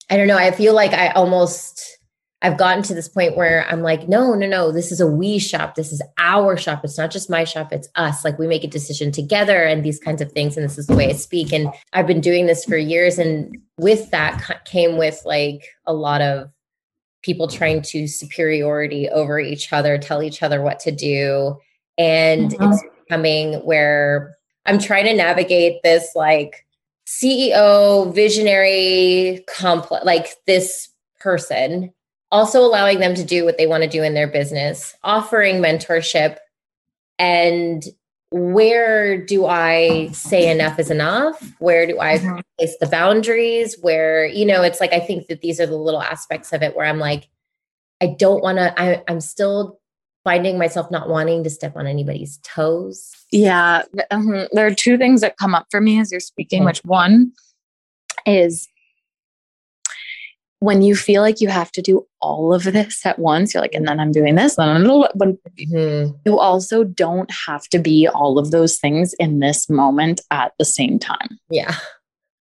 I 0.09 0.17
don't 0.17 0.27
know, 0.27 0.37
I 0.37 0.51
feel 0.51 0.73
like 0.73 0.93
I 0.93 1.09
almost 1.09 1.98
I've 2.41 2.57
gotten 2.57 2.83
to 2.83 2.93
this 2.93 3.09
point 3.09 3.35
where 3.35 3.65
I'm 3.67 3.81
like, 3.81 4.07
no, 4.07 4.33
no, 4.33 4.47
no, 4.47 4.71
this 4.71 4.93
is 4.93 5.01
a 5.01 5.07
we 5.07 5.39
shop. 5.39 5.75
This 5.75 5.91
is 5.91 6.01
our 6.17 6.55
shop. 6.55 6.85
It's 6.85 6.97
not 6.97 7.11
just 7.11 7.29
my 7.29 7.43
shop, 7.43 7.73
it's 7.73 7.89
us. 7.95 8.23
Like 8.23 8.39
we 8.39 8.47
make 8.47 8.63
a 8.63 8.67
decision 8.67 9.11
together 9.11 9.63
and 9.63 9.83
these 9.83 9.99
kinds 9.99 10.21
of 10.21 10.31
things. 10.31 10.55
And 10.55 10.63
this 10.63 10.77
is 10.77 10.87
the 10.87 10.95
way 10.95 11.09
I 11.09 11.13
speak. 11.13 11.51
And 11.51 11.67
I've 11.91 12.07
been 12.07 12.21
doing 12.21 12.45
this 12.45 12.63
for 12.63 12.77
years. 12.77 13.19
And 13.19 13.57
with 13.77 14.09
that 14.11 14.63
came 14.65 14.97
with 14.97 15.21
like 15.25 15.67
a 15.85 15.93
lot 15.93 16.21
of 16.21 16.49
people 17.23 17.49
trying 17.49 17.81
to 17.81 18.07
superiority 18.07 19.09
over 19.09 19.37
each 19.37 19.73
other, 19.73 19.97
tell 19.97 20.23
each 20.23 20.41
other 20.41 20.61
what 20.61 20.79
to 20.79 20.91
do. 20.91 21.57
And 21.97 22.51
mm-hmm. 22.51 22.71
it's 22.71 22.83
becoming 23.03 23.55
where 23.65 24.33
I'm 24.65 24.79
trying 24.79 25.05
to 25.05 25.13
navigate 25.13 25.83
this 25.83 26.11
like 26.15 26.65
CEO 27.05 28.13
visionary 28.15 29.43
complex, 29.49 30.05
like 30.05 30.27
this 30.45 30.87
person 31.19 31.91
also 32.31 32.61
allowing 32.61 32.99
them 32.99 33.15
to 33.15 33.23
do 33.23 33.45
what 33.45 33.57
they 33.57 33.67
want 33.67 33.83
to 33.83 33.89
do 33.89 34.03
in 34.03 34.13
their 34.13 34.27
business, 34.27 34.95
offering 35.03 35.61
mentorship. 35.61 36.37
And 37.17 37.83
where 38.31 39.23
do 39.25 39.47
I 39.47 40.09
say 40.11 40.51
enough 40.51 40.77
is 40.77 40.91
enough? 40.91 41.55
Where 41.59 41.87
do 41.87 41.99
I 41.99 42.19
mm-hmm. 42.19 42.39
place 42.57 42.75
the 42.79 42.87
boundaries? 42.87 43.75
Where, 43.81 44.25
you 44.25 44.45
know, 44.45 44.61
it's 44.61 44.79
like 44.79 44.93
I 44.93 44.99
think 44.99 45.27
that 45.27 45.41
these 45.41 45.59
are 45.59 45.65
the 45.65 45.75
little 45.75 46.01
aspects 46.01 46.53
of 46.53 46.61
it 46.61 46.75
where 46.75 46.85
I'm 46.85 46.99
like, 46.99 47.27
I 48.01 48.15
don't 48.17 48.43
want 48.43 48.59
to, 48.59 49.03
I'm 49.09 49.19
still 49.19 49.79
finding 50.23 50.59
myself 50.59 50.91
not 50.91 51.09
wanting 51.09 51.43
to 51.43 51.49
step 51.49 51.75
on 51.75 51.87
anybody's 51.87 52.37
toes. 52.43 53.11
Yeah. 53.31 53.83
Um, 54.11 54.47
there 54.51 54.67
are 54.67 54.73
two 54.73 54.97
things 54.97 55.21
that 55.21 55.37
come 55.37 55.55
up 55.55 55.67
for 55.71 55.81
me 55.81 55.99
as 55.99 56.11
you're 56.11 56.19
speaking, 56.19 56.63
which 56.63 56.83
one 56.85 57.31
is 58.25 58.67
when 60.59 60.81
you 60.81 60.95
feel 60.95 61.21
like 61.21 61.39
you 61.39 61.47
have 61.47 61.71
to 61.71 61.81
do 61.81 62.05
all 62.21 62.53
of 62.53 62.63
this 62.63 63.05
at 63.05 63.17
once, 63.17 63.53
you're 63.53 63.61
like, 63.61 63.73
and 63.73 63.87
then 63.87 63.99
I'm 63.99 64.11
doing 64.11 64.35
this, 64.35 64.55
then 64.55 64.69
I'm 64.69 64.83
but 65.15 65.29
mm-hmm. 65.55 66.15
you 66.25 66.39
also 66.39 66.83
don't 66.83 67.31
have 67.47 67.63
to 67.69 67.79
be 67.79 68.07
all 68.07 68.37
of 68.37 68.51
those 68.51 68.77
things 68.77 69.13
in 69.19 69.39
this 69.39 69.69
moment 69.69 70.21
at 70.31 70.53
the 70.59 70.65
same 70.65 70.99
time. 70.99 71.39
Yeah. 71.49 71.75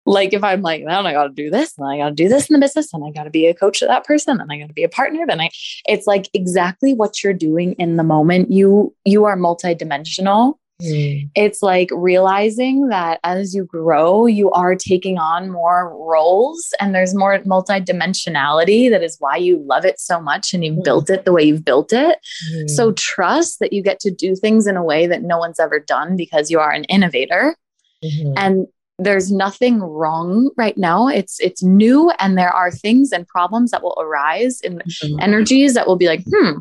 Like 0.06 0.32
if 0.32 0.42
I'm 0.44 0.62
like, 0.62 0.84
then 0.86 1.06
I 1.06 1.12
got 1.12 1.24
to 1.24 1.32
do 1.32 1.50
this, 1.50 1.74
and 1.76 1.88
I 1.88 1.98
got 1.98 2.10
to 2.10 2.14
do 2.14 2.28
this 2.28 2.48
in 2.48 2.54
the 2.54 2.60
business, 2.60 2.94
and 2.94 3.04
I 3.04 3.10
got 3.10 3.24
to 3.24 3.30
be 3.30 3.46
a 3.46 3.54
coach 3.54 3.80
to 3.80 3.86
that 3.86 4.04
person, 4.04 4.40
and 4.40 4.50
I 4.50 4.58
got 4.58 4.68
to 4.68 4.72
be 4.72 4.84
a 4.84 4.88
partner. 4.88 5.26
Then 5.26 5.40
I, 5.40 5.50
it's 5.86 6.06
like 6.06 6.30
exactly 6.32 6.94
what 6.94 7.22
you're 7.24 7.32
doing 7.32 7.72
in 7.72 7.96
the 7.96 8.04
moment. 8.04 8.52
You 8.52 8.94
you 9.04 9.24
are 9.24 9.36
multidimensional, 9.36 10.54
Mm. 10.82 11.30
It's 11.34 11.62
like 11.62 11.88
realizing 11.92 12.88
that 12.88 13.18
as 13.24 13.54
you 13.54 13.64
grow, 13.64 14.26
you 14.26 14.50
are 14.50 14.74
taking 14.74 15.18
on 15.18 15.50
more 15.50 15.88
roles 15.96 16.74
and 16.80 16.94
there's 16.94 17.14
more 17.14 17.38
multidimensionality. 17.40 18.90
That 18.90 19.02
is 19.02 19.16
why 19.18 19.36
you 19.36 19.58
love 19.66 19.84
it 19.84 19.98
so 19.98 20.20
much 20.20 20.52
and 20.52 20.64
you've 20.64 20.78
mm. 20.78 20.84
built 20.84 21.08
it 21.08 21.24
the 21.24 21.32
way 21.32 21.44
you've 21.44 21.64
built 21.64 21.92
it. 21.92 22.18
Mm. 22.52 22.68
So 22.68 22.92
trust 22.92 23.60
that 23.60 23.72
you 23.72 23.82
get 23.82 24.00
to 24.00 24.10
do 24.10 24.36
things 24.36 24.66
in 24.66 24.76
a 24.76 24.84
way 24.84 25.06
that 25.06 25.22
no 25.22 25.38
one's 25.38 25.60
ever 25.60 25.80
done 25.80 26.16
because 26.16 26.50
you 26.50 26.60
are 26.60 26.72
an 26.72 26.84
innovator. 26.84 27.56
Mm-hmm. 28.04 28.32
And 28.36 28.66
there's 28.98 29.30
nothing 29.30 29.80
wrong 29.80 30.50
right 30.56 30.78
now 30.78 31.06
it's 31.06 31.38
it's 31.40 31.62
new 31.62 32.10
and 32.18 32.38
there 32.38 32.50
are 32.50 32.70
things 32.70 33.12
and 33.12 33.26
problems 33.28 33.70
that 33.70 33.82
will 33.82 33.96
arise 34.00 34.60
in 34.62 34.78
mm-hmm. 34.78 35.20
energies 35.20 35.74
that 35.74 35.86
will 35.86 35.96
be 35.96 36.06
like 36.06 36.22
hmm 36.32 36.60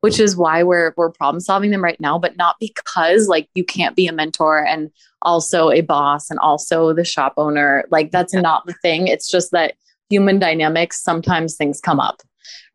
which 0.00 0.20
is 0.20 0.36
why 0.36 0.62
we're 0.62 0.92
we're 0.96 1.10
problem 1.10 1.40
solving 1.40 1.70
them 1.70 1.82
right 1.82 2.00
now 2.00 2.18
but 2.18 2.36
not 2.36 2.56
because 2.60 3.28
like 3.28 3.48
you 3.54 3.64
can't 3.64 3.96
be 3.96 4.06
a 4.06 4.12
mentor 4.12 4.64
and 4.64 4.90
also 5.22 5.70
a 5.70 5.80
boss 5.80 6.30
and 6.30 6.38
also 6.38 6.92
the 6.92 7.04
shop 7.04 7.34
owner. 7.36 7.84
Like 7.90 8.10
that's 8.10 8.34
not 8.34 8.66
the 8.66 8.74
thing. 8.74 9.08
It's 9.08 9.30
just 9.30 9.50
that 9.52 9.74
human 10.08 10.38
dynamics 10.38 11.02
sometimes 11.02 11.56
things 11.56 11.80
come 11.80 12.00
up 12.00 12.22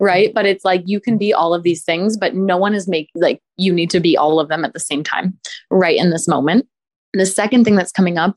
right? 0.02 0.34
But 0.34 0.46
it's 0.46 0.66
like 0.66 0.84
you 0.86 1.00
can 1.00 1.18
be 1.18 1.32
all 1.32 1.54
of 1.54 1.64
these 1.64 1.84
things 1.84 2.18
but 2.18 2.36
no 2.36 2.58
one 2.58 2.76
is 2.76 2.88
make 2.88 3.10
like 3.16 3.42
you 3.58 3.72
need 3.72 3.90
to 3.92 4.00
be 4.00 4.18
all 4.18 4.40
of 4.40 4.50
them 4.50 4.66
at 4.66 4.74
the 4.74 4.80
same 4.80 5.04
time 5.04 5.38
right 5.70 5.98
in 5.98 6.10
this 6.10 6.28
moment. 6.28 6.68
The 7.14 7.26
second 7.26 7.64
thing 7.64 7.76
that's 7.76 7.92
coming 7.92 8.18
up 8.18 8.36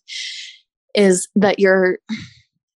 is 0.94 1.28
that 1.34 1.58
you're 1.58 1.98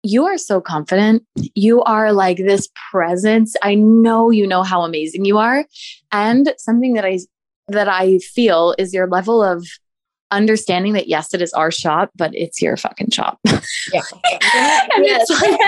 you 0.05 0.25
are 0.25 0.37
so 0.37 0.61
confident. 0.61 1.23
You 1.55 1.81
are 1.83 2.13
like 2.13 2.37
this 2.37 2.69
presence. 2.91 3.55
I 3.63 3.73
know 3.73 4.29
you 4.29 4.45
know 4.45 4.61
how 4.61 4.83
amazing 4.83 5.25
you 5.25 5.39
are. 5.39 5.65
And 6.11 6.53
something 6.57 6.93
that 6.93 7.05
I 7.05 7.19
that 7.67 7.89
I 7.89 8.19
feel 8.19 8.75
is 8.77 8.93
your 8.93 9.07
level 9.07 9.43
of 9.43 9.67
understanding 10.29 10.93
that 10.93 11.07
yes, 11.07 11.33
it 11.33 11.41
is 11.41 11.51
our 11.53 11.71
shop, 11.71 12.11
but 12.15 12.35
it's 12.35 12.61
your 12.61 12.77
fucking 12.77 13.09
shop. 13.11 13.39
Yeah. 13.93 14.01
and 14.95 15.05
yes. 15.05 15.27
it's 15.29 15.41
like 15.41 15.59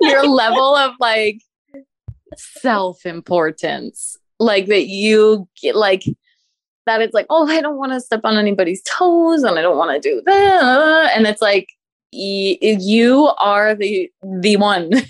your 0.00 0.26
level 0.26 0.76
of 0.76 0.92
like 1.00 1.40
self-importance. 2.36 4.18
Like 4.38 4.66
that 4.66 4.88
you 4.88 5.48
get 5.60 5.74
like 5.74 6.04
that 6.84 7.00
it's 7.00 7.14
like, 7.14 7.26
oh, 7.30 7.48
I 7.48 7.62
don't 7.62 7.78
want 7.78 7.92
to 7.92 8.00
step 8.00 8.20
on 8.24 8.36
anybody's 8.36 8.82
toes 8.82 9.42
and 9.42 9.58
I 9.58 9.62
don't 9.62 9.78
want 9.78 10.00
to 10.00 10.08
do 10.08 10.22
that. 10.26 11.12
And 11.16 11.26
it's 11.26 11.40
like 11.40 11.68
you 12.12 13.30
are 13.38 13.74
the 13.74 14.10
the 14.22 14.56
one. 14.56 14.90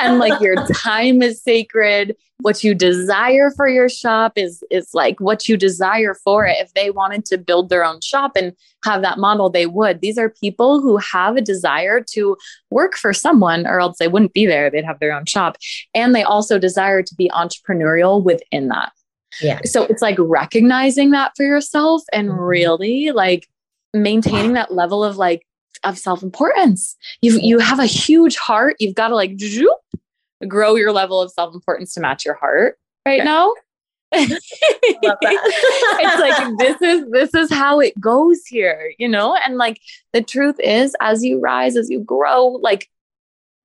And 0.00 0.18
like 0.18 0.40
your 0.40 0.56
time 0.74 1.22
is 1.22 1.40
sacred. 1.42 2.16
What 2.40 2.64
you 2.64 2.74
desire 2.74 3.52
for 3.52 3.68
your 3.68 3.88
shop 3.88 4.32
is 4.34 4.64
is 4.68 4.90
like 4.94 5.20
what 5.20 5.48
you 5.48 5.56
desire 5.56 6.14
for 6.14 6.44
it. 6.44 6.56
If 6.58 6.74
they 6.74 6.90
wanted 6.90 7.24
to 7.26 7.38
build 7.38 7.68
their 7.68 7.84
own 7.84 8.00
shop 8.00 8.32
and 8.34 8.52
have 8.84 9.02
that 9.02 9.18
model 9.18 9.48
they 9.48 9.66
would. 9.66 10.00
These 10.00 10.18
are 10.18 10.28
people 10.28 10.80
who 10.80 10.96
have 10.96 11.36
a 11.36 11.40
desire 11.40 12.00
to 12.10 12.36
work 12.72 12.96
for 12.96 13.12
someone 13.12 13.64
or 13.64 13.80
else 13.80 13.98
they 13.98 14.08
wouldn't 14.08 14.32
be 14.32 14.44
there. 14.44 14.70
They'd 14.70 14.84
have 14.84 14.98
their 14.98 15.12
own 15.12 15.26
shop. 15.26 15.56
And 15.94 16.14
they 16.14 16.24
also 16.24 16.58
desire 16.58 17.02
to 17.02 17.14
be 17.14 17.30
entrepreneurial 17.32 18.24
within 18.24 18.68
that. 18.68 18.92
Yeah. 19.40 19.60
So 19.64 19.84
it's 19.84 20.02
like 20.02 20.16
recognizing 20.18 21.10
that 21.12 21.32
for 21.36 21.44
yourself 21.44 22.02
and 22.12 22.28
mm-hmm. 22.28 22.40
really 22.40 23.10
like 23.12 23.48
maintaining 23.94 24.54
that 24.54 24.72
level 24.72 25.04
of 25.04 25.16
like 25.16 25.46
of 25.84 25.98
self-importance. 25.98 26.96
You 27.20 27.38
you 27.40 27.58
have 27.58 27.78
a 27.78 27.86
huge 27.86 28.36
heart. 28.36 28.76
You've 28.78 28.94
got 28.94 29.08
to 29.08 29.14
like 29.14 29.38
zoop, 29.38 29.78
grow 30.46 30.76
your 30.76 30.92
level 30.92 31.20
of 31.20 31.30
self-importance 31.30 31.94
to 31.94 32.00
match 32.00 32.24
your 32.24 32.34
heart 32.34 32.78
right 33.06 33.20
okay. 33.20 33.24
now. 33.24 33.54
it's 34.14 36.20
like 36.20 36.58
this 36.58 36.82
is 36.82 37.10
this 37.10 37.34
is 37.34 37.50
how 37.50 37.80
it 37.80 37.98
goes 37.98 38.44
here, 38.46 38.92
you 38.98 39.08
know? 39.08 39.36
And 39.46 39.56
like 39.56 39.80
the 40.12 40.22
truth 40.22 40.56
is 40.60 40.94
as 41.00 41.24
you 41.24 41.40
rise, 41.40 41.76
as 41.76 41.88
you 41.88 42.00
grow, 42.00 42.46
like 42.46 42.90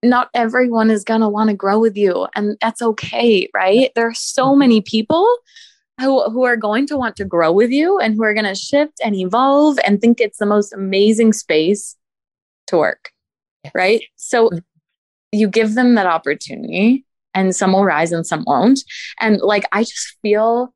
not 0.03 0.29
everyone 0.33 0.89
is 0.89 1.03
going 1.03 1.21
to 1.21 1.29
want 1.29 1.49
to 1.49 1.55
grow 1.55 1.79
with 1.79 1.97
you 1.97 2.27
and 2.35 2.57
that's 2.61 2.81
okay, 2.81 3.49
right? 3.53 3.91
There 3.95 4.07
are 4.07 4.13
so 4.13 4.47
mm-hmm. 4.47 4.59
many 4.59 4.81
people 4.81 5.27
who, 5.99 6.29
who 6.29 6.43
are 6.43 6.57
going 6.57 6.87
to 6.87 6.97
want 6.97 7.15
to 7.17 7.25
grow 7.25 7.51
with 7.51 7.71
you 7.71 7.99
and 7.99 8.15
who 8.15 8.23
are 8.23 8.33
going 8.33 8.45
to 8.45 8.55
shift 8.55 8.99
and 9.03 9.15
evolve 9.15 9.79
and 9.85 9.99
think 9.99 10.19
it's 10.19 10.37
the 10.37 10.45
most 10.45 10.73
amazing 10.73 11.33
space 11.33 11.95
to 12.67 12.77
work. 12.77 13.11
Right. 13.73 14.03
So 14.15 14.51
you 15.31 15.47
give 15.47 15.75
them 15.75 15.95
that 15.95 16.05
opportunity 16.05 17.05
and 17.33 17.55
some 17.55 17.73
will 17.73 17.83
rise 17.83 18.11
and 18.11 18.25
some 18.25 18.43
won't. 18.47 18.79
And 19.19 19.39
like, 19.41 19.65
I 19.71 19.83
just 19.83 20.17
feel 20.21 20.73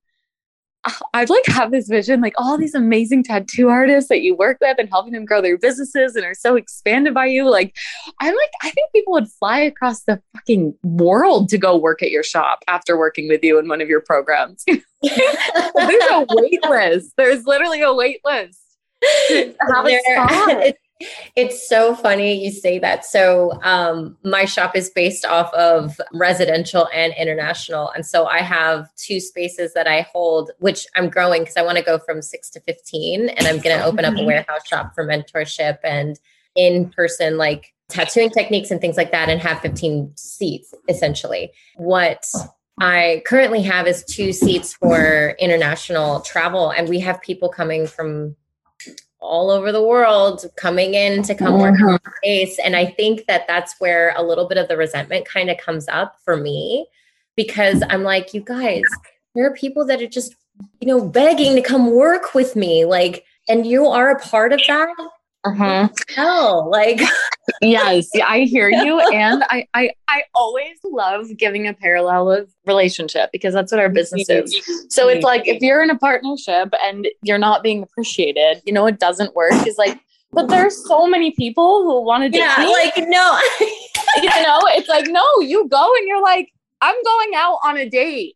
I'd 1.14 1.30
like 1.30 1.46
have 1.46 1.72
this 1.72 1.88
vision, 1.88 2.22
like 2.22 2.34
all 2.38 2.58
these 2.58 2.74
amazing 2.74 3.24
tattoo 3.24 3.70
artists 3.70 4.10
that 4.10 4.22
you 4.22 4.36
work 4.36 4.58
with 4.62 4.78
and 4.80 4.90
helping 4.90 5.14
them 5.14 5.26
grow 5.26 5.42
their 5.42 5.58
businesses 5.58 6.16
and 6.16 6.26
are 6.26 6.34
so 6.34 6.56
expanded 6.56 7.14
by 7.14 7.28
you. 7.28 7.50
Like, 7.50 7.76
I'm 8.20 8.34
like, 8.34 8.52
I 8.64 8.72
think 8.72 8.92
people 8.92 9.14
would 9.14 9.28
fly 9.28 9.60
across 9.60 10.04
the 10.04 10.20
fucking 10.34 10.74
world 10.84 11.50
to 11.50 11.60
go 11.60 11.78
work 11.78 12.02
at 12.02 12.10
your 12.10 12.24
shop 12.24 12.64
after 12.68 12.98
working 12.98 13.28
with 13.28 13.44
you 13.44 13.60
in 13.60 13.68
one 13.68 13.82
of 13.82 13.90
your 13.90 14.02
programs. 14.02 14.66
There's 15.02 16.04
a 16.12 16.26
wait 16.30 16.64
list. 16.70 17.14
There's 17.18 17.46
literally 17.46 17.82
a 17.82 17.94
wait 17.94 18.22
list. 18.24 18.60
Have 19.30 19.88
a 19.88 20.74
it's 21.36 21.68
so 21.68 21.96
funny 21.96 22.44
you 22.44 22.52
say 22.52 22.80
that. 22.80 23.06
So, 23.06 23.60
um, 23.64 24.18
my 24.24 24.46
shop 24.46 24.76
is 24.76 24.90
based 24.90 25.26
off 25.26 25.54
of 25.54 26.00
residential 26.14 26.88
and 26.94 27.14
international. 27.18 27.92
And 27.92 28.06
so 28.06 28.26
I 28.26 28.40
have 28.40 28.88
two 28.96 29.20
spaces 29.20 29.74
that 29.74 29.88
I 29.88 30.02
hold, 30.14 30.52
which 30.60 30.86
I'm 30.96 31.10
growing 31.10 31.42
because 31.42 31.58
I 31.58 31.64
want 31.64 31.78
to 31.78 31.84
go 31.84 32.00
from 32.00 32.22
six 32.22 32.50
to 32.52 32.60
15. 32.62 33.30
And 33.30 33.48
I'm 33.48 33.60
going 33.60 33.78
to 33.78 33.84
open 33.84 34.06
up 34.06 34.16
a 34.18 34.24
warehouse 34.24 34.68
shop 34.68 34.94
for 34.94 35.06
mentorship 35.06 35.80
and 35.84 36.20
in 36.56 36.90
person, 36.90 37.38
like 37.38 37.74
tattooing 37.90 38.30
techniques 38.30 38.72
and 38.72 38.82
things 38.82 38.98
like 38.98 39.12
that, 39.12 39.30
and 39.30 39.42
have 39.42 39.60
15 39.62 40.14
seats 40.16 40.74
essentially. 40.90 41.52
What 41.78 42.26
I 42.80 43.22
currently 43.26 43.62
have 43.64 43.88
is 43.88 44.04
two 44.06 44.34
seats 44.34 44.74
for 44.74 45.36
international 45.40 46.22
travel, 46.22 46.72
and 46.72 46.90
we 46.90 47.00
have 47.00 47.22
people 47.22 47.50
coming 47.50 47.86
from 47.86 48.36
all 49.22 49.52
over 49.52 49.72
the 49.72 49.84
world 49.84 50.46
coming 50.56 50.96
in 50.96 51.22
to 51.24 51.36
come 51.36 51.60
work 51.60 51.80
on 51.80 52.00
mm-hmm. 52.00 52.12
space. 52.18 52.58
And 52.60 52.76
I 52.76 52.88
think 52.88 53.28
that 53.28 53.46
that's 53.48 53.76
where 53.80 54.14
a 54.18 54.24
little 54.24 54.48
bit 54.48 54.58
of 54.58 54.68
the 54.68 54.76
resentment 54.76 55.28
kind 55.28 55.50
of 55.50 55.58
comes 55.58 55.88
up 55.88 56.18
for 56.26 56.36
me 56.36 56.88
because 57.36 57.84
I'm 57.90 58.02
like, 58.02 58.34
you 58.34 58.42
guys, 58.42 58.84
there 59.36 59.46
are 59.46 59.54
people 59.54 59.86
that 59.86 60.02
are 60.02 60.08
just, 60.08 60.36
you 60.80 60.88
know, 60.88 61.08
begging 61.08 61.56
to 61.56 61.62
come 61.62 61.92
work 61.92 62.34
with 62.34 62.56
me. 62.56 62.84
Like, 62.84 63.24
and 63.48 63.66
you 63.66 63.86
are 63.86 64.10
a 64.10 64.20
part 64.20 64.54
of 64.54 64.62
that. 64.68 64.90
Uh-huh. 65.44 65.90
Hell, 66.14 66.70
like 66.70 67.02
yes, 67.62 68.10
I 68.24 68.42
hear 68.42 68.70
you. 68.70 69.00
And 69.00 69.44
I, 69.50 69.68
I 69.74 69.92
I 70.08 70.24
always 70.36 70.78
love 70.84 71.36
giving 71.38 71.68
a 71.68 71.74
parallel 71.74 72.32
of 72.32 72.50
relationship 72.66 73.32
because 73.32 73.54
that's 73.54 73.72
what 73.72 73.82
our 73.82 73.90
business 73.90 74.30
is. 74.30 74.56
So 74.90 75.10
it's 75.10 75.24
like 75.24 75.48
if 75.48 75.62
you're 75.62 75.82
in 75.82 75.90
a 75.90 75.98
partnership 75.98 76.74
and 76.84 77.08
you're 77.24 77.40
not 77.40 77.64
being 77.64 77.82
appreciated, 77.82 78.62
you 78.66 78.74
know, 78.74 78.86
it 78.86 79.00
doesn't 79.00 79.36
work. 79.36 79.66
Is 79.66 79.78
like, 79.78 80.00
but 80.32 80.48
there's 80.48 80.88
so 80.88 81.08
many 81.08 81.32
people 81.32 81.84
who 81.84 82.02
want 82.04 82.24
to 82.24 82.30
do 82.30 82.38
yeah, 82.38 82.56
like 82.58 82.94
no, 82.98 83.40
you 84.22 84.44
know, 84.44 84.60
it's 84.76 84.90
like 84.90 85.08
no, 85.08 85.26
you 85.42 85.68
go 85.68 85.92
and 85.98 86.08
you're 86.08 86.22
like, 86.22 86.54
I'm 86.82 86.96
going 87.04 87.32
out 87.36 87.58
on 87.64 87.78
a 87.78 87.90
date 87.90 88.36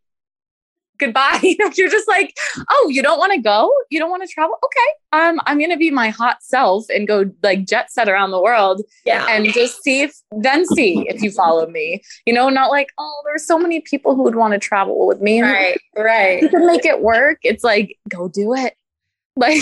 goodbye. 0.97 1.39
You're 1.75 1.89
just 1.89 2.07
like, 2.07 2.35
oh, 2.71 2.89
you 2.91 3.01
don't 3.01 3.19
want 3.19 3.33
to 3.33 3.41
go? 3.41 3.71
You 3.89 3.99
don't 3.99 4.09
want 4.09 4.23
to 4.23 4.27
travel? 4.27 4.55
Okay. 4.63 5.19
Um, 5.21 5.39
I'm 5.45 5.59
gonna 5.59 5.77
be 5.77 5.91
my 5.91 6.09
hot 6.09 6.37
self 6.41 6.85
and 6.89 7.07
go 7.07 7.29
like 7.43 7.65
jet 7.65 7.91
set 7.91 8.09
around 8.09 8.31
the 8.31 8.41
world. 8.41 8.81
Yeah. 9.05 9.25
And 9.29 9.51
just 9.53 9.83
see 9.83 10.01
if 10.01 10.15
then 10.31 10.65
see 10.65 11.05
if 11.07 11.21
you 11.21 11.31
follow 11.31 11.67
me. 11.67 12.01
You 12.25 12.33
know, 12.33 12.49
not 12.49 12.71
like, 12.71 12.89
oh, 12.97 13.21
there's 13.25 13.45
so 13.45 13.57
many 13.57 13.81
people 13.81 14.15
who 14.15 14.23
would 14.23 14.35
want 14.35 14.53
to 14.53 14.59
travel 14.59 15.07
with 15.07 15.21
me. 15.21 15.41
Right, 15.41 15.79
right. 15.95 16.41
You 16.41 16.49
can 16.49 16.65
make 16.65 16.85
it 16.85 17.01
work. 17.01 17.39
It's 17.43 17.63
like, 17.63 17.97
go 18.09 18.27
do 18.27 18.53
it. 18.53 18.75
Like 19.37 19.59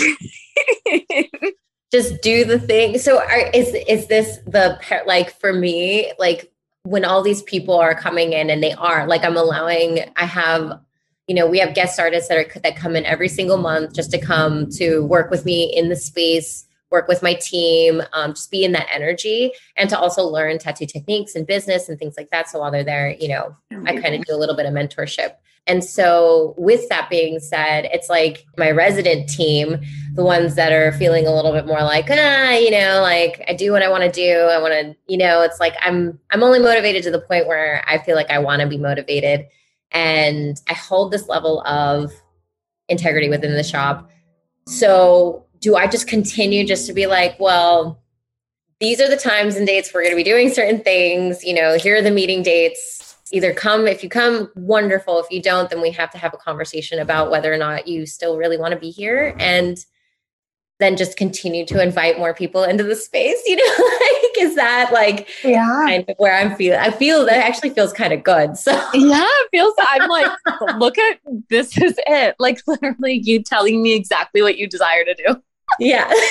just 1.90 2.22
do 2.22 2.44
the 2.44 2.60
thing. 2.60 2.98
So 2.98 3.18
are, 3.18 3.50
is 3.52 3.74
is 3.88 4.06
this 4.06 4.38
the 4.46 4.78
like 5.04 5.36
for 5.40 5.52
me, 5.52 6.12
like 6.16 6.52
when 6.84 7.04
all 7.04 7.22
these 7.22 7.42
people 7.42 7.76
are 7.76 7.94
coming 7.94 8.32
in 8.32 8.50
and 8.50 8.62
they 8.62 8.72
are 8.72 9.06
like 9.06 9.24
I'm 9.24 9.36
allowing 9.36 10.00
I 10.16 10.26
have 10.26 10.80
you 11.26 11.34
know 11.34 11.46
we 11.46 11.58
have 11.58 11.74
guest 11.74 11.98
artists 11.98 12.28
that 12.28 12.38
are 12.38 12.60
that 12.60 12.76
come 12.76 12.96
in 12.96 13.04
every 13.04 13.28
single 13.28 13.56
month 13.56 13.94
just 13.94 14.10
to 14.10 14.18
come 14.18 14.68
to 14.70 15.00
work 15.00 15.30
with 15.30 15.44
me 15.44 15.72
in 15.74 15.88
the 15.88 15.96
space 15.96 16.66
work 16.90 17.08
with 17.08 17.22
my 17.22 17.34
team 17.34 18.02
um, 18.12 18.34
just 18.34 18.50
be 18.50 18.64
in 18.64 18.72
that 18.72 18.86
energy 18.92 19.52
and 19.76 19.90
to 19.90 19.98
also 19.98 20.22
learn 20.22 20.58
tattoo 20.58 20.86
techniques 20.86 21.34
and 21.34 21.46
business 21.46 21.88
and 21.88 21.98
things 21.98 22.14
like 22.16 22.30
that. 22.30 22.48
So 22.48 22.60
while 22.60 22.70
they're 22.70 22.84
there 22.84 23.10
you 23.10 23.28
know 23.28 23.56
i 23.86 23.96
kind 24.00 24.14
of 24.14 24.24
do 24.24 24.34
a 24.34 24.38
little 24.38 24.56
bit 24.56 24.66
of 24.66 24.72
mentorship. 24.72 25.34
And 25.66 25.82
so 25.82 26.54
with 26.58 26.90
that 26.90 27.08
being 27.08 27.40
said 27.40 27.88
it's 27.90 28.10
like 28.10 28.44
my 28.58 28.70
resident 28.70 29.30
team 29.30 29.80
the 30.14 30.24
ones 30.24 30.54
that 30.56 30.72
are 30.72 30.92
feeling 30.92 31.26
a 31.26 31.34
little 31.34 31.52
bit 31.52 31.66
more 31.66 31.82
like 31.82 32.06
ah 32.10 32.52
you 32.52 32.70
know 32.70 33.00
like 33.00 33.42
i 33.48 33.54
do 33.54 33.72
what 33.72 33.82
i 33.82 33.88
want 33.88 34.04
to 34.04 34.12
do. 34.12 34.30
I 34.30 34.60
want 34.60 34.74
to 34.74 34.94
you 35.06 35.16
know 35.16 35.40
it's 35.40 35.58
like 35.58 35.74
i'm 35.80 36.18
i'm 36.30 36.42
only 36.42 36.58
motivated 36.58 37.02
to 37.04 37.10
the 37.10 37.20
point 37.20 37.46
where 37.46 37.82
i 37.88 37.96
feel 37.96 38.14
like 38.14 38.30
i 38.30 38.38
want 38.38 38.60
to 38.60 38.68
be 38.68 38.78
motivated 38.78 39.46
and 39.94 40.60
I 40.68 40.74
hold 40.74 41.12
this 41.12 41.28
level 41.28 41.62
of 41.62 42.12
integrity 42.88 43.30
within 43.30 43.54
the 43.54 43.62
shop. 43.62 44.10
So 44.66 45.46
do 45.60 45.76
I 45.76 45.86
just 45.86 46.08
continue 46.08 46.66
just 46.66 46.86
to 46.88 46.92
be 46.92 47.06
like, 47.06 47.38
well, 47.40 48.02
these 48.80 49.00
are 49.00 49.08
the 49.08 49.16
times 49.16 49.56
and 49.56 49.66
dates 49.66 49.94
we're 49.94 50.02
going 50.02 50.12
to 50.12 50.16
be 50.16 50.24
doing 50.24 50.52
certain 50.52 50.80
things. 50.80 51.42
You 51.44 51.54
know, 51.54 51.78
here 51.78 51.96
are 51.96 52.02
the 52.02 52.10
meeting 52.10 52.42
dates. 52.42 53.16
Either 53.32 53.54
come, 53.54 53.86
if 53.86 54.02
you 54.02 54.08
come, 54.08 54.50
wonderful. 54.54 55.18
If 55.18 55.30
you 55.30 55.40
don't, 55.40 55.70
then 55.70 55.80
we 55.80 55.90
have 55.92 56.10
to 56.10 56.18
have 56.18 56.34
a 56.34 56.36
conversation 56.36 56.98
about 56.98 57.30
whether 57.30 57.52
or 57.52 57.56
not 57.56 57.88
you 57.88 58.04
still 58.04 58.36
really 58.36 58.58
want 58.58 58.74
to 58.74 58.78
be 58.78 58.90
here. 58.90 59.34
And 59.38 59.84
then 60.84 60.96
just 60.96 61.16
continue 61.16 61.64
to 61.64 61.82
invite 61.82 62.18
more 62.18 62.34
people 62.34 62.62
into 62.62 62.84
the 62.84 62.94
space 62.94 63.40
you 63.46 63.56
know 63.56 63.84
like 63.84 64.38
is 64.38 64.54
that 64.54 64.90
like 64.92 65.28
yeah. 65.42 65.64
kind 65.86 66.04
of 66.08 66.14
where 66.18 66.36
i'm 66.36 66.54
feeling 66.54 66.78
i 66.78 66.90
feel 66.90 67.24
that 67.24 67.38
actually 67.38 67.70
feels 67.70 67.92
kind 67.92 68.12
of 68.12 68.22
good 68.22 68.56
so. 68.56 68.72
Yeah 68.92 69.24
it 69.24 69.48
feels 69.50 69.74
i'm 69.78 70.08
like 70.08 70.30
look 70.78 70.98
at 70.98 71.18
this 71.48 71.76
is 71.78 71.94
it 72.06 72.36
like 72.38 72.60
literally 72.66 73.20
you 73.24 73.42
telling 73.42 73.82
me 73.82 73.94
exactly 73.94 74.42
what 74.42 74.58
you 74.58 74.68
desire 74.68 75.04
to 75.04 75.14
do. 75.14 75.42
Yeah. 75.80 76.12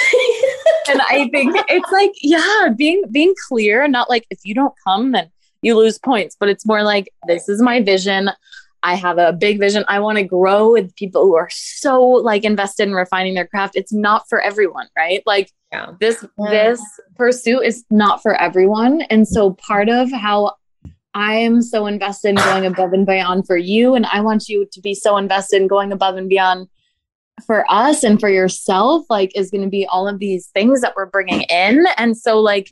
And 0.89 1.01
i 1.03 1.29
think 1.29 1.55
it's 1.69 1.91
like 1.93 2.11
yeah 2.21 2.67
being 2.75 3.03
being 3.09 3.33
clear 3.47 3.83
and 3.83 3.93
not 3.93 4.09
like 4.09 4.27
if 4.29 4.39
you 4.43 4.53
don't 4.53 4.73
come 4.85 5.13
then 5.13 5.31
you 5.61 5.77
lose 5.77 5.97
points 5.97 6.35
but 6.37 6.49
it's 6.49 6.65
more 6.65 6.83
like 6.83 7.07
this 7.25 7.47
is 7.47 7.61
my 7.61 7.81
vision 7.81 8.29
I 8.83 8.95
have 8.95 9.17
a 9.17 9.31
big 9.33 9.59
vision. 9.59 9.85
I 9.87 9.99
want 9.99 10.17
to 10.17 10.23
grow 10.23 10.73
with 10.73 10.95
people 10.95 11.23
who 11.23 11.35
are 11.35 11.49
so 11.51 12.01
like 12.01 12.43
invested 12.43 12.87
in 12.87 12.93
refining 12.93 13.33
their 13.33 13.47
craft. 13.47 13.75
It's 13.75 13.93
not 13.93 14.27
for 14.27 14.41
everyone, 14.41 14.87
right? 14.95 15.23
Like 15.25 15.51
yeah. 15.71 15.93
this 15.99 16.25
yeah. 16.37 16.49
this 16.49 16.81
pursuit 17.15 17.61
is 17.61 17.85
not 17.89 18.21
for 18.21 18.35
everyone. 18.35 19.01
And 19.03 19.27
so 19.27 19.53
part 19.53 19.89
of 19.89 20.11
how 20.11 20.55
I 21.13 21.35
am 21.35 21.61
so 21.61 21.85
invested 21.85 22.29
in 22.29 22.35
going 22.35 22.65
above 22.65 22.91
and 22.91 23.05
beyond 23.05 23.47
for 23.47 23.57
you 23.57 23.95
and 23.95 24.05
I 24.07 24.21
want 24.21 24.49
you 24.49 24.67
to 24.71 24.81
be 24.81 24.93
so 24.93 25.15
invested 25.17 25.61
in 25.61 25.67
going 25.67 25.91
above 25.91 26.17
and 26.17 26.27
beyond 26.27 26.67
for 27.47 27.65
us 27.69 28.03
and 28.03 28.19
for 28.19 28.29
yourself 28.29 29.05
like 29.09 29.31
is 29.35 29.49
going 29.49 29.63
to 29.63 29.69
be 29.69 29.87
all 29.87 30.07
of 30.07 30.19
these 30.19 30.47
things 30.47 30.81
that 30.81 30.93
we're 30.95 31.07
bringing 31.07 31.41
in 31.41 31.85
and 31.97 32.15
so 32.15 32.39
like 32.39 32.67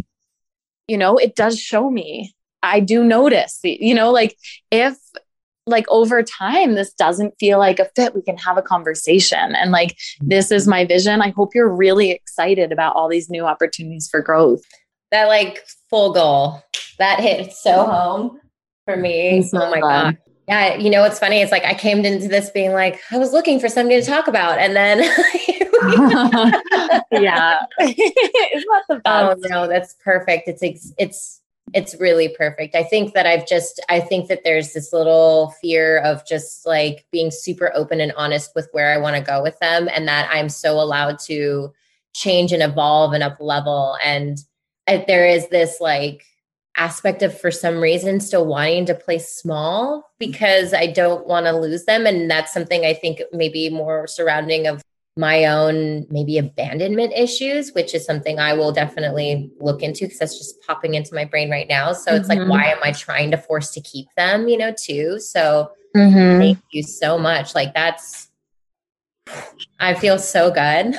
you 0.87 0.97
know 0.97 1.17
it 1.17 1.35
does 1.35 1.59
show 1.59 1.89
me 1.89 2.31
I 2.63 2.79
do 2.79 3.03
notice, 3.03 3.59
you 3.63 3.95
know, 3.95 4.11
like 4.11 4.37
if 4.69 4.97
like 5.67 5.85
over 5.89 6.23
time 6.23 6.75
this 6.75 6.93
doesn't 6.93 7.33
feel 7.39 7.59
like 7.59 7.79
a 7.79 7.89
fit. 7.95 8.15
We 8.15 8.21
can 8.21 8.37
have 8.37 8.57
a 8.57 8.61
conversation. 8.61 9.55
And 9.55 9.71
like 9.71 9.91
mm-hmm. 9.91 10.29
this 10.29 10.51
is 10.51 10.67
my 10.67 10.85
vision. 10.85 11.21
I 11.21 11.29
hope 11.29 11.53
you're 11.53 11.73
really 11.73 12.11
excited 12.11 12.71
about 12.71 12.95
all 12.95 13.07
these 13.07 13.29
new 13.29 13.45
opportunities 13.45 14.07
for 14.09 14.21
growth. 14.21 14.63
That 15.11 15.25
like 15.25 15.63
full 15.89 16.13
goal. 16.13 16.61
That 16.97 17.19
hit 17.19 17.53
so 17.53 17.85
home 17.85 18.39
for 18.85 18.97
me. 18.97 19.47
Oh 19.53 19.71
my 19.71 19.79
god. 19.79 20.17
Yeah 20.47 20.75
you 20.75 20.89
know 20.89 21.01
what's 21.01 21.19
funny? 21.19 21.41
It's 21.41 21.51
like 21.51 21.65
i 21.65 21.73
came 21.73 22.03
into 22.03 22.27
this 22.27 22.49
being 22.49 22.73
like 22.73 22.99
i 23.11 23.17
was 23.17 23.31
looking 23.31 23.59
for 23.59 23.69
something 23.69 23.99
to 23.99 24.05
talk 24.05 24.27
about. 24.27 24.59
And 24.59 24.75
then 24.75 24.99
yeah. 27.11 27.63
It's 27.79 28.65
not 28.67 28.83
the 28.89 29.01
oh, 29.05 29.35
best. 29.35 29.45
oh 29.45 29.47
no 29.49 29.67
that's 29.67 29.95
perfect. 30.03 30.47
It's 30.47 30.93
it's 30.97 31.40
it's 31.73 31.99
really 31.99 32.29
perfect. 32.29 32.75
I 32.75 32.83
think 32.83 33.13
that 33.13 33.25
I've 33.25 33.47
just, 33.47 33.83
I 33.89 33.99
think 33.99 34.27
that 34.27 34.43
there's 34.43 34.73
this 34.73 34.91
little 34.91 35.51
fear 35.61 35.99
of 35.99 36.25
just 36.25 36.65
like 36.65 37.05
being 37.11 37.31
super 37.31 37.71
open 37.73 38.01
and 38.01 38.13
honest 38.17 38.51
with 38.55 38.67
where 38.71 38.93
I 38.93 38.97
want 38.97 39.15
to 39.15 39.21
go 39.21 39.41
with 39.41 39.57
them 39.59 39.87
and 39.93 40.07
that 40.07 40.29
I'm 40.31 40.49
so 40.49 40.73
allowed 40.79 41.19
to 41.27 41.71
change 42.13 42.51
and 42.51 42.61
evolve 42.61 43.13
and 43.13 43.23
up 43.23 43.37
level. 43.39 43.97
And 44.03 44.37
I, 44.87 45.05
there 45.07 45.25
is 45.25 45.47
this 45.47 45.79
like 45.79 46.25
aspect 46.75 47.21
of, 47.21 47.39
for 47.39 47.51
some 47.51 47.79
reason, 47.79 48.19
still 48.19 48.45
wanting 48.45 48.85
to 48.87 48.95
play 48.95 49.19
small 49.19 50.11
because 50.19 50.73
I 50.73 50.87
don't 50.87 51.25
want 51.27 51.45
to 51.45 51.57
lose 51.57 51.85
them. 51.85 52.05
And 52.05 52.29
that's 52.29 52.53
something 52.53 52.85
I 52.85 52.93
think 52.93 53.21
maybe 53.31 53.69
more 53.69 54.07
surrounding 54.07 54.67
of 54.67 54.81
my 55.21 55.45
own 55.45 56.05
maybe 56.09 56.37
abandonment 56.37 57.13
issues, 57.15 57.71
which 57.73 57.93
is 57.95 58.03
something 58.03 58.39
I 58.39 58.53
will 58.53 58.71
definitely 58.73 59.51
look 59.59 59.83
into 59.83 60.03
because 60.05 60.19
that's 60.19 60.37
just 60.37 60.59
popping 60.67 60.95
into 60.95 61.15
my 61.15 61.23
brain 61.23 61.49
right 61.49 61.69
now. 61.69 61.93
So 61.93 62.11
mm-hmm. 62.11 62.19
it's 62.19 62.27
like, 62.27 62.39
mm-hmm. 62.39 62.49
why 62.49 62.65
am 62.65 62.79
I 62.83 62.91
trying 62.91 63.31
to 63.31 63.37
force 63.37 63.71
to 63.71 63.81
keep 63.81 64.07
them, 64.17 64.49
you 64.49 64.57
know, 64.57 64.73
too? 64.77 65.19
So 65.19 65.71
mm-hmm. 65.95 66.39
thank 66.39 66.57
you 66.71 66.83
so 66.83 67.17
much. 67.17 67.55
Like 67.55 67.73
that's, 67.73 68.29
I 69.79 69.93
feel 69.93 70.17
so 70.17 70.49
good. 70.51 70.95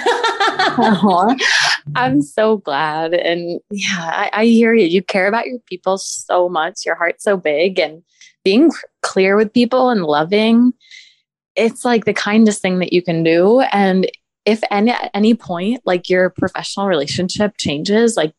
I'm 1.96 2.22
so 2.22 2.58
glad. 2.58 3.12
And 3.12 3.60
yeah, 3.70 3.98
I, 3.98 4.30
I 4.32 4.44
hear 4.46 4.72
you. 4.72 4.86
You 4.86 5.02
care 5.02 5.26
about 5.26 5.46
your 5.46 5.58
people 5.66 5.98
so 5.98 6.48
much. 6.48 6.86
Your 6.86 6.94
heart's 6.94 7.24
so 7.24 7.36
big 7.36 7.80
and 7.80 8.02
being 8.44 8.70
clear 9.02 9.36
with 9.36 9.52
people 9.52 9.90
and 9.90 10.04
loving 10.04 10.72
it's 11.56 11.84
like 11.84 12.04
the 12.04 12.14
kindest 12.14 12.62
thing 12.62 12.78
that 12.78 12.92
you 12.92 13.02
can 13.02 13.22
do. 13.22 13.60
And 13.60 14.10
if 14.44 14.60
any, 14.70 14.90
at 14.90 15.10
any 15.14 15.34
point, 15.34 15.82
like 15.84 16.08
your 16.08 16.30
professional 16.30 16.86
relationship 16.86 17.56
changes, 17.58 18.16
like 18.16 18.34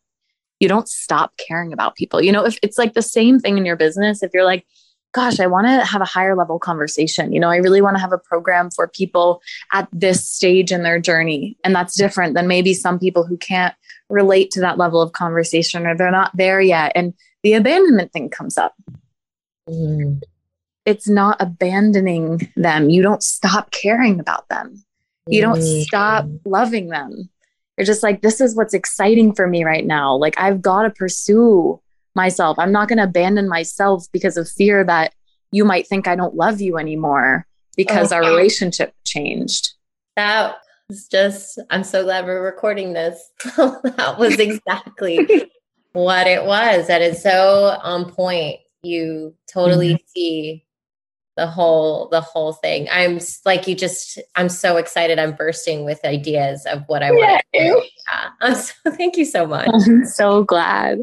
you 0.60 0.68
don't 0.68 0.88
stop 0.88 1.32
caring 1.36 1.72
about 1.72 1.94
people. 1.94 2.22
You 2.22 2.32
know, 2.32 2.44
if 2.44 2.58
it's 2.62 2.78
like 2.78 2.94
the 2.94 3.02
same 3.02 3.38
thing 3.38 3.58
in 3.58 3.64
your 3.64 3.76
business, 3.76 4.22
if 4.22 4.32
you're 4.34 4.44
like, 4.44 4.66
gosh, 5.12 5.38
I 5.38 5.46
want 5.46 5.66
to 5.68 5.84
have 5.84 6.02
a 6.02 6.06
higher 6.06 6.34
level 6.34 6.58
conversation. 6.58 7.32
You 7.32 7.38
know, 7.38 7.48
I 7.48 7.56
really 7.56 7.80
want 7.80 7.96
to 7.96 8.00
have 8.00 8.12
a 8.12 8.18
program 8.18 8.70
for 8.70 8.88
people 8.88 9.40
at 9.72 9.88
this 9.92 10.28
stage 10.28 10.72
in 10.72 10.82
their 10.82 10.98
journey. 10.98 11.56
And 11.64 11.74
that's 11.74 11.96
different 11.96 12.34
than 12.34 12.48
maybe 12.48 12.74
some 12.74 12.98
people 12.98 13.24
who 13.24 13.36
can't 13.36 13.74
relate 14.10 14.50
to 14.52 14.60
that 14.60 14.76
level 14.76 15.00
of 15.00 15.12
conversation 15.12 15.86
or 15.86 15.96
they're 15.96 16.10
not 16.10 16.36
there 16.36 16.60
yet. 16.60 16.92
And 16.96 17.14
the 17.44 17.54
abandonment 17.54 18.12
thing 18.12 18.28
comes 18.28 18.58
up. 18.58 18.74
Mm 19.70 20.20
it's 20.84 21.08
not 21.08 21.36
abandoning 21.40 22.52
them. 22.56 22.90
You 22.90 23.02
don't 23.02 23.22
stop 23.22 23.70
caring 23.70 24.20
about 24.20 24.48
them. 24.48 24.84
You 25.26 25.40
don't 25.40 25.58
mm-hmm. 25.58 25.82
stop 25.82 26.26
loving 26.44 26.88
them. 26.88 27.30
You're 27.78 27.86
just 27.86 28.02
like, 28.02 28.22
this 28.22 28.40
is 28.40 28.54
what's 28.54 28.74
exciting 28.74 29.34
for 29.34 29.46
me 29.46 29.64
right 29.64 29.84
now. 29.84 30.14
Like, 30.16 30.34
I've 30.38 30.60
got 30.60 30.82
to 30.82 30.90
pursue 30.90 31.80
myself. 32.14 32.58
I'm 32.58 32.72
not 32.72 32.88
going 32.88 32.98
to 32.98 33.04
abandon 33.04 33.48
myself 33.48 34.06
because 34.12 34.36
of 34.36 34.48
fear 34.48 34.84
that 34.84 35.14
you 35.50 35.64
might 35.64 35.86
think 35.86 36.06
I 36.06 36.14
don't 36.16 36.34
love 36.34 36.60
you 36.60 36.78
anymore 36.78 37.46
because 37.76 38.12
okay. 38.12 38.16
our 38.16 38.30
relationship 38.30 38.94
changed. 39.04 39.72
That 40.16 40.56
was 40.88 41.08
just, 41.08 41.58
I'm 41.70 41.84
so 41.84 42.04
glad 42.04 42.26
we're 42.26 42.44
recording 42.44 42.92
this. 42.92 43.30
that 43.56 44.16
was 44.18 44.38
exactly 44.38 45.50
what 45.92 46.26
it 46.26 46.44
was. 46.44 46.86
That 46.86 47.02
is 47.02 47.22
so 47.22 47.78
on 47.82 48.10
point. 48.10 48.60
You 48.82 49.34
totally 49.52 49.94
mm-hmm. 49.94 50.06
see 50.14 50.63
the 51.36 51.46
whole 51.46 52.08
the 52.08 52.20
whole 52.20 52.52
thing. 52.52 52.88
I'm 52.90 53.18
like 53.44 53.66
you 53.66 53.74
just 53.74 54.18
i'm 54.36 54.48
so 54.48 54.76
excited. 54.76 55.18
I'm 55.18 55.32
bursting 55.32 55.84
with 55.84 56.04
ideas 56.04 56.66
of 56.66 56.82
what 56.86 57.02
i 57.02 57.10
want 57.10 57.42
to 57.52 57.58
do. 57.58 57.82
yeah. 58.08 58.30
I'm 58.40 58.54
so, 58.54 58.72
thank 58.90 59.16
you 59.16 59.24
so 59.24 59.46
much. 59.46 59.68
I'm 59.72 60.04
so 60.06 60.44
glad. 60.44 61.00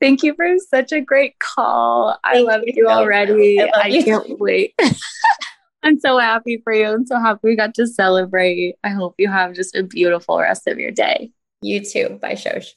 Thank 0.00 0.22
you 0.22 0.34
for 0.34 0.46
such 0.70 0.92
a 0.92 1.00
great 1.00 1.38
call. 1.38 2.18
I 2.24 2.40
love 2.40 2.62
you, 2.66 2.74
you 2.76 2.88
already. 2.88 3.60
I, 3.60 3.70
I 3.74 3.86
you. 3.88 4.04
can't 4.04 4.38
wait. 4.38 4.74
I'm 5.84 5.98
so 5.98 6.16
happy 6.18 6.60
for 6.62 6.72
you. 6.72 6.86
I'm 6.86 7.06
so 7.06 7.18
happy 7.18 7.40
we 7.42 7.56
got 7.56 7.74
to 7.74 7.88
celebrate. 7.88 8.76
I 8.84 8.90
hope 8.90 9.16
you 9.18 9.28
have 9.28 9.54
just 9.54 9.74
a 9.74 9.82
beautiful 9.82 10.38
rest 10.38 10.68
of 10.68 10.78
your 10.78 10.92
day. 10.92 11.32
You 11.60 11.84
too. 11.84 12.18
Bye 12.20 12.34
shosh 12.34 12.68